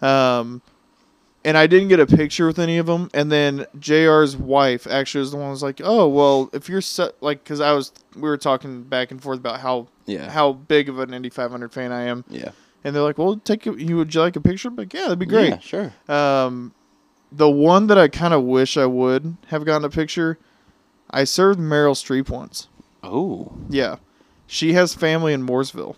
Um, 0.02 0.60
and 1.48 1.56
I 1.56 1.66
didn't 1.66 1.88
get 1.88 1.98
a 2.00 2.06
picture 2.06 2.46
with 2.46 2.58
any 2.58 2.76
of 2.78 2.86
them. 2.86 3.08
And 3.14 3.32
then 3.32 3.64
Jr's 3.78 4.36
wife 4.36 4.86
actually 4.86 5.20
was 5.20 5.30
the 5.30 5.36
one 5.38 5.46
who 5.46 5.50
was 5.52 5.62
like, 5.62 5.80
"Oh 5.82 6.06
well, 6.08 6.50
if 6.52 6.68
you're 6.68 6.80
so, 6.82 7.12
like," 7.20 7.42
because 7.42 7.60
I 7.60 7.72
was 7.72 7.92
we 8.14 8.22
were 8.22 8.36
talking 8.36 8.82
back 8.82 9.10
and 9.10 9.22
forth 9.22 9.38
about 9.38 9.60
how 9.60 9.88
Yeah. 10.06 10.30
how 10.30 10.52
big 10.52 10.88
of 10.88 10.98
an 10.98 11.14
Indy 11.14 11.30
500 11.30 11.72
fan 11.72 11.90
I 11.92 12.02
am, 12.02 12.24
Yeah. 12.28 12.50
and 12.84 12.94
they're 12.94 13.02
like, 13.02 13.18
"Well, 13.18 13.36
take 13.36 13.66
a, 13.66 13.72
you 13.80 13.96
would 13.96 14.14
you 14.14 14.20
like 14.20 14.36
a 14.36 14.40
picture?" 14.40 14.70
But 14.70 14.92
yeah, 14.92 15.02
that'd 15.02 15.18
be 15.18 15.26
great. 15.26 15.48
Yeah, 15.50 15.58
sure. 15.58 15.92
Um, 16.08 16.72
the 17.32 17.50
one 17.50 17.86
that 17.88 17.98
I 17.98 18.08
kind 18.08 18.32
of 18.34 18.42
wish 18.42 18.76
I 18.76 18.86
would 18.86 19.36
have 19.48 19.64
gotten 19.64 19.84
a 19.84 19.90
picture. 19.90 20.38
I 21.10 21.24
served 21.24 21.58
Meryl 21.58 21.92
Streep 21.94 22.28
once. 22.30 22.68
Oh, 23.02 23.52
Yeah. 23.70 23.96
She 24.50 24.72
has 24.74 24.94
family 24.94 25.32
in 25.34 25.46
Mooresville. 25.46 25.96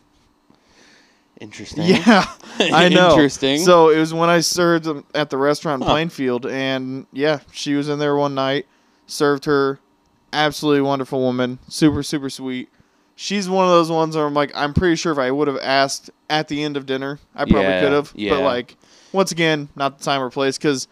Interesting. 1.41 1.85
Yeah, 1.85 2.25
I 2.59 2.89
know. 2.89 3.11
Interesting. 3.11 3.59
So 3.61 3.89
it 3.91 3.99
was 3.99 4.13
when 4.15 4.29
I 4.31 4.41
served 4.41 4.85
them 4.85 5.05
at 5.15 5.31
the 5.31 5.37
restaurant 5.37 5.83
in 5.83 5.89
Plainfield, 5.89 6.47
and 6.47 7.07
yeah, 7.13 7.41
she 7.53 7.75
was 7.75 7.89
in 7.89 7.99
there 7.99 8.15
one 8.17 8.35
night. 8.35 8.67
Served 9.07 9.45
her, 9.47 9.81
absolutely 10.33 10.83
wonderful 10.83 11.21
woman, 11.21 11.59
super 11.69 12.03
super 12.03 12.31
sweet. 12.31 12.69
She's 13.17 13.49
one 13.51 13.65
of 13.67 13.71
those 13.71 13.91
ones 13.91 14.17
where 14.17 14.25
I'm 14.25 14.33
like, 14.35 14.51
I'm 14.55 14.73
pretty 14.73 14.97
sure 14.97 15.13
if 15.13 15.19
I 15.19 15.31
would 15.31 15.47
have 15.49 15.59
asked 15.59 16.11
at 16.31 16.49
the 16.49 16.63
end 16.63 16.77
of 16.79 16.87
dinner, 16.87 17.19
I 17.35 17.45
probably 17.45 17.63
Yeah, 17.65 17.81
could 17.81 17.93
have. 17.93 18.13
yeah. 18.15 18.31
But 18.31 18.43
like, 18.45 18.77
once 19.13 19.31
again, 19.31 19.69
not 19.77 19.99
the 19.99 20.05
time 20.05 20.23
or 20.23 20.31
place 20.31 20.57
because 20.57 20.89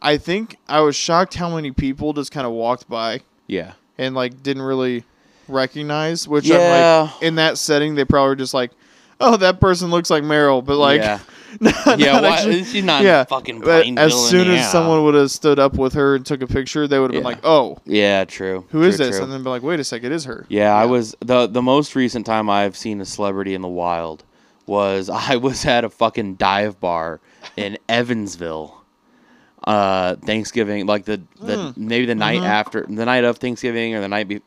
I 0.00 0.16
think 0.16 0.56
I 0.68 0.80
was 0.80 0.96
shocked 0.96 1.34
how 1.34 1.54
many 1.54 1.72
people 1.72 2.14
just 2.14 2.32
kind 2.32 2.46
of 2.46 2.52
walked 2.54 2.88
by 2.88 3.20
yeah. 3.46 3.72
and 3.98 4.14
like 4.14 4.42
didn't 4.42 4.62
really 4.62 5.04
recognize. 5.48 6.26
Which 6.26 6.46
Yeah. 6.46 6.56
I'm 6.58 7.06
like, 7.12 7.22
in 7.22 7.34
that 7.36 7.58
setting, 7.58 7.94
they 7.94 8.04
probably 8.04 8.28
were 8.30 8.36
just 8.36 8.54
like, 8.54 8.70
"Oh, 9.20 9.36
that 9.36 9.60
person 9.60 9.90
looks 9.90 10.10
like 10.10 10.22
Meryl," 10.22 10.64
but 10.64 10.76
like, 10.76 11.00
yeah. 11.00 11.18
not 11.60 11.98
yeah. 11.98 12.20
Why, 12.20 12.28
actually- 12.36 12.64
she's 12.64 12.84
not 12.84 13.02
yeah. 13.02 13.24
fucking 13.24 13.60
But 13.60 13.86
as 13.98 14.14
soon 14.28 14.50
as 14.50 14.70
someone 14.70 15.04
would 15.04 15.14
have 15.14 15.30
stood 15.30 15.58
up 15.58 15.74
with 15.74 15.94
her 15.94 16.16
and 16.16 16.26
took 16.26 16.42
a 16.42 16.46
picture, 16.46 16.86
they 16.86 16.98
would 16.98 17.12
have 17.14 17.22
been 17.22 17.24
like, 17.24 17.44
"Oh, 17.44 17.78
Yeah. 17.86 18.24
True. 18.24 18.64
who 18.70 18.82
is 18.82 18.96
True, 18.96 19.06
this?" 19.06 19.16
true. 19.16 19.24
And 19.24 19.32
then 19.32 19.42
be 19.42 19.48
like, 19.50 19.62
"Wait 19.62 19.80
a 19.80 19.84
second, 19.84 20.12
it 20.12 20.14
is 20.14 20.24
her." 20.24 20.44
Yeah, 20.48 20.74
I 20.74 20.84
was 20.86 21.14
the 21.20 21.46
the 21.46 21.62
most 21.62 21.94
recent 21.94 22.26
time 22.26 22.50
I've 22.50 22.76
seen 22.76 23.00
a 23.00 23.04
celebrity 23.06 23.54
in 23.54 23.62
the 23.62 23.68
wild 23.68 24.24
was 24.66 25.08
I 25.12 25.36
was 25.36 25.64
at 25.64 25.84
a 25.84 25.88
fucking 25.88 26.34
dive 26.34 26.78
bar 26.80 27.20
in 27.56 27.78
Evansville. 27.88 28.82
Uh, 29.64 30.14
Thanksgiving, 30.16 30.86
like 30.86 31.06
the 31.06 31.20
the 31.40 31.54
Mm. 31.56 31.76
maybe 31.76 32.06
the 32.06 32.14
night 32.14 32.40
Mhm. 32.42 32.46
after, 32.46 32.86
the 32.88 33.04
night 33.04 33.24
of 33.24 33.38
Thanksgiving 33.38 33.94
or 33.96 34.00
the 34.00 34.06
night 34.08 34.28
be, 34.28 34.40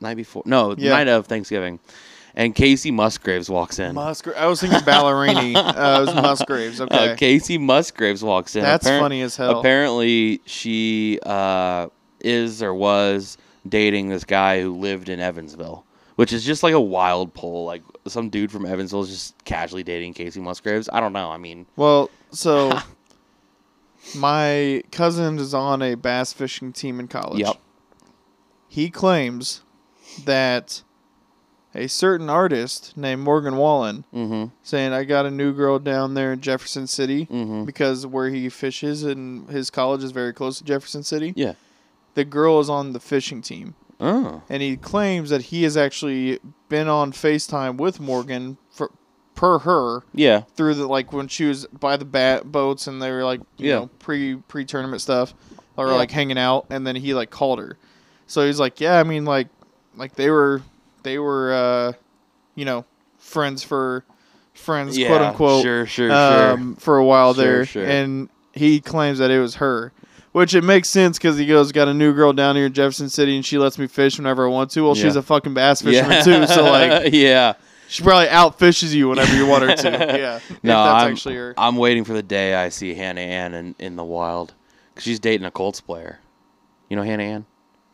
night 0.00 0.16
before. 0.16 0.42
No, 0.46 0.74
the 0.74 0.88
night 0.88 1.08
of 1.08 1.26
Thanksgiving. 1.26 1.80
And 2.36 2.52
Kacey 2.54 2.92
Musgraves 2.92 3.48
walks 3.48 3.78
in. 3.78 3.94
Musgra- 3.94 4.36
I 4.36 4.46
was 4.46 4.60
thinking 4.60 4.80
Ballerini. 4.80 5.54
uh, 5.56 6.02
it 6.02 6.06
was 6.06 6.14
Musgraves. 6.16 6.80
Okay, 6.80 7.12
Uh, 7.12 7.16
Kacey 7.16 7.60
Musgraves 7.60 8.24
walks 8.24 8.56
in. 8.56 8.62
that's 8.62 8.86
Appar- 8.88 8.98
funny 8.98 9.22
as 9.22 9.36
hell. 9.36 9.60
Apparently, 9.60 10.40
she 10.44 11.20
uh, 11.24 11.86
is 12.20 12.60
or 12.62 12.74
was 12.74 13.38
dating 13.68 14.08
this 14.08 14.24
guy 14.24 14.60
who 14.60 14.74
lived 14.76 15.08
in 15.08 15.20
Evansville, 15.20 15.86
which 16.16 16.32
is 16.32 16.44
just 16.44 16.62
like 16.64 16.74
a 16.74 16.80
wild 16.80 17.32
pull. 17.34 17.64
Like 17.66 17.82
some 18.08 18.30
dude 18.30 18.50
from 18.50 18.66
Evansville 18.66 19.02
is 19.02 19.10
just 19.10 19.44
casually 19.44 19.84
dating 19.84 20.14
Kacey 20.14 20.40
Musgraves. 20.42 20.88
I 20.92 20.98
don't 20.98 21.12
know. 21.12 21.30
I 21.30 21.36
mean, 21.36 21.66
Well, 21.76 22.10
so 22.32 22.76
my 24.16 24.82
cousin 24.90 25.38
is 25.38 25.54
on 25.54 25.82
a 25.82 25.94
bass 25.94 26.32
fishing 26.32 26.72
team 26.72 27.00
in 27.00 27.08
college. 27.08 27.40
Yep. 27.40 27.56
He 28.68 28.90
claims 28.90 29.62
that 30.24 30.82
a 31.74 31.88
certain 31.88 32.30
artist 32.30 32.96
named 32.96 33.22
Morgan 33.22 33.56
Wallen 33.56 34.04
mm-hmm, 34.14 34.46
saying 34.62 34.92
I 34.92 35.04
got 35.04 35.26
a 35.26 35.30
new 35.30 35.52
girl 35.52 35.78
down 35.78 36.14
there 36.14 36.32
in 36.32 36.40
Jefferson 36.40 36.86
City 36.86 37.26
mm-hmm. 37.26 37.64
because 37.64 38.06
where 38.06 38.30
he 38.30 38.48
fishes 38.48 39.02
and 39.02 39.48
his 39.50 39.70
college 39.70 40.04
is 40.04 40.12
very 40.12 40.32
close 40.32 40.58
to 40.58 40.64
Jefferson 40.64 41.02
City. 41.02 41.32
Yeah. 41.36 41.54
The 42.14 42.24
girl 42.24 42.60
is 42.60 42.70
on 42.70 42.92
the 42.92 43.00
fishing 43.00 43.42
team. 43.42 43.74
Oh, 44.00 44.42
And 44.48 44.62
he 44.62 44.76
claims 44.76 45.30
that 45.30 45.42
he 45.42 45.62
has 45.64 45.76
actually 45.76 46.38
been 46.68 46.88
on 46.88 47.12
FaceTime 47.12 47.76
with 47.76 48.00
Morgan 48.00 48.58
for, 48.70 48.90
per 49.34 49.60
her 49.60 50.02
yeah, 50.12 50.42
through 50.56 50.74
the 50.74 50.86
like 50.86 51.12
when 51.12 51.26
she 51.28 51.44
was 51.44 51.66
by 51.66 51.96
the 51.96 52.04
bat 52.04 52.50
boats 52.52 52.86
and 52.86 53.00
they 53.02 53.10
were 53.10 53.24
like 53.24 53.40
you 53.56 53.68
Yeah. 53.70 53.74
know 53.80 53.90
pre 53.98 54.36
pre 54.36 54.64
tournament 54.64 55.00
stuff 55.02 55.34
or 55.76 55.88
Yeah. 55.88 55.94
like 55.94 56.10
hanging 56.12 56.38
out 56.38 56.66
and 56.70 56.86
then 56.86 56.94
he 56.96 57.14
like 57.14 57.30
called 57.30 57.58
her 57.58 57.76
so 58.28 58.46
he's 58.46 58.60
like 58.60 58.80
yeah 58.80 58.98
i 59.00 59.02
mean 59.02 59.24
like 59.24 59.48
like 59.96 60.14
they 60.14 60.30
were 60.30 60.62
they 61.04 61.18
were 61.18 61.52
uh 61.52 61.92
you 62.56 62.64
know 62.64 62.84
friends 63.18 63.62
for 63.62 64.04
friends 64.52 64.98
yeah. 64.98 65.06
quote 65.08 65.20
unquote 65.22 65.62
Sure, 65.62 65.86
sure, 65.86 66.12
um 66.12 66.74
for 66.76 66.98
a 66.98 67.04
while 67.04 67.32
Sure, 67.34 67.44
there 67.44 67.64
sure. 67.66 67.86
and 67.86 68.28
he 68.52 68.80
claims 68.80 69.18
that 69.18 69.30
it 69.30 69.38
was 69.38 69.56
her 69.56 69.92
which 70.32 70.54
it 70.54 70.62
makes 70.64 70.88
sense 70.88 71.16
because 71.18 71.38
he 71.38 71.46
goes 71.46 71.70
got 71.72 71.86
a 71.88 71.94
new 71.94 72.12
girl 72.12 72.32
down 72.32 72.56
here 72.56 72.66
in 72.66 72.72
jefferson 72.72 73.08
city 73.08 73.36
and 73.36 73.44
she 73.46 73.56
lets 73.58 73.78
me 73.78 73.86
fish 73.86 74.18
whenever 74.18 74.44
i 74.46 74.48
want 74.50 74.70
to 74.70 74.82
well 74.82 74.94
she's 74.94 75.16
a 75.16 75.22
fucking 75.22 75.54
bass 75.54 75.80
sure. 75.82 75.92
fisherman 75.92 76.24
too 76.24 76.46
so 76.46 76.64
like 76.64 77.10
yeah. 77.12 77.54
she 77.88 78.02
probably 78.02 78.28
outfishes 78.28 78.92
you 78.92 79.08
whenever 79.08 79.34
you 79.36 79.46
want 79.46 79.62
her 79.64 79.74
to 79.76 79.90
yeah 80.18 80.40
No, 80.62 80.84
that's 80.84 81.04
I'm, 81.04 81.12
actually 81.12 81.36
her 81.36 81.54
I'm 81.56 81.76
waiting 81.76 82.04
for 82.04 82.12
the 82.12 82.22
day 82.22 82.54
I 82.54 82.68
see 82.68 82.94
Hannah 82.94 83.20
Ann 83.20 83.54
in, 83.54 83.74
in 83.78 83.96
the 83.96 84.04
wild. 84.04 84.54
Because 84.92 85.04
she's 85.04 85.18
dating 85.18 85.44
a 85.44 85.50
Colts 85.50 85.80
player. 85.80 86.20
You 86.88 86.96
know 86.96 87.02
Hannah 87.02 87.24
Ann 87.24 87.46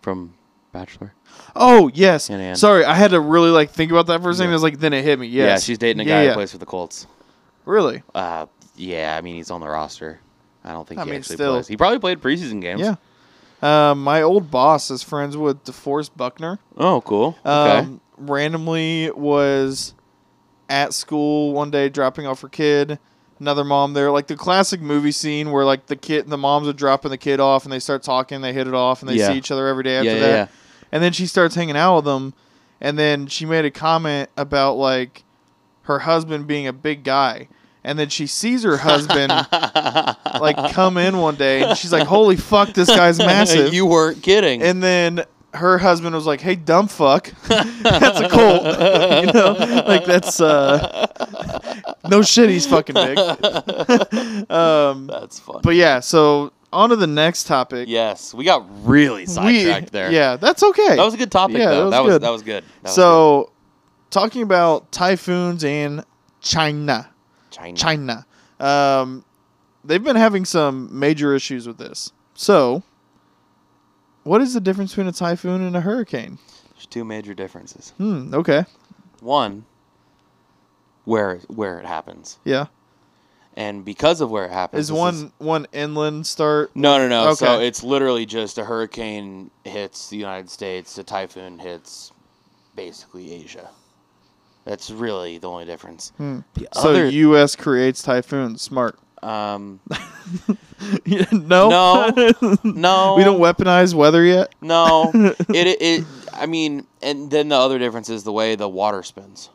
from 0.03 0.35
Bachelor? 0.72 1.14
Oh 1.56 1.90
yes. 1.94 2.30
Ann. 2.30 2.56
Sorry, 2.56 2.85
I 2.85 2.94
had 2.94 3.11
to 3.11 3.20
really 3.20 3.50
like 3.50 3.70
think 3.70 3.90
about 3.90 4.06
that 4.06 4.22
for 4.22 4.30
a 4.30 4.35
second. 4.35 4.48
Yeah. 4.48 4.52
It 4.52 4.54
was 4.54 4.62
like 4.62 4.78
then 4.78 4.92
it 4.92 5.04
hit 5.04 5.18
me. 5.18 5.26
Yes. 5.26 5.46
Yeah, 5.46 5.59
she's 5.64 5.78
dating 5.78 6.00
a 6.00 6.04
guy 6.04 6.22
yeah. 6.22 6.28
who 6.28 6.35
plays 6.35 6.52
for 6.52 6.59
the 6.59 6.66
Colts. 6.66 7.06
Really? 7.64 8.02
Uh, 8.14 8.46
yeah, 8.76 9.16
I 9.16 9.20
mean 9.20 9.37
he's 9.37 9.50
on 9.50 9.61
the 9.61 9.68
roster. 9.68 10.20
I 10.64 10.72
don't 10.72 10.87
think 10.87 11.00
I 11.00 11.04
he 11.04 11.11
mean, 11.11 11.20
actually 11.20 11.37
still. 11.37 11.54
plays. 11.54 11.68
He 11.68 11.76
probably 11.76 11.98
played 11.98 12.20
preseason 12.20 12.61
games. 12.61 12.80
Yeah. 12.80 12.96
Um, 13.62 14.02
my 14.02 14.22
old 14.22 14.50
boss 14.50 14.90
is 14.90 15.02
friends 15.02 15.37
with 15.37 15.64
DeForest 15.64 16.16
Buckner. 16.16 16.59
Oh, 16.76 17.00
cool. 17.02 17.37
Okay. 17.44 17.78
Um, 17.78 18.00
randomly 18.16 19.11
was 19.11 19.94
at 20.68 20.94
school 20.94 21.52
one 21.52 21.70
day 21.70 21.88
dropping 21.88 22.26
off 22.26 22.40
her 22.40 22.48
kid. 22.48 22.98
Another 23.38 23.64
mom 23.64 23.94
there, 23.94 24.11
like 24.11 24.26
the 24.26 24.37
classic 24.37 24.83
movie 24.83 25.12
scene 25.12 25.50
where 25.50 25.64
like 25.64 25.87
the 25.87 25.96
kid, 25.96 26.24
and 26.24 26.33
the 26.33 26.37
moms 26.37 26.68
are 26.68 26.74
dropping 26.74 27.11
the 27.11 27.16
kid 27.18 27.40
off 27.40 27.64
and 27.64 27.72
they 27.72 27.78
start 27.78 28.02
talking, 28.02 28.42
they 28.42 28.52
hit 28.52 28.66
it 28.66 28.74
off, 28.74 29.00
and 29.00 29.09
they 29.09 29.14
Yeah. 29.14 29.29
see 29.29 29.38
each 29.38 29.50
other 29.50 29.66
every 29.66 29.83
day 29.83 29.96
after 29.96 30.10
yeah, 30.10 30.21
that. 30.21 30.50
And 30.93 31.03
then 31.03 31.13
she 31.13 31.27
starts 31.27 31.55
hanging 31.55 31.77
out 31.77 31.97
with 31.97 32.05
them. 32.07 32.35
And 32.81 32.99
then 32.99 33.27
she 33.27 33.45
made 33.47 33.65
a 33.65 33.71
comment 33.71 34.31
about 34.37 34.75
like 34.75 35.23
her 35.83 36.01
husband 36.01 36.47
being 36.47 36.67
a 36.67 36.73
big 36.73 37.05
guy. 37.05 37.49
And 37.83 37.99
then 37.99 38.09
she 38.11 38.27
sees 38.27 38.63
her 38.63 38.77
husband 38.77 39.31
like 40.41 40.73
come 40.73 40.97
in 40.99 41.19
one 41.19 41.35
day 41.37 41.63
and 41.63 41.77
she's 41.79 41.93
like, 41.93 42.07
Holy 42.07 42.37
fuck, 42.37 42.73
this 42.75 42.88
guy's 42.88 43.19
massive. 43.33 43.73
you 43.73 43.87
weren't 43.87 44.23
kidding. 44.23 44.63
and 44.63 44.83
then 44.83 45.25
her 45.55 45.79
husband 45.79 46.15
was 46.15 46.27
like, 46.27 46.41
Hey 46.41 46.57
dumb 46.57 46.88
fuck. 46.88 47.33
that's 47.49 48.21
a 48.21 48.29
colt. 48.29 48.65
you 49.27 49.33
know? 49.33 49.85
Like 49.87 50.05
that's 50.05 50.41
uh 50.41 51.07
no 52.11 52.23
shit 52.23 52.51
he's 52.51 52.67
fucking 52.67 52.95
big. 52.95 53.19
um 54.51 55.07
That's 55.07 55.38
fun. 55.38 55.61
but 55.63 55.75
yeah, 55.75 56.01
so 56.01 56.53
on 56.73 56.90
to 56.90 56.96
the 56.96 57.06
next 57.06 57.44
topic. 57.44 57.88
yes, 57.88 58.33
we 58.35 58.44
got 58.44 58.64
really 58.87 59.27
sidetracked 59.27 59.92
there. 59.92 60.10
Yeah, 60.12 60.37
that's 60.37 60.62
okay. 60.62 60.96
that 60.96 61.04
was 61.04 61.14
a 61.14 61.16
good 61.18 61.33
topic 61.33 61.58
Yeah, 61.58 61.71
though. 61.71 61.90
that 61.90 62.00
was 62.02 62.12
good. 62.14 62.23
that 62.23 62.31
was 62.31 62.42
good. 62.42 62.64
That 62.83 62.88
was 62.88 62.94
so, 62.94 63.52
talking 64.10 64.42
about 64.42 64.90
typhoons 64.92 65.64
in 65.64 66.04
China. 66.40 67.08
China. 67.50 67.77
China, 67.77 68.27
um, 68.60 69.25
they've 69.85 70.02
been 70.02 70.16
having 70.16 70.44
some 70.44 70.96
major 70.96 71.35
issues 71.35 71.66
with 71.66 71.79
this. 71.79 72.12
So, 72.35 72.83
what 74.23 74.40
is 74.40 74.54
the 74.54 74.60
difference 74.60 74.92
between 74.92 75.08
a 75.08 75.12
typhoon 75.12 75.62
and 75.62 75.77
a 75.77 75.81
hurricane? 75.81 76.38
There's 76.75 76.87
two 76.87 77.04
major 77.04 77.35
differences. 77.35 77.92
Hmm. 77.98 78.33
Okay. 78.33 78.64
One, 79.21 79.64
where 81.04 81.37
where 81.48 81.79
it 81.81 81.87
happens, 81.87 82.38
Yeah. 82.44 82.66
And 83.61 83.85
because 83.85 84.23
of 84.23 84.31
where 84.31 84.46
it 84.46 84.52
happens, 84.52 84.87
Is 84.87 84.92
one 84.92 85.33
one 85.37 85.67
inland 85.73 86.27
start? 86.27 86.75
No, 86.75 86.96
no, 86.96 87.08
no. 87.08 87.35
So 87.35 87.61
it's 87.61 87.83
literally 87.85 88.25
just 88.25 88.56
a 88.56 88.65
hurricane 88.65 89.50
hits 89.65 90.08
the 90.08 90.17
United 90.17 90.48
States, 90.48 90.96
a 90.96 91.04
typhoon 91.04 91.58
hits 91.58 92.11
basically 92.75 93.35
Asia. 93.35 93.69
That's 94.65 94.90
really 94.90 95.37
the 95.37 95.50
only 95.50 95.67
difference. 95.67 96.13
Hmm. 96.17 96.40
The 96.54 96.69
So 96.73 96.88
other, 96.88 97.08
U.S. 97.11 97.54
creates 97.54 98.02
typhoons. 98.02 98.63
Smart. 98.63 98.98
um, 99.23 99.81
no. 101.31 101.69
No. 101.69 102.11
no, 102.65 103.15
we 103.19 103.25
don't 103.25 103.40
weaponize 103.40 103.92
weather 103.92 104.25
yet. 104.25 104.54
No, 104.63 105.11
it, 105.15 105.37
it, 105.50 105.83
it. 105.83 106.04
I 106.33 106.46
mean, 106.46 106.87
and 107.02 107.31
then 107.31 107.50
the 107.50 107.56
other 107.56 107.79
difference 107.79 108.08
is 108.08 108.25
the 108.25 108.33
way 108.33 108.54
the 108.54 108.71
water 108.71 109.02
spins. 109.02 109.50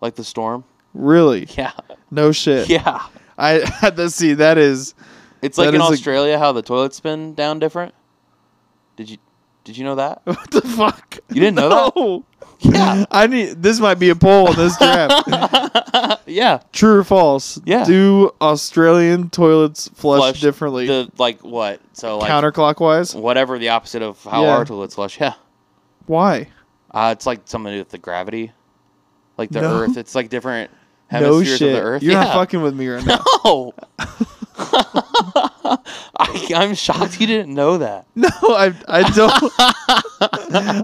Like 0.00 0.14
the 0.14 0.24
storm. 0.24 0.64
Really? 0.94 1.46
Yeah, 1.56 1.72
No 2.10 2.32
shit. 2.32 2.68
yeah. 2.68 3.06
I 3.38 3.52
had 3.80 3.96
to 3.96 4.10
see 4.10 4.34
that 4.34 4.58
is 4.58 4.94
It's 5.42 5.56
like 5.58 5.72
in 5.74 5.80
Australia 5.80 6.38
how 6.38 6.52
the 6.52 6.62
toilets 6.62 6.96
spin 6.96 7.34
down 7.34 7.58
different. 7.58 7.94
Did 8.96 9.08
you 9.10 9.18
did 9.64 9.76
you 9.76 9.84
know 9.84 9.94
that? 9.96 10.22
what 10.24 10.50
the 10.50 10.62
fuck? 10.62 11.18
You 11.28 11.36
didn't 11.40 11.54
know 11.56 11.68
that? 11.68 11.92
No. 11.96 12.24
Yeah. 12.60 13.04
I 13.10 13.26
need 13.26 13.62
this 13.62 13.78
might 13.80 13.98
be 13.98 14.10
a 14.10 14.14
poll 14.16 14.48
on 14.48 14.56
this 14.56 14.76
draft. 14.78 16.20
yeah. 16.26 16.60
True 16.72 16.98
or 16.98 17.04
false? 17.04 17.58
Yeah. 17.64 17.84
Do 17.84 18.32
Australian 18.40 19.30
toilets 19.30 19.88
flush, 19.88 20.20
Flush 20.20 20.40
differently 20.40 20.86
The 20.86 21.10
like 21.18 21.40
what? 21.42 21.80
So 21.92 22.18
like 22.18 22.30
counterclockwise? 22.30 23.14
whatever 23.14 23.58
the 23.58 23.70
opposite 23.70 24.02
of 24.02 24.22
how 24.24 24.42
Yeah. 24.42 24.56
our 24.56 24.64
toilets 24.64 24.94
flush. 24.96 25.18
Yeah. 25.20 25.34
Why? 26.06 26.48
Uh, 26.90 27.14
it's 27.16 27.24
like 27.26 27.42
something 27.44 27.70
to 27.70 27.76
do 27.76 27.80
with 27.80 27.90
the 27.90 27.98
gravity, 27.98 28.52
like 29.38 29.50
the 29.50 29.60
No. 29.60 29.80
Earth. 29.80 29.96
It's 29.96 30.14
like 30.14 30.28
different 30.28 30.70
No 31.12 31.42
shit. 31.42 31.62
of 31.62 31.68
the 31.72 31.80
Earth. 31.82 32.02
You're 32.02 32.12
yeah. 32.12 32.24
not 32.24 32.34
fucking 32.34 32.62
with 32.62 32.74
me 32.74 32.88
right 32.88 33.04
now. 33.04 33.24
No. 33.44 33.72
I, 36.22 36.50
I'm 36.54 36.74
shocked 36.74 37.20
you 37.20 37.26
didn't 37.26 37.54
know 37.54 37.78
that. 37.78 38.06
No, 38.14 38.28
I 38.42 38.74
I 38.88 39.10
don't. 39.10 39.52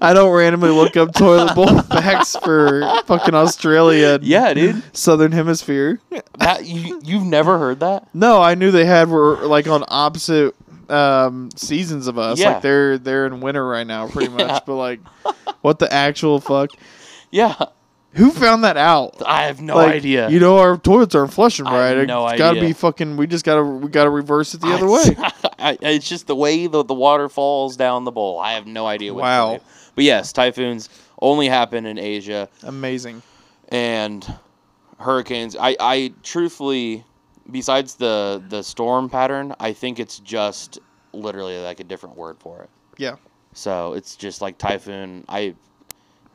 I 0.02 0.12
don't 0.14 0.32
randomly 0.34 0.70
look 0.70 0.96
up 0.96 1.12
toilet 1.14 1.54
bowl 1.54 1.66
facts 1.82 2.36
for 2.36 2.80
fucking 3.04 3.34
Australia. 3.34 4.14
and 4.14 4.24
Yeah, 4.24 4.54
dude. 4.54 4.82
Southern 4.96 5.32
Hemisphere. 5.32 6.00
That 6.38 6.64
you 6.66 7.00
you've 7.04 7.24
never 7.24 7.58
heard 7.58 7.80
that? 7.80 8.08
No, 8.14 8.40
I 8.40 8.54
knew 8.54 8.70
they 8.70 8.86
had 8.86 9.08
were 9.08 9.36
like 9.46 9.66
on 9.68 9.84
opposite 9.88 10.54
um, 10.88 11.50
seasons 11.56 12.06
of 12.06 12.18
us. 12.18 12.38
Yeah. 12.38 12.54
Like 12.54 12.62
they're 12.62 12.98
they're 12.98 13.26
in 13.26 13.40
winter 13.40 13.66
right 13.66 13.86
now, 13.86 14.08
pretty 14.08 14.32
Yeah. 14.36 14.46
much. 14.46 14.64
But 14.66 14.76
like, 14.76 15.00
what 15.60 15.78
the 15.78 15.92
actual 15.92 16.40
fuck? 16.40 16.70
Yeah. 17.30 17.54
Who 18.16 18.30
found 18.30 18.64
that 18.64 18.76
out? 18.76 19.22
I 19.26 19.44
have 19.44 19.60
no 19.60 19.76
Like, 19.76 19.94
idea. 19.96 20.28
You 20.28 20.40
know, 20.40 20.58
our 20.58 20.76
toilets 20.78 21.14
aren't 21.14 21.32
flushing 21.32 21.66
right. 21.66 21.94
I 21.94 21.98
have 21.98 22.06
no 22.06 22.26
it's 22.28 22.38
gotta 22.38 22.60
be 22.60 22.72
fucking. 22.72 23.16
We 23.16 23.26
just 23.26 23.44
gotta 23.44 23.62
we 23.62 23.88
gotta 23.88 24.10
reverse 24.10 24.54
it 24.54 24.60
the 24.60 24.68
other 24.68 24.88
way. 24.90 25.16
I, 25.58 25.78
it's 25.82 26.08
just 26.08 26.26
the 26.26 26.34
way 26.36 26.66
the, 26.66 26.82
the 26.82 26.94
water 26.94 27.28
falls 27.28 27.76
down 27.76 28.04
the 28.04 28.10
bowl. 28.12 28.38
I 28.38 28.52
have 28.52 28.66
no 28.66 28.86
idea 28.86 29.12
what 29.12 29.20
to 29.20 29.24
Wow. 29.26 29.60
But 29.94 30.04
yes, 30.04 30.32
typhoons 30.32 30.88
only 31.20 31.48
happen 31.48 31.86
in 31.86 31.98
Asia 31.98 32.48
Amazing. 32.62 33.22
and 33.70 34.26
hurricanes. 34.98 35.56
I, 35.58 35.76
I 35.80 36.12
truthfully 36.22 37.04
besides 37.50 37.94
the 37.94 38.42
the 38.48 38.62
storm 38.62 39.08
pattern, 39.08 39.54
I 39.60 39.72
think 39.72 39.98
it's 39.98 40.18
just 40.20 40.78
literally 41.12 41.58
like 41.62 41.80
a 41.80 41.84
different 41.84 42.16
word 42.16 42.36
for 42.38 42.62
it. 42.62 42.70
Yeah. 42.98 43.16
So 43.52 43.94
it's 43.94 44.16
just 44.16 44.40
like 44.42 44.58
typhoon. 44.58 45.24
I 45.28 45.54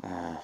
uh, 0.04 0.36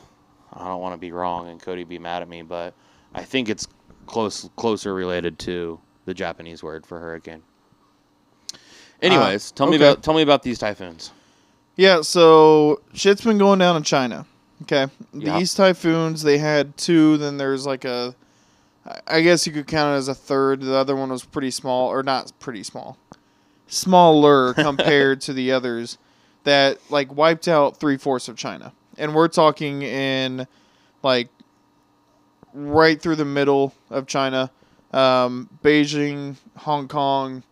I 0.53 0.65
don't 0.65 0.81
want 0.81 0.93
to 0.93 0.97
be 0.97 1.11
wrong 1.11 1.49
and 1.49 1.61
Coby 1.61 1.87
be 1.87 1.99
mad 1.99 2.21
at 2.21 2.29
me, 2.29 2.41
but 2.41 2.73
I 3.13 3.23
think 3.23 3.49
it's 3.49 3.67
close 4.05 4.49
closer 4.55 4.93
related 4.93 5.37
to 5.39 5.79
the 6.05 6.13
Japanese 6.13 6.63
word 6.63 6.85
for 6.85 6.99
hurricane. 6.99 7.43
Anyways, 9.01 9.51
ah, 9.51 9.55
tell 9.55 9.67
me 9.67 9.75
about 9.75 10.03
tell 10.03 10.13
me 10.13 10.21
about 10.21 10.43
these 10.43 10.57
typhoons. 10.57 11.11
Yeah, 11.75 12.01
so 12.01 12.81
shit's 12.93 13.23
been 13.23 13.37
going 13.37 13.59
down 13.59 13.75
in 13.77 13.83
China. 13.83 14.25
Okay. 14.63 14.87
Yeah. 15.13 15.37
These 15.37 15.53
typhoons, 15.53 16.23
they 16.23 16.39
had 16.39 16.75
two, 16.77 17.17
then 17.17 17.37
there's 17.37 17.67
like 17.67 17.85
a, 17.85 18.15
I 19.05 19.21
guess 19.21 19.45
you 19.45 19.53
could 19.53 19.67
count 19.67 19.93
it 19.93 19.97
as 19.97 20.07
a 20.07 20.15
third. 20.15 20.61
The 20.61 20.75
other 20.75 20.95
one 20.95 21.09
was 21.09 21.23
pretty 21.23 21.51
small 21.51 21.89
or 21.89 22.01
not 22.01 22.31
pretty 22.39 22.63
small. 22.63 22.97
Smaller 23.67 24.53
compared 24.55 25.21
to 25.21 25.33
the 25.33 25.51
others 25.51 25.99
that 26.43 26.79
like 26.89 27.13
wiped 27.15 27.47
out 27.47 27.77
three 27.77 27.97
fourths 27.97 28.27
of 28.27 28.35
China. 28.35 28.73
And 28.97 29.13
we're 29.15 29.27
talking 29.27 29.81
in 29.83 30.47
like 31.03 31.29
right 32.53 33.01
through 33.01 33.15
the 33.17 33.25
middle 33.25 33.73
of 33.89 34.07
China. 34.07 34.51
Um, 34.93 35.49
Beijing, 35.63 36.37
Hong 36.57 36.87
Kong, 36.87 37.43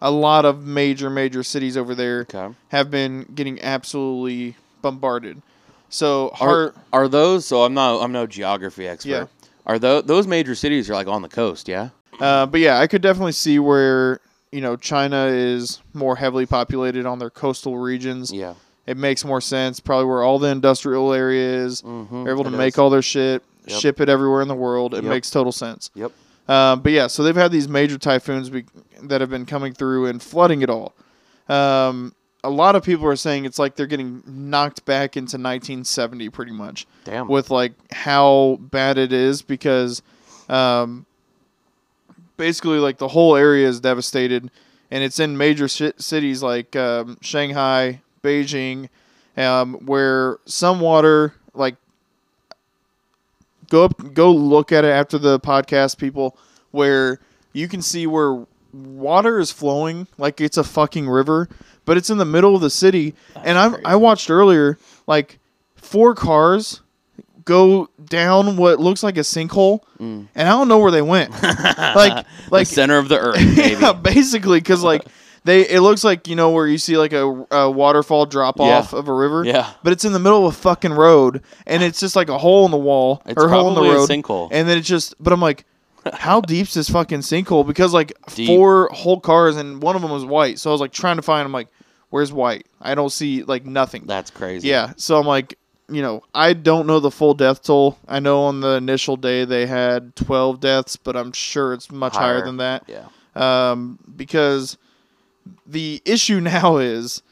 a 0.00 0.10
lot 0.10 0.44
of 0.44 0.64
major, 0.64 1.10
major 1.10 1.42
cities 1.42 1.76
over 1.76 1.94
there 1.94 2.20
Okay. 2.32 2.54
have 2.68 2.90
been 2.90 3.24
getting 3.34 3.60
absolutely 3.62 4.56
bombarded. 4.80 5.42
So 5.88 6.34
Are, 6.40 6.74
are 6.92 7.08
those 7.08 7.46
so 7.46 7.62
I'm 7.64 7.74
not 7.74 8.00
I'm 8.02 8.12
no 8.12 8.26
geography 8.26 8.86
expert. 8.88 9.10
Yeah. 9.10 9.26
Are 9.66 9.78
those 9.78 10.04
those 10.04 10.26
major 10.26 10.54
cities 10.54 10.90
are 10.90 10.94
like 10.94 11.06
on 11.06 11.22
the 11.22 11.28
coast, 11.28 11.68
yeah? 11.68 11.90
uh, 12.20 12.46
but 12.46 12.60
yeah, 12.60 12.78
I 12.80 12.86
could 12.86 13.00
definitely 13.02 13.32
see 13.32 13.58
where 13.58 14.20
you 14.52 14.60
know 14.60 14.76
China 14.76 15.26
is 15.26 15.80
more 15.94 16.16
heavily 16.16 16.46
populated 16.46 17.06
on 17.06 17.18
their 17.18 17.30
coastal 17.30 17.78
regions. 17.78 18.32
Yeah. 18.32 18.54
It 18.86 18.96
makes 18.96 19.24
more 19.24 19.40
sense. 19.40 19.80
Probably 19.80 20.04
where 20.06 20.22
all 20.22 20.38
the 20.38 20.48
industrial 20.48 21.12
area 21.12 21.64
is. 21.64 21.80
Mm-hmm. 21.82 22.24
They're 22.24 22.32
able 22.34 22.44
to 22.44 22.50
make 22.50 22.78
all 22.78 22.90
their 22.90 23.02
shit, 23.02 23.42
Yep. 23.66 23.80
ship 23.80 24.00
it 24.00 24.08
everywhere 24.10 24.42
in 24.42 24.48
the 24.48 24.54
world. 24.54 24.92
It 24.94 25.02
Yep. 25.04 25.10
makes 25.10 25.30
total 25.30 25.52
sense. 25.52 25.90
Yep. 25.94 26.12
Um, 26.48 26.80
but 26.80 26.92
yeah, 26.92 27.06
so 27.06 27.22
they've 27.22 27.34
had 27.34 27.50
these 27.50 27.66
major 27.68 27.96
typhoons 27.96 28.50
be- 28.50 28.66
that 29.04 29.22
have 29.22 29.30
been 29.30 29.46
coming 29.46 29.72
through 29.72 30.06
and 30.06 30.22
flooding 30.22 30.60
it 30.60 30.68
all. 30.68 30.92
Um, 31.48 32.14
a 32.42 32.50
lot 32.50 32.76
of 32.76 32.82
people 32.82 33.06
are 33.06 33.16
saying 33.16 33.46
it's 33.46 33.58
like 33.58 33.74
they're 33.76 33.86
getting 33.86 34.22
knocked 34.26 34.84
back 34.84 35.16
into 35.16 35.36
1970 35.38 36.28
pretty 36.28 36.52
much 36.52 36.86
Damn. 37.04 37.26
with 37.26 37.50
like 37.50 37.72
how 37.90 38.58
bad 38.60 38.98
it 38.98 39.14
is 39.14 39.40
because 39.40 40.02
um, 40.50 41.06
basically 42.36 42.78
like 42.78 42.98
the 42.98 43.08
whole 43.08 43.34
area 43.36 43.66
is 43.66 43.80
devastated 43.80 44.50
and 44.90 45.02
it's 45.02 45.18
in 45.18 45.36
major 45.38 45.68
shi 45.68 45.92
cities 45.96 46.42
like 46.42 46.76
um, 46.76 47.16
Shanghai, 47.22 48.02
Beijing, 48.24 48.88
um, 49.36 49.74
where 49.86 50.38
some 50.46 50.80
water 50.80 51.34
like 51.54 51.76
go 53.70 53.84
up 53.84 54.14
go 54.14 54.32
look 54.32 54.72
at 54.72 54.84
it 54.84 54.88
after 54.88 55.18
the 55.18 55.38
podcast 55.40 55.98
people 55.98 56.36
where 56.70 57.20
you 57.52 57.68
can 57.68 57.80
see 57.82 58.06
where 58.06 58.44
water 58.72 59.38
is 59.38 59.50
flowing 59.52 60.06
like 60.18 60.40
it's 60.40 60.56
a 60.56 60.64
fucking 60.64 61.08
river 61.08 61.48
but 61.84 61.96
it's 61.96 62.10
in 62.10 62.16
the 62.18 62.24
middle 62.24 62.56
of 62.56 62.62
the 62.62 62.70
city. 62.70 63.14
And 63.36 63.58
I 63.58 63.74
I 63.84 63.96
watched 63.96 64.30
earlier 64.30 64.78
like 65.06 65.38
four 65.76 66.14
cars 66.14 66.80
go 67.44 67.88
down 68.06 68.56
what 68.56 68.80
looks 68.80 69.02
like 69.02 69.16
a 69.18 69.20
sinkhole 69.20 69.80
Mm. 70.00 70.26
and 70.34 70.48
I 70.48 70.52
don't 70.52 70.66
know 70.68 70.78
where 70.78 70.90
they 70.90 71.02
went. 71.02 71.30
Like 71.42 72.26
like 72.50 72.66
the 72.68 72.74
center 72.74 72.96
of 72.98 73.08
the 73.08 73.18
earth, 73.18 73.40
yeah, 73.80 73.92
basically 73.92 74.60
cuz 74.62 74.82
like 74.82 75.04
they 75.44 75.68
it 75.68 75.80
looks 75.80 76.02
like 76.04 76.26
you 76.28 76.34
know 76.36 76.50
where 76.50 76.66
you 76.66 76.78
see 76.78 76.96
like 76.96 77.12
a, 77.12 77.46
a 77.50 77.70
waterfall 77.70 78.26
drop 78.26 78.58
Yeah. 78.58 78.78
off 78.78 78.92
of 78.92 79.08
a 79.08 79.12
river 79.12 79.44
yeah. 79.44 79.72
but 79.82 79.92
it's 79.92 80.04
in 80.04 80.12
the 80.12 80.18
middle 80.18 80.46
of 80.46 80.54
a 80.54 80.56
fucking 80.56 80.92
road 80.92 81.42
and 81.66 81.82
it's 81.82 82.00
just 82.00 82.16
like 82.16 82.28
a 82.28 82.38
hole 82.38 82.64
in 82.64 82.70
the 82.70 82.76
wall 82.78 83.22
It's 83.26 83.42
or 83.42 83.46
a 83.46 83.50
hole 83.50 83.68
in 83.68 83.74
the 83.74 83.82
road 83.82 84.08
sinkhole. 84.08 84.48
and 84.52 84.68
then 84.68 84.78
it's 84.78 84.88
just 84.88 85.14
but 85.22 85.32
i'm 85.32 85.40
like 85.40 85.64
how 86.12 86.40
deep's 86.52 86.74
this 86.74 86.88
fucking 86.90 87.20
sinkhole 87.20 87.66
because 87.66 87.92
like 87.92 88.12
Deep. 88.34 88.46
four 88.46 88.88
whole 88.92 89.20
cars 89.20 89.56
and 89.56 89.82
one 89.82 89.96
of 89.96 90.02
them 90.02 90.10
was 90.10 90.24
white 90.24 90.58
so 90.58 90.70
i 90.70 90.72
was 90.72 90.80
like 90.80 90.92
trying 90.92 91.16
to 91.16 91.22
find 91.22 91.44
i'm 91.46 91.52
like 91.52 91.68
where's 92.10 92.32
white 92.32 92.66
i 92.80 92.94
don't 92.94 93.10
see 93.10 93.42
like 93.42 93.64
nothing 93.66 94.04
That's 94.06 94.30
crazy. 94.30 94.68
yeah 94.68 94.92
so 94.96 95.18
i'm 95.18 95.26
like 95.26 95.58
you 95.90 96.00
know 96.00 96.22
i 96.34 96.54
don't 96.54 96.86
know 96.86 97.00
the 97.00 97.10
full 97.10 97.34
death 97.34 97.62
toll 97.62 97.98
i 98.08 98.18
know 98.18 98.44
on 98.44 98.60
the 98.60 98.76
initial 98.76 99.16
day 99.18 99.44
they 99.44 99.66
had 99.66 100.16
12 100.16 100.58
deaths 100.60 100.96
but 100.96 101.16
i'm 101.16 101.32
sure 101.32 101.74
it's 101.74 101.90
much 101.92 102.14
higher, 102.14 102.36
Higher. 102.36 102.44
than 102.46 102.56
that 102.58 102.84
Yeah. 102.88 103.08
um, 103.34 103.98
because 104.16 104.78
the 105.66 106.02
issue 106.04 106.40
now 106.40 106.76
is 106.78 107.22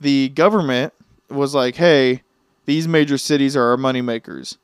the 0.00 0.28
government 0.30 0.92
was 1.30 1.54
like, 1.54 1.76
"Hey, 1.76 2.22
these 2.66 2.86
major 2.88 3.18
cities 3.18 3.56
are 3.56 3.70
our 3.70 3.76
money 3.76 4.02
makers. 4.02 4.58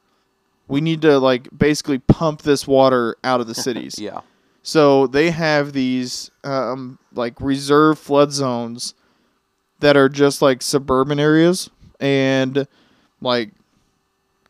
We 0.66 0.80
need 0.80 1.00
to 1.02 1.18
like 1.18 1.48
basically 1.56 1.98
pump 1.98 2.42
this 2.42 2.66
water 2.66 3.16
out 3.24 3.40
of 3.40 3.46
the 3.46 3.54
cities." 3.66 3.98
Yeah. 3.98 4.20
So 4.62 5.06
they 5.06 5.30
have 5.30 5.72
these 5.72 6.30
um, 6.44 6.98
like 7.14 7.40
reserve 7.40 7.98
flood 7.98 8.32
zones 8.32 8.94
that 9.80 9.96
are 9.96 10.08
just 10.08 10.42
like 10.42 10.60
suburban 10.60 11.18
areas 11.20 11.70
and 12.00 12.66
like 13.20 13.50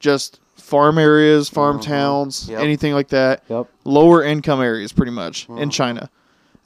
just 0.00 0.40
farm 0.56 0.98
areas, 0.98 1.48
farm 1.48 1.78
Mhm. 1.78 1.82
towns, 1.82 2.48
Yep. 2.48 2.60
anything 2.62 2.94
like 2.94 3.08
that 3.08 3.42
Yep. 3.48 3.68
lower 3.84 4.22
income 4.22 4.60
areas 4.60 4.92
pretty 4.92 5.12
much 5.12 5.48
in 5.50 5.68
Mhm. 5.68 5.72
China. 5.72 6.10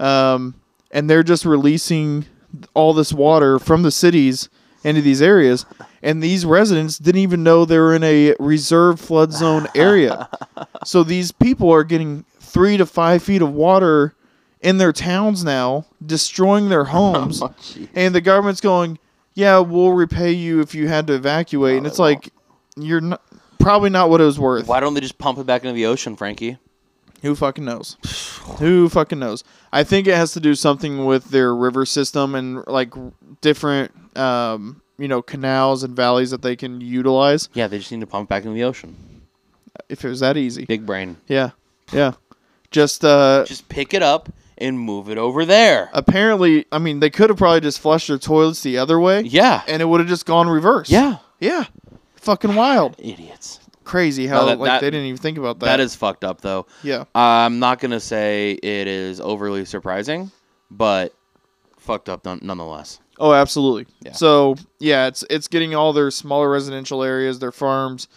Um, 0.01 0.55
and 0.93 1.09
they're 1.09 1.23
just 1.23 1.45
releasing 1.45 2.27
all 2.75 2.93
this 2.93 3.13
water 3.13 3.59
from 3.59 3.83
the 3.83 3.91
cities 3.91 4.49
into 4.85 5.01
these 5.01 5.23
areas 5.23 5.65
and 6.03 6.23
these 6.23 6.45
residents 6.45 6.99
didn't 6.99 7.21
even 7.21 7.43
know 7.43 7.65
they 7.65 7.79
were 7.79 7.95
in 7.95 8.03
a 8.03 8.35
reserve 8.39 9.01
flood 9.01 9.33
zone 9.33 9.69
area. 9.75 10.29
so 10.85 11.05
these 11.05 11.31
people 11.31 11.71
are 11.71 11.85
getting 11.85 12.25
three 12.41 12.77
to 12.77 12.85
five 12.85 13.23
feet 13.23 13.41
of 13.41 13.53
water 13.53 14.15
in 14.61 14.79
their 14.79 14.93
towns 14.93 15.45
now, 15.45 15.87
destroying 16.05 16.69
their 16.69 16.85
homes, 16.85 17.43
Oh, 17.43 17.55
and 17.95 18.15
the 18.15 18.21
government's 18.21 18.61
going, 18.61 18.99
"Yeah, 19.35 19.59
we'll 19.59 19.93
repay 19.93 20.33
you 20.33 20.61
if 20.61 20.75
you 20.75 20.89
had 20.89 21.07
to 21.09 21.15
evacuate," 21.15 21.79
and 21.79 21.87
it's 21.87 21.99
like, 21.99 22.31
you're 22.77 23.01
not. 23.01 23.23
Probably 23.59 23.91
not 23.91 24.11
what 24.11 24.21
it 24.21 24.25
was 24.25 24.41
worth. 24.41 24.67
Why 24.67 24.81
don't 24.81 24.95
they 24.95 25.01
just 25.01 25.19
pump 25.19 25.39
it 25.39 25.47
back 25.47 25.63
into 25.63 25.73
the 25.73 25.87
ocean, 25.87 26.17
Frankie? 26.17 26.59
Who 27.23 27.35
fucking 27.35 27.65
knows? 27.65 27.97
Who 28.59 28.89
fucking 28.89 29.19
knows? 29.19 29.45
I 29.73 29.85
think 29.85 30.07
it 30.07 30.15
has 30.15 30.33
to 30.33 30.41
do 30.41 30.55
something 30.55 31.05
with 31.05 31.27
their 31.31 31.55
river 31.55 31.87
system 31.87 32.35
and 32.35 32.67
like 32.67 32.93
different, 33.41 33.93
um, 34.19 34.83
you 34.99 35.09
know, 35.09 35.23
canals 35.23 35.85
and 35.85 35.95
valleys 35.97 36.31
that 36.33 36.43
they 36.43 36.57
can 36.57 36.81
utilize. 36.81 37.49
Yeah, 37.55 37.69
they 37.69 37.79
just 37.79 37.93
need 37.93 38.01
to 38.01 38.07
pump 38.07 38.29
back 38.29 38.43
into 38.45 38.55
the 38.55 38.65
ocean. 38.65 38.97
If 39.89 40.05
it 40.05 40.09
was 40.09 40.21
that 40.21 40.37
easy, 40.37 40.65
Big 40.65 40.85
brain. 40.85 41.17
yeah, 41.29 41.51
yeah. 41.93 42.13
Just 42.71 43.05
uh, 43.05 43.45
Just 43.47 43.69
pick 43.69 43.95
it 43.95 44.03
up 44.03 44.29
and 44.59 44.79
move 44.81 45.09
it 45.09 45.19
over 45.19 45.45
there. 45.45 45.91
apparently, 45.93 46.67
I 46.73 46.79
mean, 46.79 47.01
they 47.01 47.11
could 47.11 47.31
have 47.31 47.37
probably 47.39 47.61
just 47.61 47.81
flushed 47.81 48.09
their 48.09 48.19
toilets 48.19 48.63
the 48.63 48.79
other 48.79 48.99
way, 48.99 49.21
yeah. 49.23 49.63
and 49.69 49.81
it 49.83 49.85
would 49.87 50.01
have 50.01 50.09
just 50.09 50.27
gone 50.27 50.49
reverse. 50.49 50.91
Yeah. 50.91 51.19
yeah. 51.41 51.65
Fucking 52.17 52.55
wild, 52.55 52.95
Idiots. 52.99 53.61
Crazy 53.85 54.27
how 54.27 54.41
No, 54.41 54.47
that- 54.47 54.59
like 54.61 54.69
that- 54.71 54.81
they 54.81 54.91
didn't 54.91 55.07
even 55.07 55.19
think 55.21 55.39
about 55.39 55.59
that. 55.61 55.67
That 55.67 55.81
is 55.81 55.95
fucked 55.95 56.25
up, 56.25 56.41
though. 56.41 56.67
yeah. 56.83 57.05
I'm 57.15 57.59
not 57.59 57.81
gonna 57.81 58.01
say 58.01 58.53
it 58.53 58.87
is 58.87 59.21
overly 59.21 59.65
surprising, 59.65 60.31
but 60.71 61.13
fucked 61.79 62.09
up 62.09 62.25
none- 62.25 62.41
nonetheless. 62.43 63.01
Oh, 63.19 63.33
absolutely. 63.33 63.87
Yeah. 64.05 64.13
So 64.13 64.57
yeah, 64.81 65.07
it's 65.07 65.25
it's 65.31 65.47
getting 65.49 65.75
all 65.75 65.93
their 65.93 66.11
smaller 66.11 66.51
residential 66.51 67.03
areas, 67.03 67.39
their 67.39 67.53
farms, 67.53 68.09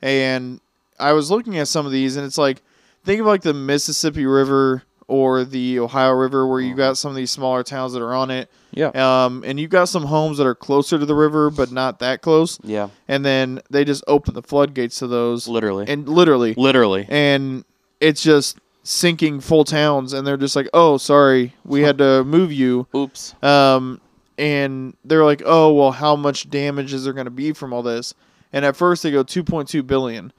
and 0.00 0.60
I 1.00 1.12
was 1.14 1.30
looking 1.30 1.58
at 1.58 1.68
some 1.68 1.86
of 1.86 1.92
these, 1.92 2.16
and 2.16 2.26
it's 2.26 2.38
like 2.38 2.62
think 3.04 3.20
of 3.20 3.26
like 3.26 3.42
the 3.42 3.54
Mississippi 3.54 4.26
River 4.26 4.82
or 5.08 5.44
the 5.44 5.78
Ohio 5.78 6.12
River, 6.12 6.46
where 6.46 6.60
you 6.60 6.74
got 6.74 6.96
some 6.96 7.10
of 7.10 7.16
these 7.16 7.30
smaller 7.30 7.62
towns 7.62 7.92
that 7.92 8.02
are 8.02 8.14
on 8.14 8.30
it, 8.30 8.48
Yeah. 8.72 8.88
um, 8.94 9.42
and 9.46 9.58
you've 9.60 9.70
got 9.70 9.88
some 9.88 10.04
homes 10.04 10.38
that 10.38 10.46
are 10.46 10.54
closer 10.54 10.98
to 10.98 11.04
the 11.06 11.14
river 11.14 11.50
but 11.50 11.70
not 11.72 11.98
that 12.00 12.22
close, 12.22 12.58
Yeah. 12.62 12.88
and 13.08 13.24
then 13.24 13.60
they 13.70 13.84
just 13.84 14.04
open 14.06 14.34
the 14.34 14.42
floodgates 14.42 14.98
to 15.00 15.06
those, 15.06 15.48
Literally. 15.48 15.84
and 15.88 16.08
literally, 16.08 16.54
Literally. 16.56 17.06
and 17.08 17.64
it's 18.00 18.22
just 18.22 18.58
sinking 18.84 19.40
full 19.40 19.64
towns, 19.64 20.12
and 20.12 20.26
they're 20.26 20.36
just 20.36 20.56
like, 20.56 20.68
oh, 20.74 20.96
sorry, 20.96 21.54
we 21.64 21.82
had 21.82 21.98
to 21.98 22.24
move 22.24 22.50
you. 22.52 22.86
Oops. 22.94 23.34
Um, 23.42 24.00
and 24.38 24.96
they're 25.04 25.24
like, 25.24 25.42
oh, 25.44 25.72
well, 25.72 25.92
how 25.92 26.16
much 26.16 26.50
damage 26.50 26.92
is 26.92 27.04
there 27.04 27.12
going 27.12 27.26
to 27.26 27.30
be 27.30 27.52
from 27.52 27.72
all 27.72 27.82
this? 27.82 28.14
And 28.52 28.64
at 28.64 28.74
first 28.76 29.02
they 29.02 29.10
go 29.10 29.22
2.2 29.22 29.86
billion. 29.86 30.32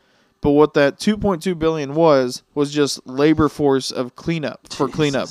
But 0.43 0.51
what 0.51 0.73
that 0.75 0.99
2.2 0.99 1.57
billion 1.57 1.95
was 1.95 2.43
was 2.53 2.71
just 2.71 3.07
labor 3.07 3.49
force 3.49 3.89
of 3.91 4.15
cleanup 4.15 4.71
for 4.71 4.87
cleanup. 4.89 5.29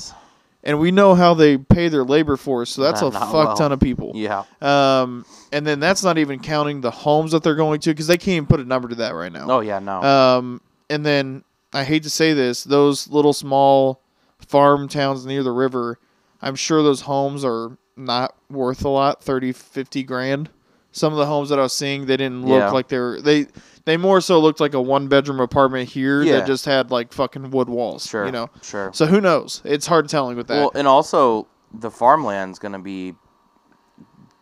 And 0.65 0.79
we 0.79 0.91
know 0.91 1.13
how 1.13 1.33
they 1.33 1.57
pay 1.57 1.87
their 1.89 2.03
labor 2.05 2.35
force, 2.37 2.69
so 2.71 2.81
that's 2.81 3.01
a 3.01 3.05
Not- 3.05 3.13
not 3.13 3.31
fuck 3.31 3.47
well. 3.49 3.55
ton 3.57 3.71
of 3.73 3.79
people. 3.81 4.13
Yeah. 4.15 4.43
Um, 4.61 5.25
and 5.51 5.67
then 5.67 5.79
that's 5.79 6.03
not 6.03 6.17
even 6.17 6.39
counting 6.39 6.81
the 6.81 6.89
homes 6.89 7.33
that 7.33 7.43
they're 7.43 7.53
going 7.55 7.79
to 7.81 7.89
because 7.91 8.07
they 8.07 8.17
can't 8.17 8.29
even 8.37 8.45
put 8.47 8.59
a 8.59 8.63
number 8.65 8.87
to 8.87 8.95
that 8.95 9.13
right 9.13 9.31
now. 9.31 9.45
Oh 9.49 9.59
yeah. 9.59 9.79
No. 9.79 10.01
Um, 10.01 10.61
and 10.89 11.05
then 11.05 11.43
I 11.73 11.83
hate 11.83 12.03
to 12.03 12.09
say 12.09 12.33
this, 12.33 12.63
those 12.63 13.07
little 13.09 13.33
small 13.33 14.01
farm 14.39 14.87
towns 14.87 15.25
near 15.25 15.43
the 15.43 15.51
river, 15.51 15.99
I'm 16.41 16.55
sure 16.55 16.81
those 16.81 17.01
homes 17.01 17.43
are 17.45 17.77
not 17.95 18.35
worth 18.49 18.83
a 18.83 18.89
lot, 18.89 19.21
30, 19.23 19.51
50 19.51 20.01
grand. 20.03 20.49
Some 20.91 21.11
of 21.11 21.19
the 21.19 21.25
homes 21.25 21.49
that 21.49 21.59
I 21.59 21.63
was 21.63 21.73
seeing, 21.73 22.05
they 22.05 22.17
didn't 22.17 22.45
look 22.45 22.59
Yeah. 22.59 22.71
like 22.71 22.87
they 22.87 22.99
were 22.99 23.19
they 23.21 23.47
they 23.85 23.97
more 23.97 24.21
so 24.21 24.39
looked 24.39 24.59
like 24.59 24.73
a 24.73 24.81
one 24.81 25.07
bedroom 25.07 25.39
apartment 25.39 25.89
here 25.89 26.21
Yeah. 26.21 26.37
that 26.39 26.47
just 26.47 26.65
had 26.65 26.91
like 26.91 27.11
fucking 27.13 27.51
wood 27.51 27.69
walls. 27.69 28.05
sure. 28.07 28.25
You 28.25 28.31
know. 28.31 28.49
Sure. 28.61 28.91
So 28.93 29.05
who 29.05 29.19
knows? 29.21 29.61
It's 29.65 29.87
hard 29.87 30.07
telling 30.09 30.37
with 30.37 30.47
that. 30.47 30.57
Well, 30.57 30.71
and 30.75 30.87
also 30.87 31.47
the 31.73 31.89
farmland's 31.91 32.59
gonna 32.59 32.79
be 32.79 33.15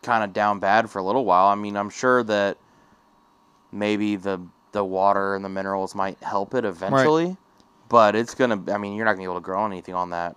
kind 0.04 0.24
of 0.24 0.34
down 0.34 0.60
bad 0.60 0.90
for 0.90 1.00
a 1.00 1.04
little 1.04 1.26
while. 1.26 1.48
I 1.48 1.56
mean, 1.56 1.76
I'm 1.78 1.90
sure 1.90 2.24
that 2.24 2.58
maybe 3.72 4.16
the 4.16 4.42
the 4.74 4.84
water 4.84 5.36
and 5.36 5.44
the 5.44 5.50
minerals 5.50 5.96
might 5.96 6.22
help 6.24 6.54
it 6.54 6.64
eventually, 6.66 7.36
but 7.90 8.16
it's 8.16 8.36
gonna. 8.36 8.62
I 8.72 8.78
mean, 8.78 8.96
you're 8.96 9.06
not 9.06 9.14
gonna 9.14 9.22
be 9.22 9.26
able 9.26 9.36
to 9.36 9.42
grow 9.42 9.66
anything 9.66 9.96
on 9.96 10.12
that 10.12 10.36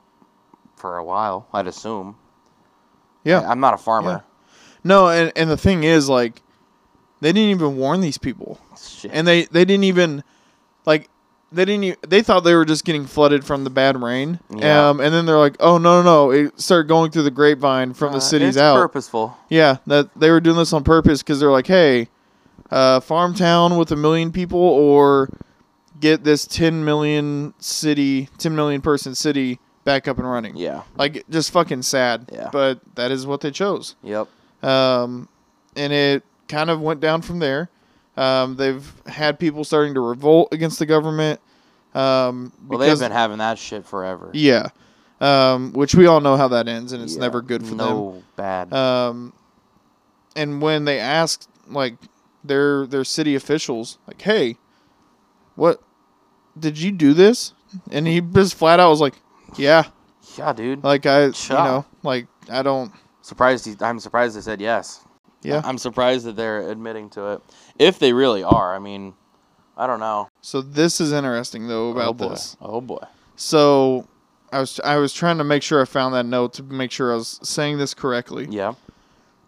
for 0.76 0.98
a 0.98 1.04
while. 1.04 1.46
I'd 1.52 1.66
assume. 1.66 2.16
yeah. 3.22 3.40
I, 3.40 3.52
am 3.52 3.60
not 3.60 3.74
a 3.74 3.78
farmer. 3.78 4.24
No, 4.82 5.08
and 5.08 5.32
and 5.36 5.48
the 5.48 5.56
thing 5.56 5.84
is 5.84 6.08
like 6.08 6.42
they 7.24 7.32
didn't 7.32 7.50
even 7.50 7.76
warn 7.76 8.00
these 8.00 8.18
people. 8.18 8.60
Shit. 8.80 9.10
and 9.14 9.26
they 9.26 9.44
they 9.46 9.64
didn't 9.64 9.84
even 9.84 10.22
like 10.86 11.08
they 11.52 11.64
didn't 11.64 11.84
e 11.84 11.94
they 12.06 12.20
thought 12.22 12.40
they 12.40 12.54
were 12.54 12.64
just 12.64 12.84
getting 12.84 13.06
flooded 13.06 13.44
from 13.44 13.64
the 13.64 13.70
bad 13.70 14.00
rain 14.02 14.40
Yeah. 14.50 14.88
um 14.90 15.00
and 15.00 15.14
then 15.14 15.24
they're 15.24 15.38
like 15.38 15.56
oh 15.60 15.78
no 15.78 16.02
no 16.02 16.02
no 16.02 16.30
it 16.32 16.60
started 16.60 16.88
going 16.88 17.10
through 17.12 17.22
the 17.22 17.30
grapevine 17.30 17.94
from 17.94 18.10
the 18.12 18.18
Uh, 18.18 18.20
cities 18.20 18.48
it's 18.50 18.58
out 18.58 18.76
purposeful. 18.76 19.36
yeah 19.48 19.76
that 19.86 20.08
they 20.18 20.30
were 20.30 20.40
doing 20.40 20.56
this 20.56 20.72
on 20.72 20.82
purpose 20.84 21.22
because 21.22 21.38
they're 21.40 21.52
like 21.52 21.66
hey 21.68 22.08
uh 22.72 22.98
farm 23.00 23.34
town 23.34 23.76
with 23.78 23.92
a 23.92 23.96
million 23.96 24.32
people 24.32 24.58
or 24.58 25.28
get 26.00 26.24
this 26.24 26.44
10 26.46 26.84
million 26.84 27.54
city 27.60 28.28
10 28.38 28.54
million 28.56 28.80
person 28.80 29.14
city 29.14 29.60
back 29.84 30.08
up 30.08 30.18
and 30.18 30.28
running 30.28 30.56
Yeah. 30.56 30.82
like 30.96 31.24
just 31.30 31.52
fucking 31.52 31.82
sad 31.82 32.28
Yeah. 32.32 32.48
but 32.52 32.80
that 32.96 33.10
is 33.12 33.26
what 33.26 33.40
they 33.42 33.52
chose 33.52 33.94
Yep. 34.02 34.26
um, 34.64 35.28
and 35.76 35.92
it 35.92 36.24
kind 36.54 36.70
of 36.70 36.80
went 36.80 37.00
down 37.00 37.20
from 37.22 37.38
there. 37.40 37.68
Um, 38.16 38.56
they've 38.56 38.92
had 39.06 39.38
people 39.40 39.64
starting 39.64 39.94
to 39.94 40.00
revolt 40.00 40.48
against 40.52 40.78
the 40.78 40.86
government. 40.86 41.40
Um, 41.94 42.52
Well, 42.68 42.78
they've 42.78 42.98
been 42.98 43.10
having 43.12 43.38
that 43.38 43.58
shit 43.58 43.84
forever. 43.84 44.30
yeah, 44.32 44.68
um, 45.20 45.72
which 45.72 45.94
we 45.94 46.06
all 46.06 46.20
know 46.20 46.36
how 46.36 46.48
that 46.48 46.68
ends, 46.68 46.92
and 46.92 47.02
it's 47.02 47.14
Yeah. 47.14 47.20
never 47.20 47.42
good 47.42 47.62
for 47.62 47.70
them. 47.74 47.78
no 47.78 48.22
bad. 48.36 48.72
Um, 48.72 49.32
and 50.36 50.60
when 50.62 50.84
they 50.84 50.98
asked 51.00 51.48
like 51.68 51.96
their 52.44 52.86
their 52.86 53.04
city 53.04 53.34
officials, 53.34 53.98
like, 54.06 54.20
"Hey, 54.22 54.58
what 55.56 55.80
did 56.58 56.78
you 56.78 56.92
do 56.92 57.14
this?" 57.14 57.52
and 57.90 58.06
he 58.06 58.20
just 58.20 58.54
flat 58.54 58.78
out 58.80 58.90
was 58.90 59.00
like, 59.00 59.14
"Yeah, 59.56 59.84
yeah, 60.38 60.52
dude. 60.52 60.84
like 60.84 61.06
I, 61.06 61.26
you 61.26 61.32
Sure. 61.32 61.56
know, 61.64 61.84
like 62.02 62.26
I 62.50 62.62
don't." 62.62 62.92
Surprised. 63.22 63.64
He, 63.66 63.74
I'm 63.80 63.98
surprised 64.00 64.36
they 64.36 64.40
said 64.40 64.60
yes. 64.60 65.00
Yeah. 65.44 65.60
I'm 65.64 65.78
surprised 65.78 66.24
that 66.26 66.36
they're 66.36 66.68
admitting 66.70 67.10
to 67.10 67.32
it. 67.32 67.42
If 67.78 67.98
they 67.98 68.12
really 68.12 68.42
are, 68.42 68.74
I 68.74 68.78
mean, 68.78 69.14
I 69.76 69.86
don't 69.86 70.00
know 70.00 70.28
So 70.40 70.62
this 70.62 71.00
is 71.00 71.12
interesting 71.12 71.68
though 71.68 71.90
about 71.90 72.08
oh 72.08 72.12
boy. 72.14 72.28
this. 72.30 72.56
Oh 72.60 72.80
boy. 72.80 73.02
So 73.36 74.06
I 74.52 74.60
was 74.60 74.80
I 74.80 74.96
was 74.96 75.12
trying 75.12 75.38
to 75.38 75.44
make 75.44 75.62
sure 75.62 75.82
I 75.82 75.84
found 75.84 76.14
that 76.14 76.26
note 76.26 76.54
to 76.54 76.62
make 76.62 76.90
sure 76.92 77.12
I 77.12 77.16
was 77.16 77.40
saying 77.42 77.78
this 77.78 77.92
correctly. 77.94 78.46
Yeah. 78.50 78.74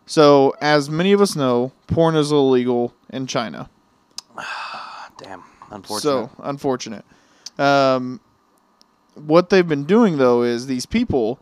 So 0.07 0.55
as 0.61 0.89
many 0.91 1.13
of 1.13 1.21
us 1.21 1.35
know, 1.37 1.73
porn 1.87 2.15
is 2.17 2.31
illegal 2.31 2.95
in 3.11 3.27
China. 3.27 3.71
Damn. 5.19 5.43
Unfortunate. 5.71 6.03
So 6.03 6.31
unfortunate. 6.43 7.05
Um, 7.59 8.21
what 9.15 9.49
they've 9.51 9.67
been 9.67 9.85
doing 9.85 10.19
though 10.19 10.43
is 10.43 10.67
these 10.67 10.87
people 10.87 11.39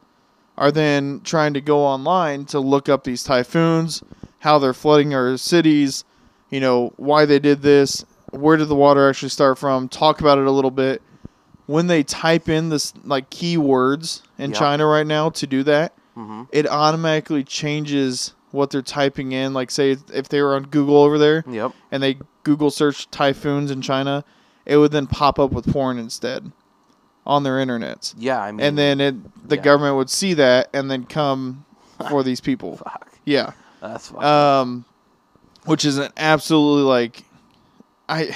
are 0.56 0.70
then 0.70 1.20
trying 1.24 1.54
to 1.54 1.60
go 1.60 1.80
online 1.80 2.44
to 2.46 2.60
look 2.60 2.88
up 2.88 3.02
these 3.04 3.24
typhoons, 3.24 4.02
how 4.44 4.58
they're 4.58 4.74
flooding 4.74 5.14
our 5.14 5.36
cities, 5.38 6.04
you 6.50 6.60
know, 6.60 6.92
why 6.96 7.24
they 7.24 7.38
did 7.38 7.62
this, 7.62 8.04
where 8.30 8.56
did 8.58 8.68
the 8.68 8.74
water 8.74 9.08
actually 9.08 9.30
start 9.30 9.58
from, 9.58 9.88
talk 9.88 10.20
about 10.20 10.38
it 10.38 10.46
a 10.46 10.50
little 10.50 10.70
bit. 10.70 11.00
When 11.66 11.86
they 11.86 12.02
type 12.02 12.48
in 12.50 12.68
this 12.68 12.92
like 13.04 13.30
keywords 13.30 14.20
in 14.38 14.50
Yeah. 14.50 14.58
China 14.58 14.86
right 14.86 15.06
now 15.06 15.30
to 15.30 15.46
do 15.46 15.62
that, 15.64 15.94
hmm 16.14 16.42
it 16.52 16.68
automatically 16.68 17.42
changes 17.42 18.34
what 18.50 18.70
they're 18.70 18.82
typing 18.82 19.32
in. 19.32 19.54
Like 19.54 19.70
say 19.70 19.96
if 20.12 20.28
they 20.28 20.42
were 20.42 20.54
on 20.54 20.64
Google 20.64 20.98
over 20.98 21.18
there 21.18 21.42
Yep. 21.50 21.72
and 21.90 22.02
they 22.02 22.18
Google 22.44 22.70
search 22.70 23.10
typhoons 23.10 23.70
in 23.70 23.80
China, 23.80 24.24
it 24.66 24.76
would 24.76 24.92
then 24.92 25.06
pop 25.06 25.38
up 25.38 25.52
with 25.52 25.72
porn 25.72 25.98
instead 25.98 26.52
on 27.26 27.42
their 27.44 27.54
internets. 27.54 28.14
Yeah. 28.18 28.40
I 28.42 28.52
mean. 28.52 28.60
And 28.60 28.76
then 28.76 29.00
it 29.00 29.48
the 29.48 29.56
yeah. 29.56 29.62
government 29.62 29.96
would 29.96 30.10
see 30.10 30.34
that 30.34 30.68
and 30.74 30.90
then 30.90 31.04
come 31.06 31.64
for 32.10 32.22
these 32.22 32.42
people. 32.42 32.76
Fuck. 32.84 33.10
Yeah. 33.24 33.52
That's 33.88 34.08
fucking. 34.08 34.24
Um 34.24 34.84
which 35.64 35.84
is 35.84 35.98
an 35.98 36.12
absolutely 36.16 36.84
like 36.84 37.24
I 38.08 38.34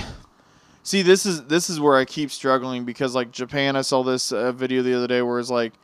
See, 0.89 1.03
this 1.03 1.27
is 1.27 1.45
this 1.45 1.69
is 1.69 1.79
where 1.79 1.97
I 1.99 2.07
keep 2.07 2.31
struggling 2.31 2.87
because 2.87 3.15
like 3.15 3.31
Japan, 3.31 3.77
I 3.77 3.83
saw 3.83 4.03
this 4.03 4.33
uh, 4.33 4.53
video 4.53 4.81
the 4.81 4.97
other 4.97 5.07
day 5.07 5.21
where 5.21 5.39
it's 5.39 5.51
like 5.51 5.75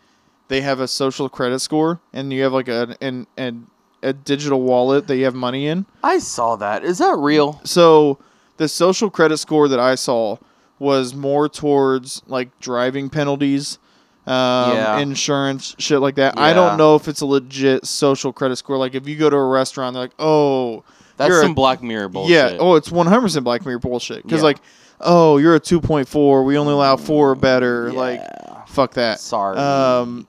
they 0.48 0.62
have 0.62 0.80
a 0.80 0.88
social 0.88 1.28
credit 1.28 1.58
score 1.58 2.00
and 2.14 2.32
you 2.32 2.42
have 2.42 2.54
like 2.54 2.68
a 2.68 2.96
an, 3.02 3.26
an 3.36 3.66
a 4.02 4.14
digital 4.14 4.62
wallet 4.62 5.06
that 5.08 5.18
you 5.18 5.26
have 5.26 5.34
money 5.34 5.66
in. 5.66 5.84
I 6.02 6.20
saw 6.20 6.56
that. 6.56 6.84
Is 6.86 6.96
that 6.98 7.18
real? 7.18 7.60
So 7.64 8.18
the 8.56 8.66
social 8.66 9.10
credit 9.10 9.36
score 9.36 9.68
that 9.68 9.78
I 9.78 9.94
saw 9.94 10.38
was 10.78 11.14
more 11.14 11.50
towards 11.50 12.22
like 12.26 12.58
driving 12.58 13.10
penalties, 13.10 13.78
um, 14.26 14.72
Yeah. 14.76 14.98
insurance, 14.98 15.74
shit 15.78 16.00
like 16.00 16.14
that. 16.16 16.38
I 16.38 16.52
don't 16.52 16.76
know 16.78 16.96
if 16.96 17.08
it's 17.08 17.20
a 17.20 17.26
legit 17.26 17.86
social 17.86 18.32
credit 18.32 18.56
score. 18.56 18.76
Like 18.78 18.94
if 18.94 19.06
you 19.08 19.16
go 19.16 19.28
to 19.30 19.36
a 19.36 19.46
restaurant, 19.48 19.94
they're 19.94 20.02
like, 20.04 20.12
oh, 20.18 20.82
That's 21.16 21.40
some 21.40 21.50
a, 21.52 21.54
Black 21.54 21.82
Mirror 21.82 22.08
bullshit. 22.08 22.32
yeah. 22.52 22.56
Oh, 22.58 22.74
it's 22.76 22.90
one 22.90 23.06
hundred 23.06 23.22
percent 23.22 23.44
Black 23.44 23.64
Mirror 23.66 23.80
bullshit. 23.80 24.22
Because 24.22 24.40
Yeah. 24.40 24.44
like, 24.44 24.58
oh, 25.00 25.36
you're 25.38 25.54
a 25.54 25.60
two 25.60 25.80
point 25.80 26.08
four. 26.08 26.44
We 26.44 26.56
only 26.58 26.72
allow 26.72 26.96
four 26.96 27.30
or 27.30 27.34
better. 27.34 27.92
Like, 27.92 28.20
fuck 28.68 28.94
that. 28.94 29.20
Sorry. 29.20 29.56
Um, 29.58 30.26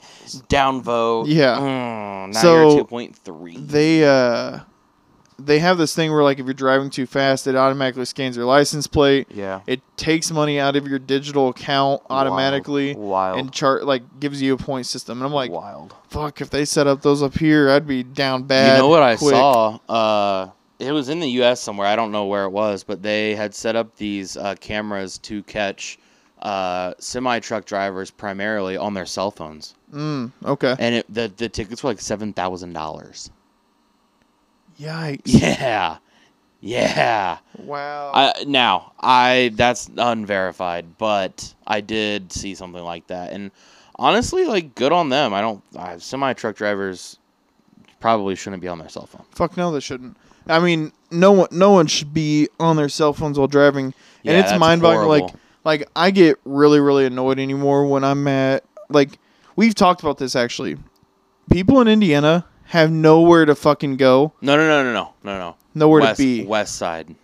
Downvote. 0.49 1.25
Yeah. 1.27 1.57
Mm, 1.57 2.33
now 2.33 2.39
So, 2.41 2.69
you're 2.69 2.77
two 2.79 2.85
point 2.85 3.15
three. 3.15 3.57
they 3.57 4.03
uh, 4.05 4.59
they 5.37 5.59
have 5.59 5.77
this 5.77 5.93
thing 5.93 6.11
where 6.11 6.23
like 6.23 6.39
if 6.39 6.45
you're 6.45 6.53
driving 6.53 6.89
too 6.89 7.05
fast, 7.05 7.45
it 7.47 7.55
automatically 7.55 8.05
scans 8.05 8.37
your 8.37 8.45
license 8.45 8.87
plate. 8.87 9.27
Yeah. 9.31 9.61
It 9.67 9.81
takes 9.97 10.31
money 10.31 10.59
out 10.59 10.75
of 10.75 10.87
your 10.87 10.99
digital 10.99 11.49
account 11.49 12.01
automatically. 12.09 12.95
Wild. 12.95 13.39
And 13.39 13.51
chart 13.51 13.85
like 13.85 14.19
gives 14.19 14.41
you 14.41 14.53
a 14.53 14.57
point 14.57 14.85
system, 14.85 15.17
and 15.19 15.25
I'm 15.25 15.33
like, 15.33 15.51
Wild. 15.51 15.93
fuck! 16.09 16.41
If 16.41 16.49
they 16.49 16.65
set 16.65 16.87
up 16.87 17.01
those 17.01 17.21
up 17.21 17.37
here, 17.37 17.69
I'd 17.69 17.87
be 17.87 18.03
down 18.03 18.43
bad. 18.43 18.75
You 18.77 18.81
know 18.83 18.87
what 18.87 19.03
I 19.03 19.15
quick. 19.17 19.31
saw? 19.31 19.79
Uh, 19.89 20.49
it 20.79 20.91
was 20.91 21.09
in 21.09 21.19
the 21.19 21.29
U.S. 21.31 21.61
somewhere. 21.61 21.87
I 21.87 21.95
don't 21.95 22.11
know 22.11 22.25
where 22.25 22.43
it 22.45 22.49
was, 22.51 22.83
but 22.83 23.01
they 23.01 23.35
had 23.35 23.53
set 23.55 23.75
up 23.75 23.95
these 23.97 24.35
uh, 24.37 24.55
cameras 24.59 25.17
to 25.19 25.41
catch 25.43 25.97
uh, 26.41 26.93
semi 26.99 27.39
truck 27.39 27.65
drivers 27.65 28.11
primarily 28.11 28.75
on 28.77 28.93
their 28.93 29.05
cell 29.05 29.31
phones, 29.31 29.75
Mm, 29.93 30.31
okay. 30.43 30.75
and 30.79 30.95
it, 30.95 31.05
the 31.13 31.31
the 31.37 31.47
tickets 31.49 31.83
were 31.83 31.89
like 31.91 32.01
seven 32.01 32.33
thousand 32.33 32.73
dollars. 32.73 33.29
Yikes! 34.79 35.21
Yeah, 35.25 35.97
yeah. 36.61 37.37
Wow. 37.57 38.11
I, 38.13 38.43
now 38.47 38.93
I 38.99 39.51
that's 39.55 39.89
unverified, 39.95 40.97
but 40.97 41.53
I 41.65 41.81
did 41.81 42.31
see 42.31 42.55
something 42.55 42.83
like 42.83 43.07
that, 43.07 43.33
and 43.33 43.51
honestly, 43.97 44.45
like 44.45 44.75
good 44.75 44.91
on 44.91 45.09
them. 45.09 45.33
I 45.33 45.41
don't 45.41 45.63
uh, 45.75 45.97
semi 45.97 46.33
truck 46.33 46.55
drivers 46.55 47.17
probably 47.99 48.35
shouldn't 48.35 48.61
be 48.61 48.67
on 48.67 48.79
their 48.79 48.89
cell 48.89 49.05
phone. 49.05 49.25
Fuck 49.31 49.57
no, 49.57 49.71
they 49.71 49.79
shouldn't. 49.79 50.17
I 50.47 50.59
mean, 50.59 50.91
no 51.09 51.31
one, 51.31 51.47
no 51.51 51.71
one 51.71 51.87
should 51.87 52.13
be 52.13 52.49
on 52.59 52.75
their 52.75 52.89
cell 52.89 53.13
phones 53.13 53.37
while 53.37 53.47
driving, 53.47 53.85
and 53.85 53.93
Yeah, 54.23 54.39
it's 54.39 54.51
that's 54.51 54.59
mind-boggling. 54.59 55.07
Like, 55.07 55.33
like 55.63 55.89
I 55.95 56.11
get 56.11 56.37
really, 56.45 56.79
really 56.79 57.05
annoyed 57.05 57.39
anymore 57.39 57.87
when 57.87 58.03
I'm 58.03 58.27
at 58.27 58.63
like 58.89 59.17
we've 59.55 59.75
talked 59.75 60.01
about 60.01 60.17
this 60.17 60.35
actually. 60.35 60.77
People 61.51 61.79
in 61.81 61.87
Indiana 61.87 62.45
have 62.65 62.91
nowhere 62.91 63.45
to 63.45 63.55
fucking 63.55 63.97
go, 63.97 64.33
No, 64.41 64.55
no, 64.57 64.67
no, 64.67 64.83
no, 64.83 64.93
no, 64.93 65.13
no, 65.23 65.37
no. 65.39 65.55
nowhere 65.73 66.01
west, 66.01 66.17
to 66.19 66.23
be. 66.23 66.45
West 66.45 66.75
side. 66.75 67.15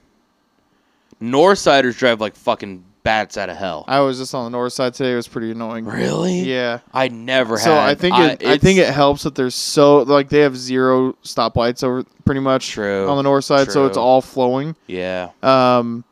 North 1.20 1.60
siders 1.60 1.96
drive 1.98 2.20
like 2.20 2.36
fucking 2.36 2.84
bats 3.04 3.38
out 3.38 3.50
of 3.50 3.58
hell. 3.58 3.86
I 3.88 4.00
was 4.02 4.18
just 4.18 4.34
on 4.34 4.44
the 4.52 4.56
north 4.56 4.74
side 4.74 4.94
today. 4.94 5.14
It 5.14 5.16
was 5.16 5.28
pretty 5.28 5.52
annoying. 5.52 5.86
really? 5.86 6.42
Yeah. 6.42 6.80
I 6.94 7.08
never 7.08 7.58
had. 7.58 7.64
So 7.64 7.78
I 7.78 7.96
think 7.96 8.18
it, 8.18 8.44
I, 8.46 8.58
think 8.58 8.80
it 8.80 8.92
helps 8.94 9.24
that 9.24 9.36
there's 9.36 9.56
so 9.56 10.00
like 10.00 10.30
they 10.30 10.39
have 10.39 10.58
zero 10.58 11.14
stoplights 11.24 11.84
over 11.84 12.04
pretty 12.26 12.42
much 12.42 12.70
True, 12.72 13.08
on 13.10 13.18
the 13.18 13.24
north 13.24 13.46
side, 13.46 13.72
so 13.72 13.86
it's 13.86 13.98
all 13.98 14.22
flowing. 14.22 14.76
Yeah. 14.88 15.30
Um, 15.44 16.04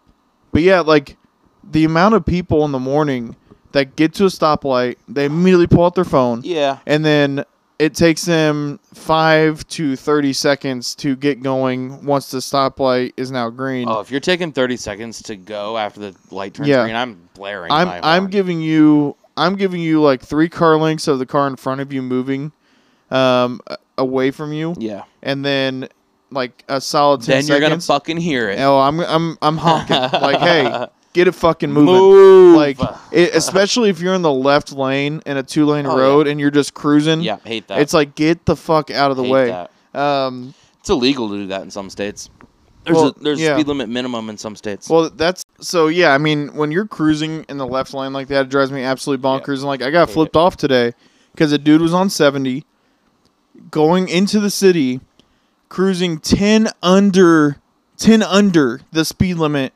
but 0.52 0.62
yeah, 0.62 0.82
like 0.82 1.18
the 1.64 1.86
amount 1.86 2.16
of 2.16 2.26
people 2.26 2.66
in 2.66 2.72
the 2.72 2.80
morning 2.80 3.36
that 3.72 3.96
get 3.96 4.14
to 4.16 4.26
a 4.26 4.30
stoplight, 4.30 4.98
they 5.08 5.26
immediately 5.26 5.68
pull 5.68 5.86
out 5.86 5.94
their 5.96 6.06
phone, 6.06 6.42
Yeah. 6.44 6.80
and 6.88 7.06
then 7.06 7.46
it 7.80 7.96
takes 7.96 8.26
them 8.26 8.80
five 8.94 9.66
to 9.70 9.96
thirty 9.96 10.34
seconds 10.34 10.94
to 10.96 11.16
get 11.16 11.42
going 11.42 12.06
once 12.06 12.30
the 12.30 12.40
stoplight 12.40 13.14
is 13.18 13.32
now 13.32 13.50
green. 13.50 13.88
Oh, 13.90 14.00
if 14.02 14.12
you're 14.12 14.20
taking 14.20 14.52
30 14.52 14.76
seconds 14.78 15.22
to 15.24 15.36
go 15.38 15.78
after 15.78 16.00
the 16.02 16.16
light 16.30 16.54
turns 16.54 16.68
Yeah. 16.70 16.84
green, 16.84 16.96
I'm 16.96 17.30
blaring. 17.34 17.72
I'm 17.72 17.88
my 17.88 18.00
I'm 18.04 18.24
horn. 18.24 18.32
giving 18.32 18.62
you 18.62 19.16
I'm 19.38 19.56
giving 19.56 19.80
you 19.82 20.02
like 20.02 20.22
three 20.22 20.50
car 20.50 20.76
lengths 20.78 21.08
of 21.08 21.18
the 21.20 21.26
car 21.26 21.48
in 21.48 21.56
front 21.56 21.80
of 21.80 21.94
you 21.94 22.02
moving, 22.02 22.52
um, 23.10 23.62
away 23.98 24.32
from 24.32 24.52
you, 24.52 24.76
Yeah. 24.78 25.04
and 25.24 25.46
then 25.46 25.88
like 26.32 26.64
a 26.68 26.80
solid 26.82 27.22
Then 27.22 27.46
you're 27.48 27.60
gonna 27.62 27.80
fucking 27.80 28.18
hear 28.18 28.50
it. 28.50 28.60
Oh, 28.60 28.80
I'm 28.80 29.00
I'm 29.00 29.38
I'm 29.42 29.58
honking 29.58 29.96
like, 30.22 30.40
hey, 30.40 30.88
get 31.14 31.28
it 31.28 31.32
fucking 31.34 31.72
moving. 31.72 31.94
Move. 31.94 32.56
Like, 32.56 32.78
it, 33.12 33.34
especially 33.36 33.90
if 33.90 34.00
you're 34.00 34.14
in 34.14 34.22
the 34.22 34.32
left 34.32 34.72
lane 34.72 35.22
in 35.26 35.38
a 35.38 35.44
two 35.44 35.66
lane 35.66 35.86
Oh, 35.86 35.96
yeah. 35.98 36.02
road 36.04 36.28
and 36.28 36.40
you're 36.40 36.52
just 36.52 36.74
cruising. 36.74 37.22
yeah, 37.22 37.38
hate 37.44 37.68
that. 37.68 37.80
It's 37.80 37.94
like 37.94 38.16
get 38.16 38.46
the 38.46 38.56
fuck 38.56 38.92
out 38.92 39.12
of 39.12 39.18
the 39.18 39.24
Hate 39.24 39.32
way. 39.32 39.68
Um, 39.94 40.54
It's 40.80 40.90
illegal 40.90 41.30
to 41.30 41.36
do 41.38 41.48
that 41.48 41.62
in 41.62 41.72
some 41.72 41.90
states. 41.90 42.30
There's 42.86 42.96
Well, 42.96 43.08
a 43.08 43.20
there's 43.20 43.40
yeah. 43.42 43.52
a 43.52 43.56
speed 43.56 43.68
limit 43.68 43.90
minimum 43.90 44.30
in 44.30 44.38
some 44.38 44.56
states. 44.56 44.90
well, 44.90 45.10
that's 45.10 45.44
so 45.60 45.88
yeah. 45.88 46.14
I 46.14 46.18
mean, 46.18 46.56
when 46.56 46.72
you're 46.72 46.88
cruising 46.88 47.44
in 47.50 47.58
the 47.58 47.68
left 47.68 47.94
lane 47.94 48.14
like 48.14 48.28
that, 48.30 48.46
it 48.46 48.50
drives 48.50 48.72
me 48.72 48.84
absolutely 48.84 49.22
bonkers. 49.24 49.56
And 49.58 49.64
like, 49.66 49.82
I 49.82 49.92
got 49.92 50.08
Hate 50.08 50.14
flipped 50.14 50.36
off 50.38 50.56
today 50.58 50.94
because 51.34 51.52
a 51.52 51.58
dude 51.58 51.82
was 51.82 51.94
on 51.94 52.10
seventy, 52.10 52.66
going 53.72 54.08
into 54.08 54.40
the 54.40 54.50
city, 54.50 55.02
cruising 55.68 56.20
ten 56.20 56.70
under, 56.82 57.58
ten 57.98 58.24
under 58.24 58.82
the 58.92 59.04
speed 59.06 59.36
limit 59.36 59.74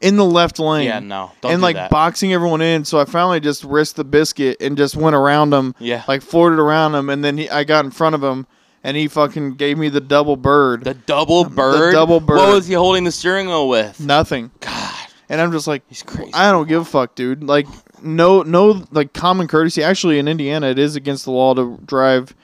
in 0.00 0.16
the 0.16 0.24
left 0.24 0.58
lane. 0.58 0.86
yeah, 0.86 0.98
no, 1.00 1.32
don't 1.40 1.52
and 1.52 1.60
do 1.60 1.62
like 1.62 1.76
that. 1.76 1.90
boxing 1.90 2.32
everyone 2.32 2.60
in. 2.60 2.84
So 2.84 2.98
I 3.00 3.04
finally 3.04 3.40
just 3.40 3.64
risked 3.64 3.96
the 3.96 4.04
biscuit 4.04 4.58
and 4.60 4.76
just 4.76 4.96
went 4.96 5.16
around 5.16 5.52
him, 5.54 5.74
yeah, 5.78 6.04
like 6.08 6.22
flirted 6.22 6.58
around 6.58 6.94
him, 6.94 7.08
and 7.10 7.24
then 7.24 7.38
he, 7.38 7.48
I 7.50 7.64
got 7.64 7.84
in 7.84 7.90
front 7.90 8.14
of 8.14 8.22
him, 8.22 8.46
and 8.84 8.96
he 8.96 9.08
fucking 9.08 9.54
gave 9.54 9.78
me 9.78 9.88
the 9.88 10.00
double 10.00 10.36
bird. 10.36 10.84
the 10.84 10.94
double 10.94 11.44
bird. 11.44 11.92
double 11.92 12.20
bird. 12.20 12.36
What 12.36 12.54
was 12.54 12.66
he 12.66 12.74
holding 12.74 13.04
the 13.04 13.12
steering 13.12 13.46
wheel 13.46 13.68
with? 13.68 13.98
Nothing. 14.00 14.50
God, 14.60 14.94
And 15.28 15.40
I'm 15.40 15.50
just 15.52 15.66
like, 15.66 15.82
he's 15.88 16.02
crazy. 16.02 16.32
I 16.34 16.50
don't 16.52 16.68
give 16.68 16.82
a 16.82 16.84
fuck, 16.84 17.14
dude. 17.14 17.42
Like, 17.42 17.66
no, 18.02 18.42
no, 18.42 18.84
like 18.92 19.12
common 19.12 19.48
courtesy. 19.48 19.82
Actually, 19.82 20.18
in 20.18 20.28
Indiana, 20.28 20.66
it 20.68 20.78
is 20.78 20.94
against 20.96 21.24
the 21.24 21.30
law 21.32 21.54
to 21.54 21.78
drive 21.84 22.34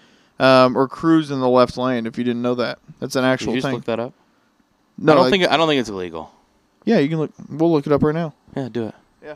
um, 0.41 0.77
or 0.77 0.89
cruise 0.89 1.31
in 1.31 1.39
the 1.41 1.49
left 1.49 1.77
lane. 1.77 2.07
If 2.07 2.17
you 2.19 2.25
didn't 2.25 2.43
know 2.43 2.55
that, 2.57 2.79
that's 2.99 3.15
an 3.15 3.23
Did 3.23 3.29
actual 3.29 3.49
you 3.55 3.59
just 3.61 3.67
thing. 3.67 3.75
look 3.75 3.85
that 3.85 4.01
up? 4.01 4.15
no, 4.99 5.13
I 5.13 5.15
don't 5.15 5.25
like- 5.25 5.31
think 5.31 5.49
I 5.53 5.57
don't 5.57 5.69
think 5.69 5.81
it's 5.81 5.91
illegal. 5.91 6.33
Yeah, 6.85 6.99
you 6.99 7.09
can 7.09 7.19
look. 7.19 7.33
We'll 7.49 7.71
look 7.73 7.87
it 7.87 7.93
up 7.93 8.03
right 8.03 8.15
now. 8.15 8.35
Yeah, 8.57 8.69
do 8.71 8.87
it. 8.89 8.95
Yeah. 9.23 9.35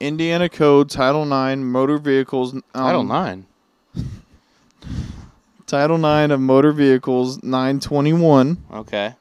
Indiana 0.00 0.48
Code 0.48 0.90
Title 0.90 1.24
Nine 1.24 1.64
Motor 1.64 1.98
Vehicles. 1.98 2.52
Um, 2.54 2.62
Title 2.74 3.04
nine. 3.04 3.46
Title 5.66 5.98
Nine 5.98 6.30
of 6.30 6.40
Motor 6.40 6.72
Vehicles 6.72 7.42
921 7.42 8.58
Okay. 8.72 9.14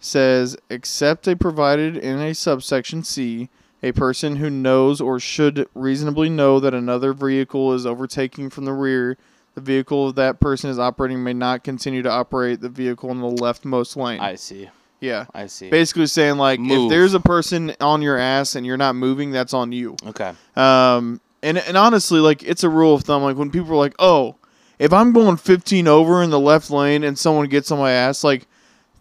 says, 0.00 0.56
except 0.68 1.26
a 1.28 1.34
provided 1.36 1.96
in 1.96 2.18
a 2.18 2.34
subsection 2.34 3.02
C, 3.02 3.48
a 3.82 3.92
person 3.92 4.36
who 4.36 4.50
knows 4.50 5.00
or 5.00 5.18
should 5.18 5.66
reasonably 5.74 6.28
know 6.28 6.60
that 6.60 6.74
another 6.74 7.14
vehicle 7.14 7.72
is 7.72 7.86
overtaking 7.86 8.50
from 8.50 8.66
the 8.66 8.72
rear, 8.72 9.16
the 9.54 9.60
vehicle 9.62 10.12
that 10.12 10.40
person 10.40 10.68
is 10.68 10.78
operating 10.78 11.24
may 11.24 11.32
not 11.32 11.64
continue 11.64 12.02
to 12.02 12.10
operate 12.10 12.60
the 12.60 12.68
vehicle 12.68 13.10
in 13.10 13.20
the 13.20 13.26
leftmost 13.30 13.96
lane. 13.96 14.20
I 14.20 14.34
see. 14.34 14.68
Yeah. 15.00 15.26
I 15.34 15.46
see. 15.46 15.70
Basically 15.70 16.06
saying 16.06 16.36
like 16.38 16.60
if 16.62 16.88
there's 16.88 17.14
a 17.14 17.20
person 17.20 17.74
on 17.80 18.02
your 18.02 18.18
ass 18.18 18.54
and 18.54 18.64
you're 18.66 18.76
not 18.76 18.96
moving, 18.96 19.30
that's 19.30 19.54
on 19.54 19.72
you. 19.72 19.96
Okay. 20.06 20.32
Um, 20.56 21.20
and 21.42 21.58
and 21.58 21.76
honestly, 21.76 22.20
like 22.20 22.42
it's 22.42 22.64
a 22.64 22.68
rule 22.70 22.94
of 22.94 23.02
thumb. 23.02 23.22
Like 23.22 23.36
when 23.36 23.50
people 23.50 23.72
are 23.72 23.76
like, 23.76 23.94
"Oh, 23.98 24.36
if 24.78 24.92
I'm 24.92 25.12
going 25.12 25.36
15 25.36 25.86
over 25.86 26.22
in 26.22 26.30
the 26.30 26.40
left 26.40 26.70
lane 26.70 27.04
and 27.04 27.18
someone 27.18 27.46
gets 27.48 27.70
on 27.70 27.78
my 27.78 27.92
ass, 27.92 28.24
like 28.24 28.46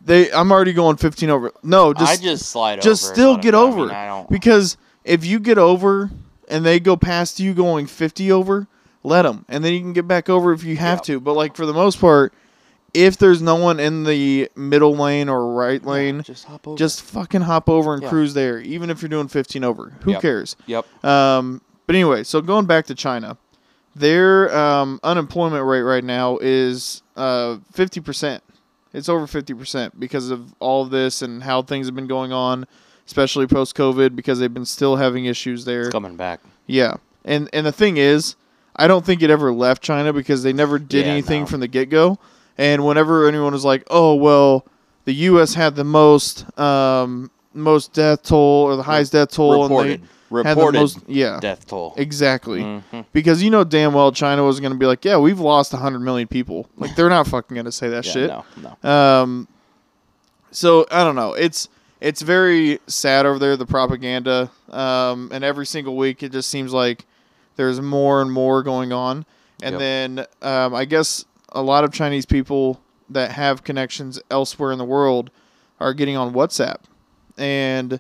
they, 0.04 0.32
I'm 0.32 0.52
already 0.52 0.74
going 0.74 0.98
15 0.98 1.30
over." 1.30 1.52
No, 1.64 1.94
just 1.94 2.20
I 2.20 2.24
just 2.24 2.46
slide 2.50 2.82
just 2.82 3.06
over. 3.06 3.14
still 3.14 3.36
get 3.38 3.54
mean, 3.54 3.64
over 3.64 3.92
I 3.92 4.08
don't. 4.08 4.30
because 4.30 4.78
if 5.04 5.26
you 5.26 5.40
get 5.40 5.58
over 5.58 6.12
and 6.50 6.66
they 6.66 6.80
go 6.80 6.96
past 6.98 7.40
you 7.40 7.54
going 7.54 7.88
50 7.88 8.32
over, 8.32 8.68
let 9.04 9.24
them, 9.24 9.46
and 9.50 9.64
then 9.64 9.74
you 9.74 9.80
can 9.80 9.94
get 9.94 10.08
back 10.08 10.30
over 10.30 10.52
if 10.52 10.64
you 10.64 10.76
have 10.78 10.98
Yep. 11.00 11.04
to. 11.06 11.20
But 11.22 11.34
like 11.34 11.56
for 11.56 11.66
the 11.66 11.74
most 11.74 12.00
part, 12.00 12.34
if 12.96 13.18
there's 13.18 13.42
no 13.42 13.56
one 13.56 13.80
in 13.80 14.04
the 14.04 14.50
middle 14.56 14.96
lane 14.96 15.30
or 15.30 15.54
right 15.54 15.84
lane, 15.86 16.22
just 16.24 16.46
hop 16.46 16.68
over. 16.68 16.78
just 16.78 17.02
fucking 17.04 17.42
hop 17.42 17.70
over 17.70 17.94
and 17.94 18.02
Yeah. 18.04 18.10
cruise 18.10 18.34
there, 18.34 18.60
even 18.60 18.90
if 18.90 19.02
you're 19.02 19.10
doing 19.10 19.28
15 19.28 19.64
over. 19.64 19.94
Who 20.02 20.12
Yep. 20.12 20.22
cares? 20.22 20.56
Yep. 20.66 21.06
Um, 21.06 21.62
but 21.88 21.96
anyway, 21.96 22.24
so 22.24 22.42
going 22.42 22.66
back 22.66 22.86
to 22.88 22.96
China, 22.96 23.38
their 23.96 24.56
um, 24.58 25.00
unemployment 25.04 25.66
rate 25.66 25.82
right 25.84 26.04
now 26.04 26.38
is 26.42 27.02
uh, 27.16 27.58
50%. 27.74 28.40
It's 28.94 29.10
over 29.10 29.26
50% 29.28 29.92
because 30.00 30.30
of 30.32 30.54
all 30.60 30.82
of 30.84 30.90
this 30.90 31.22
and 31.22 31.44
how 31.44 31.62
things 31.62 31.88
have 31.88 31.96
been 31.96 32.08
going 32.08 32.32
on, 32.32 32.66
especially 33.06 33.46
post 33.48 33.76
COVID, 33.76 34.16
because 34.16 34.40
they've 34.40 34.54
been 34.54 34.66
still 34.66 34.96
having 34.96 35.26
issues 35.26 35.66
there. 35.66 35.82
It's 35.82 35.90
coming 35.92 36.16
back. 36.16 36.40
Yeah. 36.66 36.96
And, 37.26 37.50
and 37.54 37.66
the 37.66 37.72
thing 37.72 37.98
is, 37.98 38.36
I 38.76 38.88
don't 38.88 39.06
think 39.06 39.22
it 39.22 39.30
ever 39.30 39.52
left 39.54 39.82
China 39.82 40.12
because 40.14 40.44
they 40.44 40.54
never 40.54 40.78
did 40.80 41.06
Yeah, 41.06 41.12
anything 41.14 41.42
no. 41.42 41.46
from 41.48 41.60
the 41.62 41.68
get 41.68 41.90
go. 41.90 42.18
And 42.58 42.86
whenever 42.86 43.28
anyone 43.28 43.52
was 43.54 43.66
like, 43.66 43.84
oh, 43.90 44.16
well, 44.16 44.66
the 45.06 45.14
U.S. 45.14 45.54
had 45.54 45.76
the 45.76 45.84
most 45.84 46.46
um, 46.60 47.30
most 47.54 47.94
death 47.94 48.24
toll 48.24 48.64
or 48.64 48.76
the 48.76 48.84
highest 48.84 49.12
death 49.12 49.32
toll, 49.32 49.64
Reported. 49.64 50.00
and 50.02 50.04
they 50.32 50.38
had 50.50 50.56
the 50.58 50.62
Reported 50.62 50.80
most, 50.80 51.00
yeah, 51.08 51.40
death 51.40 51.68
toll. 51.68 51.94
Exactly. 51.98 52.62
Mhm. 52.62 53.06
Because 53.14 53.42
you 53.44 53.50
know 53.50 53.64
damn 53.64 53.94
well 53.94 54.12
China 54.12 54.44
was 54.44 54.60
going 54.60 54.74
to 54.74 54.78
be 54.80 54.86
like, 54.86 55.06
yeah, 55.06 55.18
we've 55.18 55.40
lost 55.40 55.72
100 55.74 56.00
million 56.00 56.28
people. 56.28 56.68
Like, 56.78 56.96
they're 56.96 57.10
not 57.10 57.28
fucking 57.28 57.56
going 57.56 57.66
to 57.66 57.72
say 57.72 57.90
that 57.90 58.06
Yeah, 58.06 58.12
shit. 58.12 58.30
No, 58.30 58.46
no. 58.84 58.90
Um, 58.90 59.48
so, 60.52 60.86
I 60.92 61.04
don't 61.04 61.16
know. 61.16 61.34
It's 61.34 61.68
it's 62.02 62.22
very 62.22 62.80
sad 62.88 63.26
over 63.26 63.40
there, 63.40 63.56
the 63.58 63.66
propaganda. 63.66 64.50
Um, 64.70 65.30
and 65.34 65.44
every 65.44 65.66
single 65.66 65.96
week, 65.96 66.24
it 66.24 66.32
just 66.32 66.50
seems 66.50 66.74
like 66.74 67.06
there's 67.56 67.80
more 67.82 68.22
and 68.22 68.32
more 68.32 68.64
going 68.64 68.92
on. 68.92 69.26
And 69.64 69.74
Yep. 69.74 69.80
then 69.80 70.26
um, 70.42 70.74
I 70.76 70.86
guess 70.86 71.24
a 71.56 71.62
lot 71.62 71.84
of 71.84 71.92
Chinese 71.92 72.26
people 72.26 72.82
that 73.10 73.32
have 73.32 73.64
connections 73.64 74.20
elsewhere 74.30 74.72
in 74.72 74.78
the 74.78 74.86
world 74.86 75.32
are 75.80 75.94
getting 75.94 76.18
on 76.18 76.34
WhatsApp 76.34 76.78
and 77.38 78.00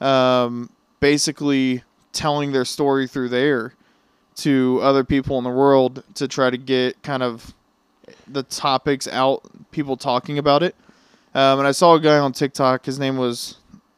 um, 0.00 0.70
basically 1.00 1.82
telling 2.12 2.52
their 2.52 2.64
story 2.64 3.06
through 3.06 3.28
there 3.28 3.74
to 4.36 4.80
other 4.82 5.04
people 5.04 5.38
in 5.38 5.44
the 5.44 5.50
world 5.50 6.02
to 6.14 6.26
try 6.28 6.50
to 6.50 6.56
get 6.56 7.02
kind 7.02 7.22
of 7.22 7.54
the 8.26 8.42
topics 8.42 9.08
out, 9.08 9.42
people 9.70 9.96
talking 9.96 10.38
about 10.38 10.62
it. 10.62 10.74
Um, 11.34 11.58
and 11.58 11.68
I 11.68 11.72
saw 11.72 11.94
a 11.94 12.00
guy 12.00 12.18
on 12.18 12.32
TikTok. 12.32 12.86
His 12.86 12.98
name 12.98 13.16
was 13.16 13.56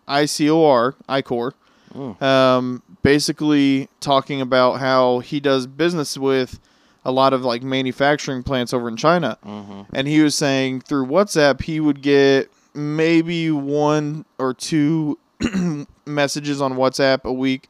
ICOR, 0.08 0.94
ICOR. 1.08 1.52
Mm. 1.94 2.22
Um, 2.22 2.82
basically 3.02 3.88
talking 4.00 4.40
about 4.40 4.74
how 4.74 5.20
he 5.20 5.40
does 5.40 5.66
business 5.66 6.18
with 6.18 6.60
a 7.08 7.10
lot 7.10 7.32
of 7.32 7.42
like 7.42 7.62
manufacturing 7.62 8.42
plants 8.42 8.74
over 8.74 8.86
in 8.88 8.96
China. 8.96 9.38
hmm 9.42 9.82
And 9.94 10.06
he 10.06 10.20
was 10.20 10.34
saying 10.34 10.82
through 10.82 11.06
WhatsApp 11.06 11.62
he 11.62 11.80
would 11.80 12.02
get 12.02 12.50
maybe 12.74 13.50
one 13.50 14.24
or 14.38 14.52
two 14.52 15.18
messages 16.06 16.60
on 16.60 16.74
WhatsApp 16.74 17.24
a 17.24 17.32
week 17.32 17.68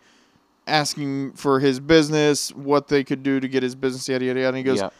asking 0.66 1.32
for 1.32 1.60
his 1.60 1.80
business, 1.80 2.50
what 2.54 2.88
they 2.88 3.02
could 3.04 3.22
do 3.22 3.40
to 3.40 3.48
get 3.48 3.62
his 3.62 3.74
business, 3.74 4.08
yada 4.08 4.24
yada 4.24 4.40
yada. 4.40 4.48
And 4.48 4.56
he 4.58 4.62
goes, 4.64 4.78
yeah. 4.80 4.90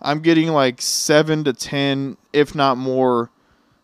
I'm 0.00 0.20
getting 0.20 0.48
like 0.48 0.80
seven 0.82 1.42
to 1.44 1.52
ten, 1.52 2.16
if 2.32 2.54
not 2.54 2.76
more, 2.76 3.30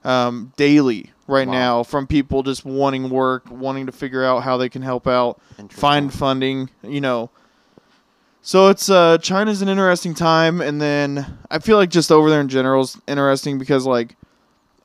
um, 0.04 0.52
daily 0.56 1.10
right 1.26 1.46
Wow. 1.48 1.52
now 1.54 1.82
from 1.84 2.06
people 2.06 2.42
just 2.42 2.64
wanting 2.64 3.08
work, 3.08 3.44
wanting 3.50 3.86
to 3.86 3.92
figure 3.92 4.22
out 4.24 4.42
how 4.42 4.56
they 4.58 4.68
can 4.68 4.82
help 4.82 5.06
out, 5.06 5.40
find 5.70 6.12
funding, 6.12 6.68
you 6.82 7.00
know. 7.00 7.30
So 8.42 8.68
it's 8.68 8.90
uh 8.90 9.18
China's 9.18 9.62
an 9.62 9.68
interesting 9.68 10.14
time 10.14 10.60
and 10.60 10.80
then 10.80 11.38
I 11.50 11.60
feel 11.60 11.76
like 11.76 11.90
just 11.90 12.10
over 12.10 12.28
there 12.28 12.40
in 12.40 12.48
general 12.48 12.82
is 12.82 13.00
interesting 13.06 13.56
because 13.58 13.86
like 13.86 14.16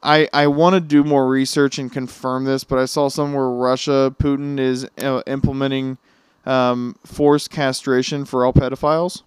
I 0.03 0.29
I 0.31 0.47
want 0.47 0.75
to 0.75 0.79
do 0.79 1.03
more 1.03 1.27
research 1.27 1.79
and 1.79 1.91
confirm 1.91 2.45
this, 2.45 2.63
but 2.63 2.77
I 2.77 2.85
saw 2.85 3.09
somewhere 3.09 3.49
Russia 3.49 4.13
Putin 4.19 4.59
is 4.59 4.87
uh, 4.99 5.23
implementing 5.25 5.97
um, 6.45 6.95
forced 7.03 7.49
castration 7.49 8.25
for 8.25 8.45
all 8.45 8.53
pedophiles, 8.53 9.23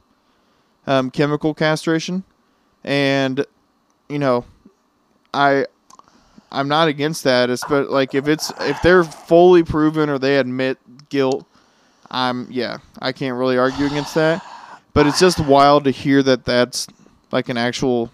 um, 0.87 1.11
chemical 1.11 1.53
castration, 1.53 2.23
and 2.85 3.45
you 4.09 4.21
know, 4.21 4.45
I 5.35 5.67
I'm 6.53 6.69
not 6.69 6.87
against 6.87 7.25
that. 7.25 7.49
But 7.69 7.91
like 7.91 8.15
if 8.15 8.29
it's 8.29 8.53
if 8.61 8.81
they're 8.83 9.05
fully 9.05 9.65
proven 9.65 10.09
or 10.09 10.19
they 10.19 10.39
admit 10.39 10.79
guilt, 11.09 11.47
I'm 12.11 12.49
yeah 12.51 12.79
I 12.99 13.13
can't 13.13 13.37
really 13.37 13.57
argue 13.59 13.87
against 13.87 14.15
that. 14.15 14.45
But 14.93 15.07
it's 15.07 15.21
just 15.21 15.39
wild 15.39 15.85
to 15.85 15.91
hear 15.91 16.23
that 16.25 16.45
that's 16.45 16.89
like 17.31 17.49
an 17.49 17.57
actual, 17.57 18.11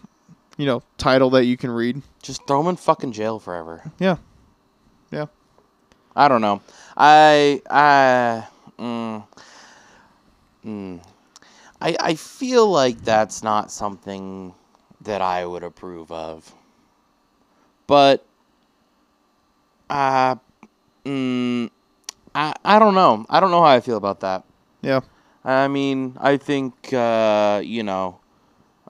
you 0.58 0.66
know, 0.66 0.82
title 0.98 1.30
that 1.30 1.46
you 1.46 1.56
can 1.56 1.70
read. 1.70 2.02
Just 2.22 2.46
throw 2.46 2.60
him 2.60 2.66
in 2.68 2.76
fucking 2.76 3.12
jail 3.12 3.38
forever. 3.38 3.82
Yeah, 3.98 4.16
yeah. 5.10 5.26
I 6.14 6.28
don't 6.28 6.40
know. 6.42 6.60
I 6.96 7.62
I 7.70 8.46
mm, 8.78 9.26
mm, 10.64 11.00
I 11.80 11.96
I 11.98 12.14
feel 12.14 12.68
like 12.68 13.02
that's 13.02 13.42
not 13.42 13.70
something 13.70 14.54
that 15.00 15.22
I 15.22 15.46
would 15.46 15.62
approve 15.62 16.12
of. 16.12 16.52
But 17.86 18.24
uh 19.88 20.36
mm, 21.04 21.70
I 22.36 22.54
I 22.64 22.78
don't 22.78 22.94
know. 22.94 23.24
I 23.30 23.40
don't 23.40 23.50
know 23.50 23.62
how 23.62 23.70
I 23.70 23.80
feel 23.80 23.96
about 23.96 24.20
that. 24.20 24.44
Yeah. 24.82 25.00
I 25.44 25.68
mean, 25.68 26.16
I 26.20 26.36
think 26.36 26.92
uh, 26.92 27.62
you 27.64 27.82
know, 27.82 28.20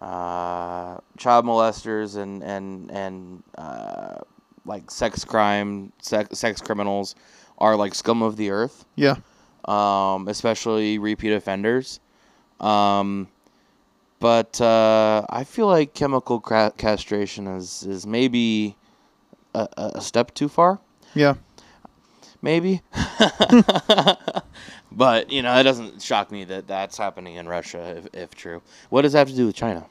uh, 0.03 0.99
child 1.17 1.45
molesters 1.45 2.17
and 2.17 2.43
and 2.43 2.91
and 2.91 3.43
uh, 3.57 4.19
like 4.65 4.91
sex 4.91 5.25
crime, 5.25 5.93
sex, 6.03 6.39
sex 6.39 6.61
criminals 6.61 7.15
are 7.59 7.77
like 7.77 7.95
scum 7.95 8.23
of 8.23 8.37
the 8.37 8.51
earth. 8.51 8.85
Yeah. 8.97 9.17
Um, 9.67 10.29
especially 10.29 10.99
repeat 10.99 11.33
offenders. 11.33 12.01
Um, 12.61 13.29
but 14.19 14.61
uh, 14.61 15.27
I 15.29 15.45
feel 15.45 15.67
like 15.67 15.95
chemical 15.95 16.41
castration 16.41 17.47
is 17.47 17.83
is 17.85 18.07
maybe 18.07 18.77
a 19.55 19.69
a 19.77 20.01
step 20.01 20.35
too 20.35 20.49
far 20.49 20.81
Yeah. 21.15 21.35
Maybe. 22.43 22.83
but 24.93 25.31
you 25.31 25.43
know, 25.43 25.55
it 25.57 25.63
doesn't 25.63 26.03
shock 26.03 26.31
me 26.31 26.45
that 26.45 26.67
that's 26.67 26.97
happening 26.97 27.37
in 27.37 27.49
Russia, 27.49 27.97
if, 27.99 28.15
if 28.15 28.35
true. 28.35 28.63
What 28.91 29.03
does 29.03 29.13
that 29.13 29.21
have 29.21 29.29
to 29.29 29.37
do 29.37 29.47
with 29.47 29.57
China? 29.57 29.87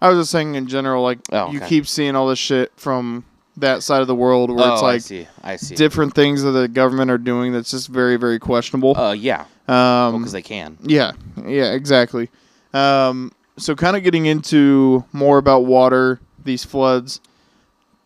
I 0.00 0.08
was 0.10 0.18
just 0.18 0.30
saying 0.30 0.54
in 0.54 0.68
general, 0.68 1.02
like 1.02 1.18
Oh, 1.32 1.50
you 1.50 1.58
okay. 1.58 1.68
keep 1.68 1.86
seeing 1.86 2.14
all 2.14 2.28
this 2.28 2.38
shit 2.38 2.72
from 2.76 3.24
that 3.56 3.82
side 3.82 4.00
of 4.00 4.06
the 4.06 4.14
world 4.14 4.50
where 4.50 4.58
it's 4.72 4.82
oh, 4.82 4.86
I 4.86 4.92
like 4.92 5.00
see. 5.00 5.26
I 5.42 5.56
see. 5.56 5.74
different 5.74 6.14
things 6.14 6.42
that 6.42 6.52
the 6.52 6.68
government 6.68 7.10
are 7.10 7.18
doing 7.18 7.52
that's 7.52 7.72
just 7.72 7.88
very, 7.88 8.16
very 8.16 8.38
questionable. 8.38 8.96
uh, 8.96 9.12
yeah, 9.12 9.46
um, 9.66 10.18
because 10.18 10.32
they 10.32 10.42
can. 10.42 10.78
yeah, 10.82 11.12
yeah, 11.44 11.72
exactly. 11.72 12.30
Um, 12.72 13.32
so 13.56 13.74
kind 13.74 13.96
of 13.96 14.04
getting 14.04 14.26
into 14.26 15.04
more 15.12 15.38
about 15.38 15.64
water, 15.64 16.20
these 16.44 16.64
floods, 16.64 17.20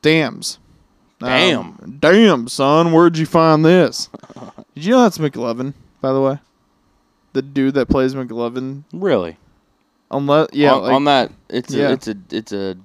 dams. 0.00 0.58
Um, 1.24 1.76
Damn. 1.80 1.98
damn, 2.00 2.48
son, 2.48 2.92
where'd 2.92 3.16
you 3.18 3.26
find 3.26 3.64
this? 3.64 4.08
Did 4.74 4.84
you 4.84 4.90
know 4.92 5.02
that's 5.02 5.18
McLovin, 5.18 5.74
by 6.00 6.12
the 6.12 6.20
way? 6.20 6.38
The 7.32 7.42
dude 7.42 7.74
that 7.74 7.86
plays 7.88 8.14
McLovin. 8.14 8.84
Really? 8.92 9.36
Unless, 10.10 10.48
yeah, 10.52 10.74
on, 10.74 10.82
like 10.82 10.92
on 10.92 11.04
that, 11.04 11.32
it's 11.48 11.72
Yeah. 11.72 11.88
a, 11.88 11.92
it's 11.92 12.08
a, 12.08 12.16
it's 12.30 12.52
a. 12.52 12.76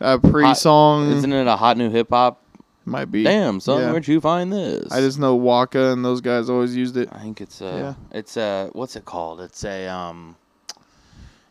a 0.00 0.18
pre-song 0.18 1.10
Isn't 1.12 1.32
it 1.32 1.46
a 1.46 1.56
hot 1.56 1.76
new 1.76 1.90
hip 1.90 2.08
hop? 2.10 2.42
might 2.84 3.06
be. 3.10 3.24
Damn, 3.24 3.60
son, 3.60 3.80
Yeah. 3.80 3.90
where'd 3.90 4.06
you 4.08 4.20
find 4.20 4.52
this? 4.52 4.90
I 4.92 5.00
just 5.00 5.18
know 5.18 5.34
Waka 5.34 5.92
and 5.92 6.04
those 6.04 6.20
guys 6.20 6.48
always 6.48 6.74
used 6.76 6.96
it. 6.96 7.08
I 7.12 7.18
think 7.18 7.40
it's 7.40 7.60
a. 7.60 7.64
Yeah. 8.12 8.18
It's 8.18 8.36
a. 8.36 8.70
What's 8.72 8.96
it 8.96 9.04
called? 9.04 9.40
It's 9.40 9.64
a 9.64 9.86
um. 9.88 10.36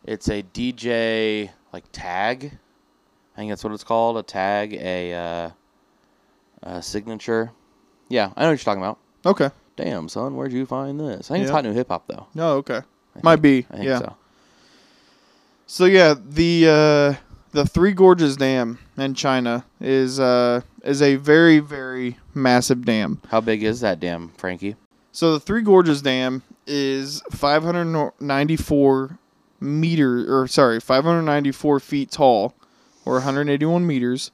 It's 0.04 0.28
a 0.28 0.42
DJ 0.42 1.50
like 1.72 1.84
tag. 1.92 2.52
I 3.34 3.38
think 3.38 3.50
that's 3.50 3.62
what 3.64 3.72
it's 3.74 3.84
called. 3.84 4.16
A 4.16 4.22
tag, 4.22 4.72
a 4.74 5.12
uh, 5.12 5.50
a 6.66 6.82
signature. 6.82 7.52
Yeah, 8.08 8.30
I 8.36 8.42
know 8.42 8.48
what 8.48 8.52
you're 8.52 8.58
talking 8.58 8.82
about. 8.82 8.98
Okay. 9.24 9.50
Damn, 9.76 10.08
son, 10.08 10.36
where'd 10.36 10.52
you 10.52 10.64
find 10.66 10.98
this? 10.98 11.30
I 11.30 11.34
think 11.34 11.42
it's 11.42 11.48
Yeah. 11.50 11.54
hot 11.54 11.64
new 11.64 11.72
hip 11.72 11.88
hop 11.88 12.06
though. 12.06 12.26
No, 12.34 12.52
okay. 12.58 12.78
I 13.16 13.20
Might 13.22 13.40
think- 13.40 13.42
be. 13.42 13.66
I 13.70 13.76
think 13.76 13.86
yeah. 13.88 13.98
so. 13.98 14.16
So 15.66 15.84
yeah, 15.84 16.14
the 16.24 16.66
uh, 16.68 17.14
the 17.52 17.66
Three 17.66 17.92
Gorges 17.92 18.36
Dam 18.36 18.78
in 18.96 19.14
China 19.14 19.64
is 19.80 20.20
uh, 20.20 20.60
is 20.84 21.02
a 21.02 21.16
very 21.16 21.58
very 21.58 22.16
massive 22.34 22.84
dam. 22.84 23.20
How 23.28 23.40
big 23.40 23.62
is 23.64 23.80
that 23.80 23.98
dam, 24.00 24.32
Frankie? 24.38 24.76
So 25.12 25.32
the 25.32 25.40
Three 25.40 25.62
Gorges 25.62 26.02
Dam 26.02 26.42
is 26.66 27.22
594 27.30 29.18
meter 29.60 30.40
or 30.42 30.46
sorry 30.46 30.80
594 30.80 31.80
feet 31.80 32.10
tall, 32.10 32.54
or 33.04 33.14
181 33.14 33.86
meters, 33.86 34.30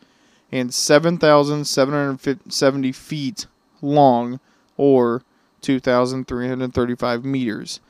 and 0.52 0.72
7,770 0.72 2.92
feet 2.92 3.46
long, 3.80 4.38
or 4.76 5.22
2,335 5.62 7.24
meters. 7.24 7.80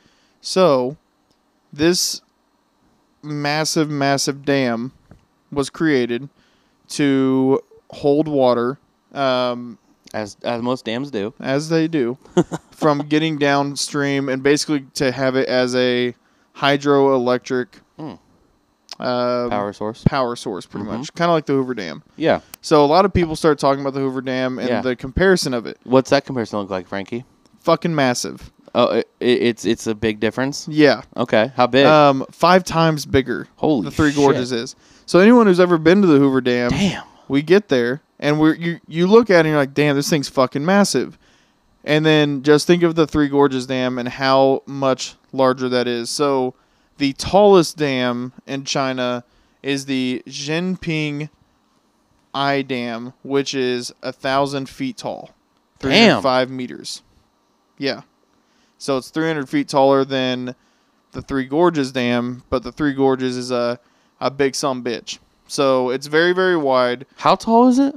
So 0.41 0.97
this 1.73 2.23
massive 3.23 3.91
massive 3.91 4.45
dam 4.45 4.93
was 5.51 5.71
created 5.71 6.29
to 6.89 7.61
hold 7.91 8.29
water. 8.29 8.79
Um, 9.13 9.79
As 10.15 10.37
as 10.43 10.63
most 10.63 10.85
dams 10.85 11.11
do. 11.11 11.35
as 11.41 11.69
they 11.69 11.89
do, 11.89 12.19
from 12.71 13.01
getting 13.09 13.39
downstream 13.39 14.29
and 14.29 14.43
basically 14.43 14.87
to 14.95 15.11
have 15.13 15.37
it 15.37 15.49
as 15.49 15.75
a 15.75 16.15
hydroelectric 16.57 17.69
Um, 19.01 19.51
Power 19.51 19.73
source. 19.73 20.03
power 20.05 20.37
source, 20.37 20.67
pretty 20.67 20.87
Mhm. 20.87 20.99
much, 20.99 21.15
kind 21.15 21.31
of 21.31 21.35
like 21.35 21.47
the 21.47 21.55
Hoover 21.55 21.75
Dam. 21.75 22.03
Yeah. 22.17 22.41
So 22.61 22.85
a 22.85 22.87
lot 22.87 23.05
of 23.05 23.13
people 23.13 23.35
start 23.37 23.59
talking 23.59 23.81
about 23.81 23.95
the 23.95 24.01
Hoover 24.01 24.21
Dam 24.21 24.59
and 24.59 24.69
Yeah. 24.69 24.81
the 24.83 24.95
comparison 24.95 25.55
of 25.55 25.67
it. 25.67 25.79
What's 25.85 26.11
that 26.11 26.25
comparison 26.27 26.59
look 26.61 26.71
like, 26.71 26.87
Frankie? 26.87 27.25
Fucking 27.61 27.95
massive. 27.95 28.51
Oh, 28.75 28.89
it, 28.97 29.09
it's 29.21 29.65
it's 29.65 29.87
a 29.87 29.95
big 29.95 30.19
difference. 30.21 30.67
Yeah. 30.69 31.03
Okay, 31.17 31.53
how 31.57 31.67
big? 31.67 31.85
Um, 31.87 32.25
five 32.31 32.65
times 32.65 33.05
bigger. 33.05 33.47
Holy 33.57 33.85
the 33.85 33.91
Three 33.91 34.11
shit. 34.13 34.17
Gorges 34.21 34.51
is. 34.53 34.77
So 35.05 35.19
anyone 35.19 35.47
who's 35.47 35.61
ever 35.61 35.77
been 35.79 36.01
to 36.01 36.07
the 36.07 36.19
Hoover 36.19 36.41
Dam, 36.41 36.71
Damn. 36.71 37.03
we 37.29 37.43
get 37.43 37.69
there 37.69 38.01
and 38.19 38.41
we're 38.41 38.55
you 38.55 38.81
you 38.89 39.07
look 39.07 39.29
at 39.31 39.37
it 39.37 39.41
and 39.41 39.49
you're 39.49 39.59
like, 39.59 39.75
damn, 39.75 39.95
this 39.97 40.09
thing's 40.09 40.29
fucking 40.29 40.65
massive. 40.65 41.19
And 41.85 42.07
then 42.07 42.43
just 42.45 42.67
think 42.67 42.83
of 42.83 42.95
the 42.95 43.07
Three 43.07 43.29
Gorges 43.29 43.67
Dam 43.67 43.99
and 43.99 44.09
how 44.09 44.63
much 44.67 45.17
larger 45.33 45.69
that 45.69 45.87
is. 45.89 46.09
So 46.11 46.55
the 46.99 47.13
tallest 47.15 47.77
dam 47.77 48.33
in 48.47 48.65
China 48.65 49.25
is 49.63 49.87
the 49.87 50.23
Jinping 50.27 51.31
I 52.35 52.63
Dam, 52.63 53.13
which 53.23 53.55
is 53.55 53.93
a 54.03 54.13
thousand 54.13 54.69
feet 54.69 54.97
tall. 54.99 55.31
Damn. 55.79 56.21
305 56.23 56.51
meters. 56.51 57.03
Yeah. 57.79 58.03
So 58.79 58.97
it's 58.97 59.11
300 59.11 59.49
feet 59.49 59.69
taller 59.69 60.05
than 60.05 60.55
the 61.13 61.23
Three 61.23 61.45
Gorges 61.45 61.93
Dam, 61.93 62.43
but 62.51 62.63
the 62.63 62.73
Three 62.73 62.95
Gorges 62.95 63.37
is 63.37 63.51
a, 63.51 63.79
a 64.21 64.31
big 64.31 64.55
some 64.55 64.83
bitch. 64.83 65.19
So 65.47 65.91
it's 65.91 66.07
very, 66.07 66.33
very 66.33 66.57
wide. 66.57 67.05
How 67.17 67.35
tall 67.35 67.69
is 67.69 67.79
it? 67.79 67.95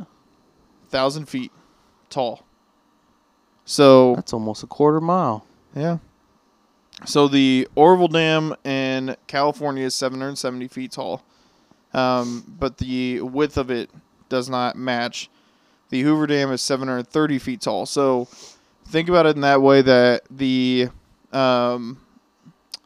thousand 0.89 1.25
feet 1.27 1.51
tall. 2.09 2.43
So 3.65 4.15
That's 4.15 4.33
almost 4.33 4.63
a 4.63 4.67
quarter 4.67 5.01
mile. 5.01 5.45
yeah. 5.75 5.97
So 7.05 7.27
the 7.27 7.67
Oroville 7.75 8.07
Dam 8.07 8.55
in 8.63 9.15
California 9.27 9.85
is 9.85 9.93
770 9.95 10.67
feet 10.69 10.91
tall, 10.93 11.23
um, 11.93 12.43
but 12.57 12.77
the 12.77 13.21
width 13.21 13.57
of 13.57 13.69
it 13.69 13.89
does 14.29 14.49
not 14.49 14.75
match. 14.77 15.29
The 15.89 16.01
Hoover 16.01 16.25
Dam 16.25 16.51
is 16.51 16.61
730 16.61 17.37
feet 17.39 17.61
tall. 17.61 17.85
So 17.85 18.25
think 18.87 19.09
about 19.09 19.25
it 19.25 19.35
in 19.35 19.41
that 19.41 19.61
way 19.61 19.81
that 19.81 20.23
the 20.31 20.87
um, 21.33 21.99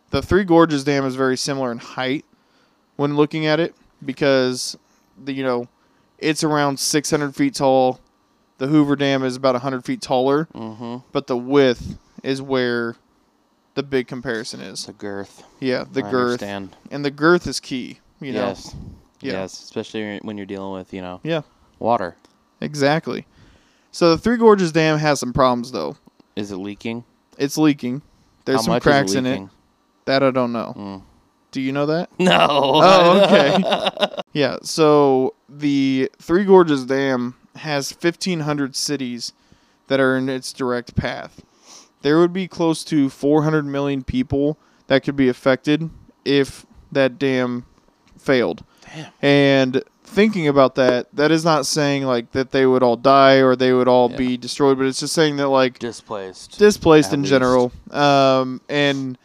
the 0.09 0.21
Three 0.21 0.43
Gorges 0.43 0.83
Dam 0.83 1.05
is 1.05 1.15
very 1.15 1.37
similar 1.37 1.71
in 1.71 1.77
height 1.77 2.25
when 2.95 3.15
looking 3.15 3.45
at 3.45 3.59
it 3.59 3.75
because 4.03 4.75
the 5.23 5.31
you 5.33 5.43
know 5.43 5.67
it's 6.17 6.43
around 6.43 6.79
600 6.79 7.35
feet 7.35 7.55
tall. 7.55 7.99
The 8.57 8.67
Hoover 8.67 8.95
Dam 8.97 9.23
is 9.23 9.35
about 9.37 9.53
100 9.53 9.85
feet 9.85 10.01
taller 10.01 10.45
Mm-hmm. 10.53 10.97
but 11.13 11.27
the 11.27 11.37
width 11.37 11.97
is 12.23 12.41
where 12.41 12.95
the 13.79 13.83
big 13.83 14.07
comparison 14.07 14.59
is. 14.59 14.85
The 14.87 14.91
girth. 14.91 15.41
Yeah, 15.61 15.85
the 15.89 16.03
I 16.03 16.11
girth, 16.11 16.43
Understand. 16.43 16.75
and 16.91 17.05
the 17.05 17.11
girth 17.11 17.47
is 17.47 17.61
key. 17.61 17.99
You 18.19 18.33
know, 18.33 18.47
yes. 18.47 18.75
Yeah. 19.21 19.31
Yes. 19.33 19.53
Especially 19.63 20.19
when 20.21 20.35
you're 20.35 20.45
dealing 20.45 20.73
with 20.73 20.93
you 20.93 21.01
know 21.01 21.21
yeah, 21.23 21.43
water. 21.79 22.17
exactly. 22.59 23.25
So 23.91 24.11
the 24.11 24.17
Three 24.17 24.35
Gorges 24.35 24.73
Dam 24.73 24.97
has 24.97 25.17
some 25.21 25.31
problems 25.31 25.71
though. 25.71 25.95
Is 26.35 26.51
it 26.51 26.57
leaking? 26.57 27.05
It's 27.37 27.57
leaking. 27.57 28.01
There's 28.43 28.65
How 28.65 28.73
some 28.73 28.79
cracks 28.81 29.13
in 29.13 29.25
it. 29.25 29.47
That 30.03 30.23
I 30.23 30.31
don't 30.31 30.51
know. 30.51 30.73
Mm. 30.75 31.01
Do 31.51 31.61
you 31.61 31.71
know 31.71 31.85
that? 31.85 32.09
No. 32.19 32.47
Oh, 32.49 33.23
okay. 33.23 34.21
Yeah. 34.33 34.57
So 34.61 35.35
the 35.47 36.11
Three 36.19 36.43
Gorges 36.43 36.85
Dam 36.85 37.35
has 37.55 37.91
1,500 37.91 38.75
cities 38.75 39.31
that 39.87 40.01
are 40.01 40.17
in 40.17 40.27
its 40.27 40.51
direct 40.51 40.95
path. 40.97 41.41
There 42.01 42.19
would 42.19 42.33
be 42.33 42.47
close 42.47 42.83
to 42.85 43.09
400 43.09 43.65
million 43.65 44.03
people 44.03 44.57
that 44.87 45.03
could 45.03 45.15
be 45.15 45.27
affected 45.29 45.89
if 46.25 46.65
that 46.91 47.19
dam 47.19 47.65
failed. 48.17 48.63
Damn. 48.85 49.11
And 49.21 49.83
thinking 50.03 50.47
about 50.47 50.75
that, 50.75 51.07
that 51.13 51.29
is 51.31 51.45
not 51.45 51.65
saying 51.65 52.03
like 52.05 52.31
that 52.31 52.51
they 52.51 52.65
would 52.65 52.81
all 52.81 52.95
die 52.95 53.35
or 53.35 53.55
they 53.55 53.73
would 53.73 53.87
all 53.87 54.09
Yeah. 54.11 54.17
be 54.17 54.37
destroyed, 54.37 54.77
but 54.77 54.87
it's 54.87 54.99
just 55.01 55.13
saying 55.13 55.35
that 55.37 55.49
like 55.49 55.77
Displaced. 55.79 56.57
displaced 56.57 57.13
in 57.13 57.21
least. 57.21 57.29
general. 57.29 57.71
Um, 57.91 58.61
and 58.69 59.17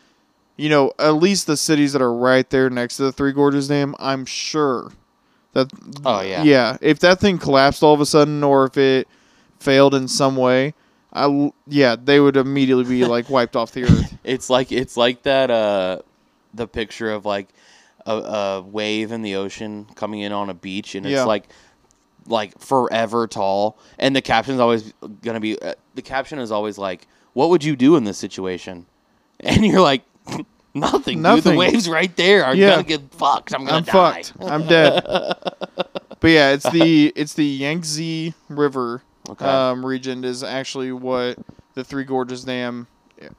you 0.56 0.68
know, 0.68 0.92
at 1.00 1.14
least 1.14 1.46
the 1.48 1.56
cities 1.56 1.92
that 1.94 2.02
are 2.02 2.12
right 2.14 2.48
there 2.50 2.70
next 2.70 2.98
to 2.98 3.02
the 3.04 3.12
Three 3.12 3.32
Gorges 3.32 3.66
Dam, 3.68 3.96
I'm 3.98 4.24
sure 4.24 4.92
that. 5.52 5.68
Oh, 6.04 6.20
yeah. 6.20 6.42
Yeah, 6.44 6.76
if 6.80 6.98
that 7.00 7.18
thing 7.18 7.38
collapsed 7.38 7.82
all 7.82 7.92
of 7.94 8.00
a 8.00 8.06
sudden, 8.06 8.44
or 8.44 8.64
if 8.66 8.76
it 8.76 9.08
failed 9.58 9.94
in 9.96 10.06
some 10.06 10.36
way, 10.36 10.74
I 11.14 11.52
yeah, 11.66 11.96
they 12.02 12.18
would 12.20 12.36
immediately 12.36 12.84
be 12.84 13.04
like 13.04 13.30
wiped 13.30 13.56
off 13.56 13.72
the 13.72 13.84
earth. 13.84 14.10
It's 14.24 14.48
like 14.48 14.72
it's 14.72 14.96
like 14.96 15.22
that 15.24 15.50
uh 15.50 15.98
the 16.54 16.66
picture 16.66 17.10
of 17.12 17.26
like 17.26 17.48
a, 18.06 18.14
a 18.16 18.60
wave 18.62 19.12
in 19.12 19.20
the 19.22 19.34
ocean 19.36 19.86
coming 19.96 20.20
in 20.20 20.32
on 20.32 20.48
a 20.50 20.54
beach 20.54 20.94
and 20.94 21.04
it's 21.04 21.12
Yeah. 21.12 21.24
like 21.24 21.44
like 22.26 22.58
forever 22.58 23.26
tall 23.26 23.78
and 23.98 24.16
the 24.16 24.22
caption's 24.22 24.60
always 24.60 24.94
going 25.22 25.34
to 25.34 25.40
be 25.40 25.60
uh, 25.60 25.74
the 25.94 26.00
caption 26.02 26.38
is 26.38 26.50
always 26.50 26.78
like 26.78 27.06
what 27.34 27.50
would 27.50 27.62
you 27.64 27.76
do 27.76 27.96
in 27.96 28.04
this 28.04 28.16
situation? 28.18 28.86
And 29.40 29.64
you're 29.66 29.80
like 29.82 30.02
nothing. 30.74 31.16
Dude, 31.18 31.22
Nothing. 31.22 31.52
the 31.52 31.58
wave's 31.58 31.88
right 31.88 32.14
there. 32.16 32.46
I'm 32.46 32.56
Yeah. 32.56 32.70
going 32.76 32.84
to 32.84 32.88
get 32.98 33.14
fucked. 33.14 33.52
I'm 33.54 33.64
gonna 33.66 33.76
I'm 33.78 33.84
to 33.84 33.90
die. 33.92 34.22
fucked. 34.22 34.50
I'm 34.50 34.66
dead. 34.66 35.04
but 35.04 36.30
yeah, 36.30 36.52
it's 36.52 36.68
the 36.70 37.12
it's 37.14 37.34
the 37.34 37.44
Yangtze 37.44 38.32
River 38.48 39.02
Okay. 39.30 39.44
um, 39.44 39.84
region 39.84 40.24
is 40.24 40.42
actually 40.42 40.92
what 40.92 41.38
the 41.74 41.82
Three 41.84 42.04
Gorges 42.04 42.44
Dam, 42.44 42.86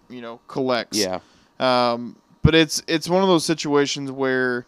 you 0.10 0.22
know, 0.22 0.40
collects. 0.48 0.98
yeah. 0.98 1.20
Um, 1.60 2.16
but 2.42 2.54
it's 2.56 2.82
it's 2.88 3.08
one 3.10 3.22
of 3.24 3.28
those 3.30 3.46
situations 3.46 4.12
where 4.12 4.66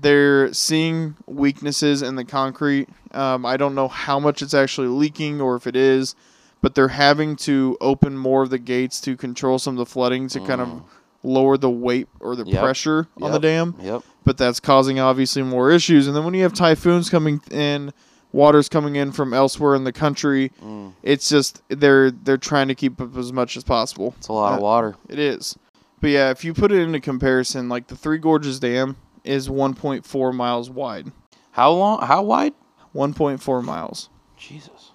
they're 0.00 0.52
seeing 0.52 1.16
weaknesses 1.26 2.02
in 2.02 2.14
the 2.14 2.24
concrete. 2.24 2.88
Um, 3.12 3.44
I 3.46 3.56
don't 3.56 3.74
know 3.74 3.88
how 3.88 4.20
much 4.20 4.42
it's 4.42 4.54
actually 4.54 4.88
leaking 4.88 5.40
or 5.40 5.56
if 5.56 5.66
it 5.66 5.74
is, 5.76 6.14
but 6.60 6.74
they're 6.74 6.88
having 6.88 7.36
to 7.36 7.76
open 7.80 8.16
more 8.16 8.42
of 8.42 8.50
the 8.50 8.58
gates 8.58 9.00
to 9.02 9.16
control 9.16 9.58
some 9.58 9.74
of 9.74 9.78
the 9.78 9.86
flooding 9.86 10.28
to 10.28 10.40
kind 10.40 10.60
of 10.60 10.82
lower 11.24 11.56
the 11.56 11.70
weight 11.70 12.06
or 12.20 12.36
the 12.36 12.44
Mm. 12.44 12.52
Yep. 12.52 12.62
pressure 12.62 13.08
on 13.20 13.32
the 13.32 13.40
Yep. 13.40 13.42
dam. 13.42 13.74
Yep. 13.82 14.02
But 14.24 14.36
that's 14.38 14.60
causing 14.60 15.00
obviously 15.00 15.42
more 15.42 15.70
issues. 15.70 16.06
And 16.06 16.14
then 16.14 16.24
when 16.24 16.34
you 16.34 16.42
have 16.42 16.52
typhoons 16.52 17.10
coming 17.10 17.40
in, 17.50 17.92
water's 18.32 18.68
coming 18.68 18.96
in 18.96 19.12
from 19.12 19.32
elsewhere 19.34 19.74
in 19.74 19.84
the 19.84 19.92
country, 19.92 20.52
Mm. 20.62 20.92
it's 21.02 21.28
just 21.28 21.62
they're 21.68 22.10
they're 22.10 22.36
trying 22.36 22.68
to 22.68 22.74
keep 22.74 23.00
up 23.00 23.16
as 23.16 23.32
much 23.32 23.56
as 23.56 23.64
possible. 23.64 24.14
It's 24.18 24.28
a 24.28 24.32
lot 24.32 24.52
of 24.54 24.58
Uh, 24.58 24.62
water. 24.62 24.96
It 25.08 25.18
is. 25.18 25.56
But 26.00 26.10
yeah, 26.10 26.30
if 26.30 26.44
you 26.44 26.54
put 26.54 26.70
it 26.70 26.80
into 26.80 27.00
comparison, 27.00 27.68
like 27.68 27.88
the 27.88 27.96
Three 27.96 28.18
Gorges 28.18 28.60
Dam 28.60 28.96
is 29.24 29.48
1.4 29.48 30.32
miles 30.32 30.70
wide. 30.70 31.10
How 31.52 31.72
long 31.72 32.00
how 32.02 32.22
wide? 32.22 32.54
1.4 32.94 33.62
miles. 33.64 34.08
Jesus. 34.36 34.92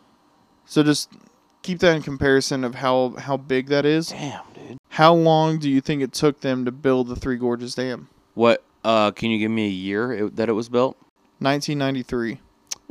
So 0.66 0.82
just 0.82 1.10
keep 1.62 1.80
that 1.80 1.96
in 1.96 2.02
comparison 2.02 2.64
of 2.64 2.76
how 2.76 3.16
how 3.18 3.38
big 3.38 3.68
that 3.68 3.86
is. 3.86 4.08
Damn, 4.10 4.42
dude. 4.54 4.78
How 4.90 5.14
long 5.14 5.58
do 5.60 5.70
you 5.70 5.82
think 5.82 6.02
it 6.02 6.14
took 6.14 6.40
them 6.42 6.66
to 6.66 6.72
build 6.72 7.08
the 7.08 7.16
Three 7.16 7.36
Gorges 7.38 7.76
Dam? 7.76 8.08
What 8.34 8.64
uh 8.86 9.12
can 9.12 9.30
you 9.30 9.40
give 9.40 9.52
me 9.52 9.66
a 9.66 9.70
year 9.70 10.12
it, 10.14 10.36
that 10.38 10.48
it 10.50 10.54
was 10.54 10.70
built? 10.70 10.96
1993. 11.40 12.40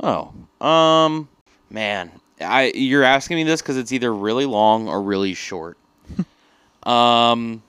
Oh, 0.03 0.65
um, 0.65 1.29
man, 1.69 2.11
I 2.41 2.71
you're 2.75 3.03
asking 3.03 3.37
me 3.37 3.43
this 3.43 3.61
because 3.61 3.77
it's 3.77 3.91
either 3.93 4.13
really 4.13 4.45
long 4.45 4.87
or 4.89 5.01
really 5.01 5.33
short. 5.33 5.77
um, 6.83 7.63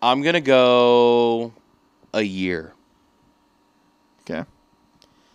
I'm 0.00 0.22
gonna 0.22 0.40
go 0.40 1.52
a 2.14 2.22
year. 2.22 2.72
Okay. 4.30 4.44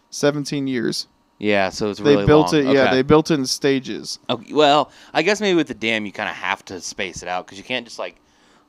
17 0.09 0.67
years. 0.67 1.07
Yeah, 1.39 1.69
so 1.69 1.89
it's 1.89 1.99
They 1.99 2.25
built 2.25 2.53
long. 2.53 2.61
it. 2.61 2.73
Yeah, 2.73 2.83
Okay. 2.85 2.95
they 2.95 3.01
built 3.03 3.29
it 3.29 3.35
in 3.35 3.45
stages. 3.45 4.17
Okay, 4.29 4.53
well, 4.53 4.89
I 5.13 5.21
guess 5.21 5.39
maybe 5.41 5.55
with 5.55 5.67
the 5.67 5.73
dam 5.75 6.05
you 6.05 6.11
kind 6.11 6.29
of 6.29 6.35
have 6.35 6.63
to 6.65 6.79
space 6.81 7.21
it 7.21 7.27
out 7.29 7.45
because 7.45 7.57
you 7.57 7.63
can't 7.63 7.85
just 7.85 7.99
like 7.99 8.15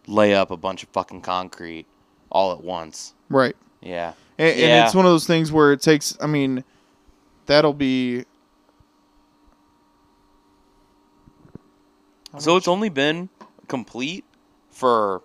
lay 0.09 0.35
up 0.35 0.51
a 0.51 0.57
bunch 0.57 0.83
of 0.83 0.89
fucking 0.91 1.23
concrete 1.23 1.87
all 2.31 2.53
at 2.53 2.63
once. 2.63 3.15
Right. 3.31 3.57
Yeah. 3.81 4.13
And, 4.37 4.51
and 4.51 4.59
Yeah. 4.61 4.85
it's 4.87 4.95
one 4.95 5.07
of 5.07 5.13
those 5.13 5.27
things 5.27 5.51
where 5.53 5.73
it 5.73 5.81
takes. 5.81 6.17
I 6.21 6.27
mean, 6.27 6.63
that'll 7.49 7.73
be. 7.73 8.25
So 12.39 12.57
it's 12.57 12.69
only 12.69 12.89
been 12.91 13.29
complete 13.67 14.25
for 14.71 15.23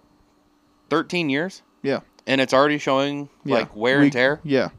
13 0.90 1.30
years, 1.30 1.62
yeah. 1.84 2.00
and 2.26 2.42
it's 2.42 2.54
already 2.54 2.80
showing 2.80 3.30
Yeah. 3.46 3.56
like 3.58 3.76
wear 3.76 4.00
We- 4.00 4.06
and 4.06 4.12
tear. 4.14 4.40
Yeah. 4.44 4.70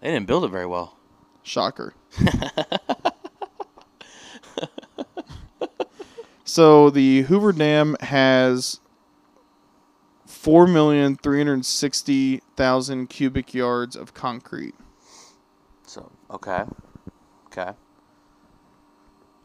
They 0.00 0.10
didn't 0.10 0.26
build 0.26 0.44
it 0.44 0.48
very 0.48 0.66
well. 0.66 0.98
Shocker. 1.42 1.94
so 6.44 6.90
the 6.90 7.22
Hoover 7.22 7.52
Dam 7.52 7.96
has 8.00 8.80
four 10.26 10.66
million 10.66 11.16
three 11.16 11.38
hundred 11.38 11.64
sixty 11.64 12.42
thousand 12.56 13.08
cubic 13.08 13.54
yards 13.54 13.96
of 13.96 14.12
concrete. 14.14 14.74
Okay, 16.34 16.64
okay. 17.46 17.70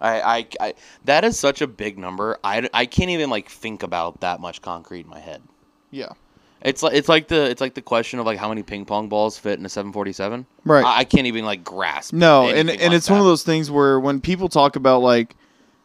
I, 0.02 0.22
I, 0.22 0.48
I 0.60 0.74
that 1.06 1.24
is 1.26 1.38
such 1.38 1.62
a 1.62 1.68
big 1.68 1.98
number. 1.98 2.38
I, 2.44 2.68
I 2.74 2.86
can't 2.86 3.10
even 3.10 3.30
like 3.30 3.50
think 3.50 3.84
about 3.84 4.22
that 4.22 4.40
much 4.40 4.62
concrete 4.62 5.02
in 5.02 5.10
my 5.10 5.20
head. 5.20 5.42
Yeah. 5.92 6.10
It's 6.62 6.84
like 6.84 6.94
it's 6.94 7.08
like 7.08 7.28
the 7.28 7.50
it's 7.50 7.62
like 7.62 7.74
the 7.74 7.82
question 7.82 8.20
of 8.20 8.26
like 8.26 8.38
how 8.38 8.50
many 8.50 8.64
ping 8.64 8.86
pong 8.86 9.08
balls 9.08 9.38
fit 9.38 9.60
in 9.60 9.66
a 9.66 9.70
747. 9.70 10.46
Right. 10.66 10.84
I, 10.84 11.00
I 11.00 11.04
can't 11.06 11.28
even 11.28 11.46
like 11.46 11.64
grasp. 11.64 12.14
No, 12.14 12.50
and 12.50 12.70
and 12.70 12.82
like 12.82 12.92
it's 12.92 13.10
one 13.10 13.20
of 13.20 13.26
those 13.26 13.44
things 13.44 13.70
where 13.72 14.00
when 14.00 14.20
people 14.20 14.50
talk 14.50 14.76
about 14.76 15.02
like, 15.02 15.36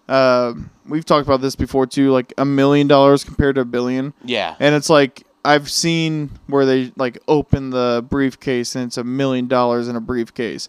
uh, 0.09 0.55
we've 0.87 1.05
talked 1.05 1.27
about 1.27 1.41
this 1.41 1.55
before 1.55 1.87
too, 1.87 2.11
like 2.11 2.33
a 2.39 2.45
million 2.45 2.89
dollars 2.89 3.23
compared 3.23 3.55
to 3.55 3.61
a 3.61 3.65
billion, 3.65 4.15
Yeah. 4.25 4.57
and 4.59 4.75
it's 4.75 4.91
like 4.91 5.23
I've 5.45 5.71
seen 5.71 6.31
where 6.49 6.67
they 6.67 6.93
like 6.97 7.19
open 7.29 7.71
the 7.71 8.05
briefcase 8.09 8.75
and 8.75 8.87
it's 8.87 8.97
a 8.97 9.05
million 9.05 9.47
dollars 9.47 9.87
in 9.89 9.95
a 9.95 10.01
briefcase. 10.01 10.69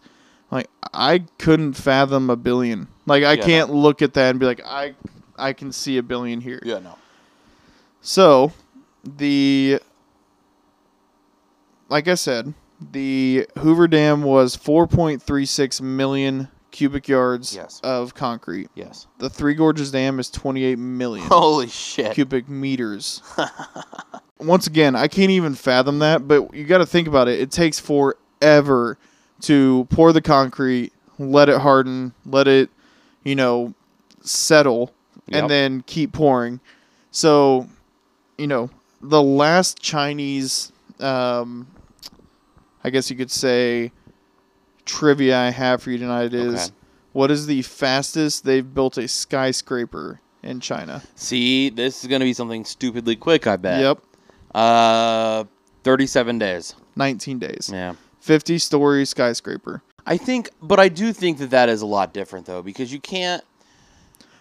Like 0.52 0.68
I 0.94 1.20
couldn't 1.38 1.74
fathom 1.74 2.30
a 2.30 2.36
billion. 2.36 2.88
Like 3.06 3.24
I 3.24 3.34
Yeah, 3.34 3.46
can't 3.46 3.74
look 3.74 4.02
at 4.02 4.14
that 4.14 4.30
and 4.32 4.40
be 4.40 4.46
like 4.46 4.62
I 4.66 4.96
I 5.38 5.54
can 5.54 5.72
see 5.72 5.98
a 5.98 6.04
billion 6.04 6.42
here. 6.42 6.62
Yeah. 6.64 6.80
No. 6.80 6.98
So, 8.02 8.54
the 9.04 9.80
like 11.90 12.08
I 12.08 12.16
said, 12.16 12.54
the 12.92 13.48
Hoover 13.60 13.88
Dam 13.88 14.24
was 14.24 14.56
4.36 14.58 15.82
million 15.82 16.50
cubic 16.72 17.08
yards 17.08 17.56
Yes. 17.56 17.80
of 17.84 18.14
concrete. 18.14 18.70
Yes. 18.76 19.08
The 19.20 19.30
Three 19.30 19.54
Gorges 19.54 19.92
Dam 19.92 20.20
is 20.20 20.30
28 20.30 20.78
million 20.78 21.28
Holy 21.28 21.68
shit. 21.68 22.14
cubic 22.14 22.50
meters. 22.50 23.22
Once 24.40 24.68
again, 24.68 24.96
I 24.96 25.08
can't 25.08 25.32
even 25.32 25.56
fathom 25.56 26.00
that, 26.00 26.28
but 26.28 26.54
you 26.54 26.66
got 26.66 26.80
to 26.80 26.86
think 26.86 27.08
about 27.08 27.28
it. 27.28 27.40
It 27.40 27.52
takes 27.52 27.80
forever 27.80 28.98
to 29.42 29.86
pour 29.90 30.12
the 30.14 30.22
concrete, 30.22 30.92
let 31.20 31.50
it 31.50 31.60
harden, 31.60 32.14
let 32.26 32.48
it, 32.48 32.70
you 33.24 33.36
know, 33.36 33.74
settle, 34.22 34.92
Yep. 35.28 35.42
and 35.42 35.50
then 35.50 35.84
keep 35.88 36.12
pouring. 36.14 36.60
So, 37.12 37.68
you 38.38 38.48
know, 38.48 38.70
the 39.02 39.22
last 39.22 39.80
Chinese, 39.80 40.72
um, 41.00 41.68
I 42.84 42.90
guess 42.92 43.10
you 43.10 43.16
could 43.18 43.32
say, 43.32 43.92
trivia 44.86 45.38
I 45.40 45.50
have 45.50 45.82
for 45.82 45.90
you 45.92 45.98
tonight 45.98 46.34
is 46.34 46.54
Okay. 46.68 46.76
what 47.14 47.32
is 47.32 47.48
the 47.48 47.62
fastest 47.64 48.46
they've 48.46 48.72
built 48.74 48.98
a 48.98 49.08
skyscraper 49.08 50.20
in 50.44 50.60
China? 50.60 51.02
See, 51.16 51.70
this 51.70 52.04
is 52.04 52.10
gonna 52.10 52.26
be 52.26 52.34
something 52.34 52.64
stupidly 52.66 53.16
quick. 53.16 53.48
I 53.48 53.56
bet. 53.58 53.82
Yep, 53.82 54.00
Uh, 54.54 55.44
thirty-seven 55.84 56.38
days. 56.40 56.76
19 56.96 57.40
days. 57.40 57.70
Yeah. 57.74 57.94
50 58.26 58.58
story 58.58 59.06
skyscraper. 59.06 59.84
I 60.08 60.18
think, 60.18 60.50
but 60.62 60.80
I 60.80 60.90
do 60.90 61.14
think 61.14 61.38
that 61.38 61.52
that 61.52 61.70
is 61.70 61.84
a 61.84 61.86
lot 61.86 62.12
different 62.12 62.48
though, 62.48 62.64
because 62.64 62.92
you 62.92 63.00
can't. 63.00 63.44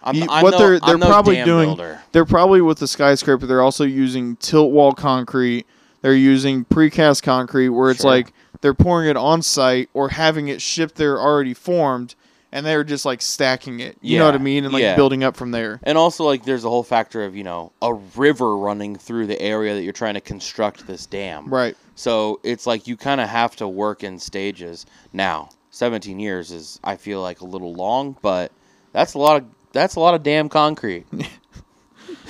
I'm, 0.03 0.15
You- 0.15 0.27
I'm 0.29 0.43
what 0.43 0.51
no, 0.51 0.57
they're 0.57 0.79
they're 0.79 0.97
no 0.97 1.05
probably 1.07 1.43
doing 1.43 1.67
builder. 1.69 2.01
they're 2.11 2.25
probably 2.25 2.61
with 2.61 2.77
the 2.79 2.87
skyscraper 2.87 3.45
they're 3.47 3.61
also 3.63 3.83
using 3.83 4.35
tilt 4.35 4.71
wall 4.71 4.93
concrete 4.93 5.65
they're 6.01 6.13
using 6.13 6.63
precast 6.65 7.23
concrete 7.23 7.69
where 7.69 7.89
it's 7.89 8.01
Sure. 8.01 8.11
like 8.11 8.31
they're 8.61 8.75
pouring 8.75 9.09
it 9.09 9.17
on 9.17 9.41
site 9.41 9.89
or 9.95 10.09
having 10.09 10.47
it 10.47 10.61
shipped 10.61 10.95
there 10.95 11.19
already 11.19 11.55
formed 11.55 12.13
and 12.55 12.65
they're 12.65 12.85
just 12.85 13.03
like 13.05 13.21
stacking 13.21 13.81
it 13.81 13.97
you 14.01 14.17
know 14.17 14.25
what 14.25 14.33
i 14.33 14.37
mean 14.37 14.63
and 14.63 14.73
like 14.73 14.81
yeah. 14.81 14.95
building 14.95 15.23
up 15.23 15.35
from 15.35 15.51
there 15.51 15.65
And 15.83 15.97
also, 15.97 16.23
like, 16.23 16.43
there's 16.43 16.63
a 16.63 16.69
whole 16.69 16.83
factor 16.83 17.23
of 17.23 17.35
you 17.35 17.43
know 17.43 17.71
a 17.81 17.93
river 17.93 18.57
running 18.57 18.95
through 18.95 19.27
the 19.27 19.39
area 19.41 19.73
that 19.73 19.83
you're 19.83 19.93
trying 19.93 20.15
to 20.15 20.21
construct 20.21 20.87
this 20.87 21.05
dam. 21.05 21.47
right 21.47 21.75
So 21.95 22.39
it's 22.43 22.65
like 22.65 22.87
you 22.87 22.97
kind 22.97 23.21
of 23.21 23.29
have 23.29 23.55
to 23.57 23.67
work 23.67 24.03
in 24.03 24.19
stages. 24.19 24.85
Now, 25.13 25.49
17 25.71 26.19
years 26.19 26.51
is 26.51 26.79
I 26.83 26.95
feel 26.95 27.21
like 27.21 27.41
a 27.41 27.45
little 27.45 27.73
long, 27.73 28.17
but 28.21 28.51
that's 28.91 29.13
a 29.13 29.19
lot 29.19 29.37
of 29.37 29.45
that's 29.71 29.95
a 29.95 29.99
lot 29.99 30.15
of 30.15 30.23
damn 30.23 30.49
concrete. 30.49 31.05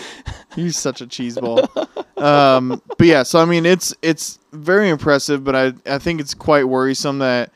he's 0.56 0.78
such 0.78 1.02
a 1.02 1.08
cheese 1.08 1.38
ball 1.38 1.60
um 2.18 2.82
but 2.98 3.08
yeah 3.08 3.24
so 3.24 3.40
i 3.40 3.46
mean 3.46 3.66
it's 3.66 3.94
it's 4.02 4.40
very 4.54 4.90
impressive 4.90 5.44
but 5.44 5.54
i 5.54 5.74
i 5.86 5.98
think 5.98 6.22
it's 6.22 6.34
quite 6.34 6.64
worrisome 6.64 7.20
that 7.20 7.52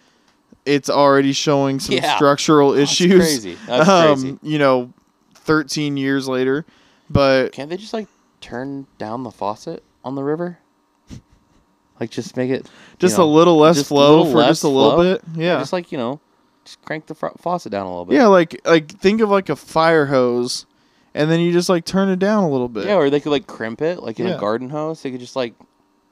it's 0.70 0.90
already 0.90 1.34
showing 1.34 1.80
some 1.80 1.96
Yeah. 1.96 2.16
structural 2.16 2.72
That's 2.74 2.92
issues 2.92 3.16
crazy. 3.22 3.58
That's 3.68 3.90
um, 3.90 4.22
crazy. 4.22 4.40
you 4.44 4.60
know 4.60 4.94
13 5.36 5.98
years 5.98 6.28
later 6.28 6.66
but 7.10 7.52
Can't 7.54 7.70
they 7.70 7.78
just 7.78 7.94
like 7.94 8.08
turn 8.42 8.86
down 8.98 9.24
the 9.24 9.32
faucet 9.32 9.84
on 10.04 10.16
the 10.16 10.24
river? 10.24 10.60
Like 12.00 12.12
just 12.12 12.38
make 12.38 12.50
it 12.50 12.70
just 12.98 13.18
you 13.18 13.24
a 13.24 13.26
little 13.26 13.58
less 13.58 13.86
flow 13.88 14.18
little 14.20 14.32
for 14.32 14.38
less 14.38 14.50
just 14.52 14.64
a 14.64 14.68
little 14.70 14.92
flow? 14.94 15.14
bit. 15.16 15.22
Yeah. 15.36 15.60
Just 15.60 15.74
like 15.74 15.92
you 15.92 15.98
know, 15.98 16.20
just 16.64 16.82
crank 16.86 17.08
the 17.08 17.16
fr- 17.16 17.28
faucet 17.38 17.72
down 17.72 17.86
a 17.86 17.90
little 17.90 18.06
bit. 18.06 18.16
yeah, 18.16 18.28
like 18.28 18.62
like 18.66 18.90
think 18.90 19.20
of 19.22 19.30
like 19.30 19.50
a 19.50 19.56
fire 19.56 20.06
hose 20.06 20.66
and 21.14 21.30
then 21.30 21.40
you 21.42 21.52
just 21.52 21.68
like 21.68 21.84
turn 21.86 22.08
it 22.10 22.20
down 22.20 22.44
a 22.46 22.50
little 22.50 22.70
bit. 22.70 22.86
Yeah, 22.86 22.96
or 22.96 23.10
they 23.10 23.20
could 23.20 23.32
like 23.32 23.48
crimp 23.48 23.82
it, 23.82 24.02
like 24.02 24.20
in 24.20 24.28
Yeah. 24.28 24.36
a 24.36 24.40
garden 24.40 24.70
hose. 24.70 25.02
They 25.02 25.12
could 25.12 25.20
just 25.20 25.36
like, 25.36 25.54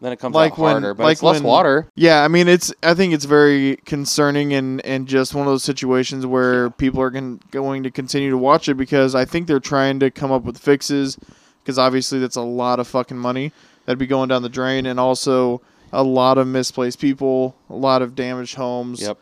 then 0.02 0.12
it 0.12 0.20
comes 0.20 0.36
Like 0.36 0.54
out 0.54 0.58
when- 0.60 0.72
harder, 0.74 0.94
but 0.94 1.04
like 1.04 1.14
it's 1.14 1.24
less 1.24 1.36
when- 1.38 1.44
water. 1.44 1.88
Yeah, 1.96 2.24
I 2.24 2.28
mean 2.28 2.48
it's 2.48 2.74
I 2.84 2.94
think 2.94 3.14
it's 3.14 3.26
very 3.26 3.78
concerning 3.86 4.54
and 4.54 4.84
and 4.86 5.08
just 5.08 5.34
one 5.34 5.48
of 5.48 5.52
those 5.52 5.64
situations 5.64 6.26
where 6.26 6.70
people 6.70 7.02
are 7.02 7.10
going 7.10 7.84
to 7.84 7.92
continue 7.92 8.30
to 8.30 8.38
watch 8.38 8.70
it 8.70 8.76
because 8.76 9.16
I 9.16 9.26
think 9.26 9.48
they're 9.48 9.60
trying 9.60 10.00
to 10.02 10.12
come 10.12 10.32
up 10.32 10.44
with 10.44 10.58
fixes 10.58 11.18
because 11.64 11.78
obviously 11.80 12.20
that's 12.20 12.36
a 12.36 12.42
lot 12.42 12.80
of 12.80 12.88
fucking 12.88 13.18
money 13.18 13.52
that'd 13.86 13.98
be 14.00 14.08
going 14.08 14.30
down 14.30 14.42
the 14.44 14.50
drain 14.50 14.86
and 14.86 15.00
also 15.00 15.62
a 15.94 16.04
lot 16.04 16.38
of 16.38 16.46
misplaced 16.48 17.00
people, 17.00 17.56
a 17.70 17.76
lot 17.76 18.02
of 18.02 18.14
damaged 18.14 18.56
homes, 18.56 19.02
Yep, 19.02 19.18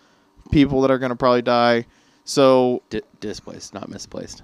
people 0.51 0.81
that 0.81 0.89
are 0.91 0.97
going 0.97 1.11
to 1.11 1.15
probably 1.15 1.41
die. 1.43 1.85
So 2.23 2.81
Di- 2.89 3.01
displaced, 3.19 3.73
not 3.75 3.87
misplaced. 3.87 4.41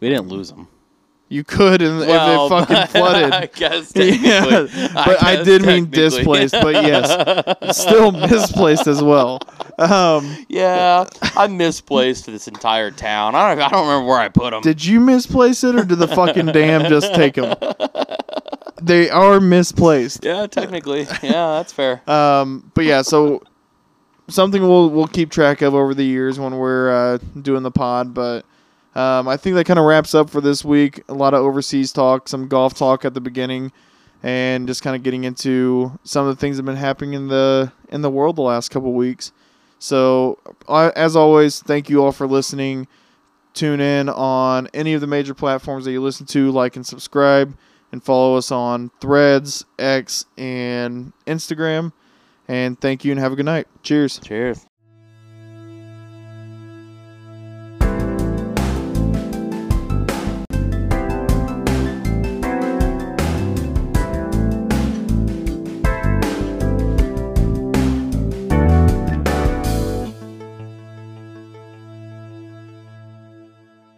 We 0.00 0.08
didn't 0.08 0.28
lose 0.28 0.48
them. 0.50 0.66
You 1.32 1.44
could 1.44 1.80
and 1.80 2.02
if 2.02 2.08
it 2.08 2.10
fucking 2.48 2.86
flooded. 2.88 3.32
I 3.32 3.46
guess 3.46 3.92
Yeah, 3.96 4.66
but 4.94 5.22
I 5.22 5.36
guess 5.36 5.46
did 5.46 5.62
mean 5.62 5.90
displaced, 5.90 6.52
but 6.52 6.74
yes. 6.84 7.76
still 7.76 8.12
misplaced 8.12 8.86
as 8.86 9.02
well. 9.02 9.40
Um, 9.78 10.44
yeah, 10.48 11.06
I 11.34 11.46
misplaced 11.46 12.26
this 12.26 12.48
entire 12.48 12.90
town. 12.90 13.34
I 13.34 13.54
don't. 13.54 13.64
I 13.64 13.68
don't 13.70 13.88
remember 13.88 14.08
where 14.08 14.20
I 14.20 14.28
put 14.28 14.50
them. 14.50 14.60
did 14.60 14.84
you 14.84 15.00
misplace 15.00 15.64
it, 15.64 15.74
or 15.74 15.84
did 15.84 15.98
the 15.98 16.08
fucking 16.08 16.46
dam 16.46 16.88
just 16.88 17.14
take 17.14 17.34
them? 17.34 17.56
They 18.82 19.08
are 19.08 19.40
misplaced. 19.40 20.24
yeah, 20.24 20.46
technically. 20.46 21.02
Yeah, 21.22 21.56
that's 21.56 21.72
fair. 21.72 22.02
Um, 22.10 22.70
but 22.74 22.84
yeah, 22.84 23.02
so 23.02 23.42
something 24.28 24.60
we'll 24.62 24.90
we'll 24.90 25.06
keep 25.06 25.30
track 25.30 25.62
of 25.62 25.74
over 25.74 25.94
the 25.94 26.04
years 26.04 26.38
when 26.38 26.56
we're 26.56 26.90
uh, 26.90 27.18
doing 27.40 27.62
the 27.62 27.70
pod. 27.70 28.12
But 28.12 28.44
um, 28.94 29.26
I 29.26 29.36
think 29.36 29.56
that 29.56 29.64
kind 29.64 29.78
of 29.78 29.86
wraps 29.86 30.14
up 30.14 30.28
for 30.28 30.40
this 30.40 30.64
week. 30.64 31.02
A 31.08 31.14
lot 31.14 31.34
of 31.34 31.40
overseas 31.40 31.92
talk, 31.92 32.28
some 32.28 32.48
golf 32.48 32.74
talk 32.74 33.04
at 33.04 33.14
the 33.14 33.20
beginning, 33.20 33.72
and 34.22 34.66
just 34.66 34.82
kind 34.82 34.94
of 34.94 35.02
getting 35.02 35.24
into 35.24 35.98
some 36.04 36.26
of 36.26 36.34
the 36.34 36.40
things 36.40 36.56
that 36.56 36.60
have 36.62 36.66
been 36.66 36.76
happening 36.76 37.14
in 37.14 37.28
the 37.28 37.72
in 37.88 38.02
the 38.02 38.10
world 38.10 38.36
the 38.36 38.42
last 38.42 38.70
couple 38.70 38.92
weeks. 38.92 39.32
So 39.78 40.38
as 40.68 41.16
always, 41.16 41.60
thank 41.60 41.88
you 41.88 42.04
all 42.04 42.12
for 42.12 42.26
listening. 42.26 42.86
Tune 43.54 43.80
in 43.80 44.08
on 44.08 44.68
any 44.72 44.94
of 44.94 45.00
the 45.00 45.06
major 45.06 45.34
platforms 45.34 45.84
that 45.84 45.92
you 45.92 46.00
listen 46.00 46.24
to, 46.26 46.50
like 46.50 46.76
and 46.76 46.86
subscribe, 46.86 47.56
and 47.90 48.02
follow 48.02 48.36
us 48.36 48.50
on 48.50 48.90
Threads, 49.00 49.64
X, 49.78 50.26
and 50.38 51.12
Instagram. 51.26 51.92
And 52.48 52.80
thank 52.80 53.04
you 53.04 53.12
and 53.12 53.20
have 53.20 53.32
a 53.32 53.36
good 53.36 53.44
night. 53.44 53.66
Cheers. 53.82 54.18
Cheers. 54.18 54.71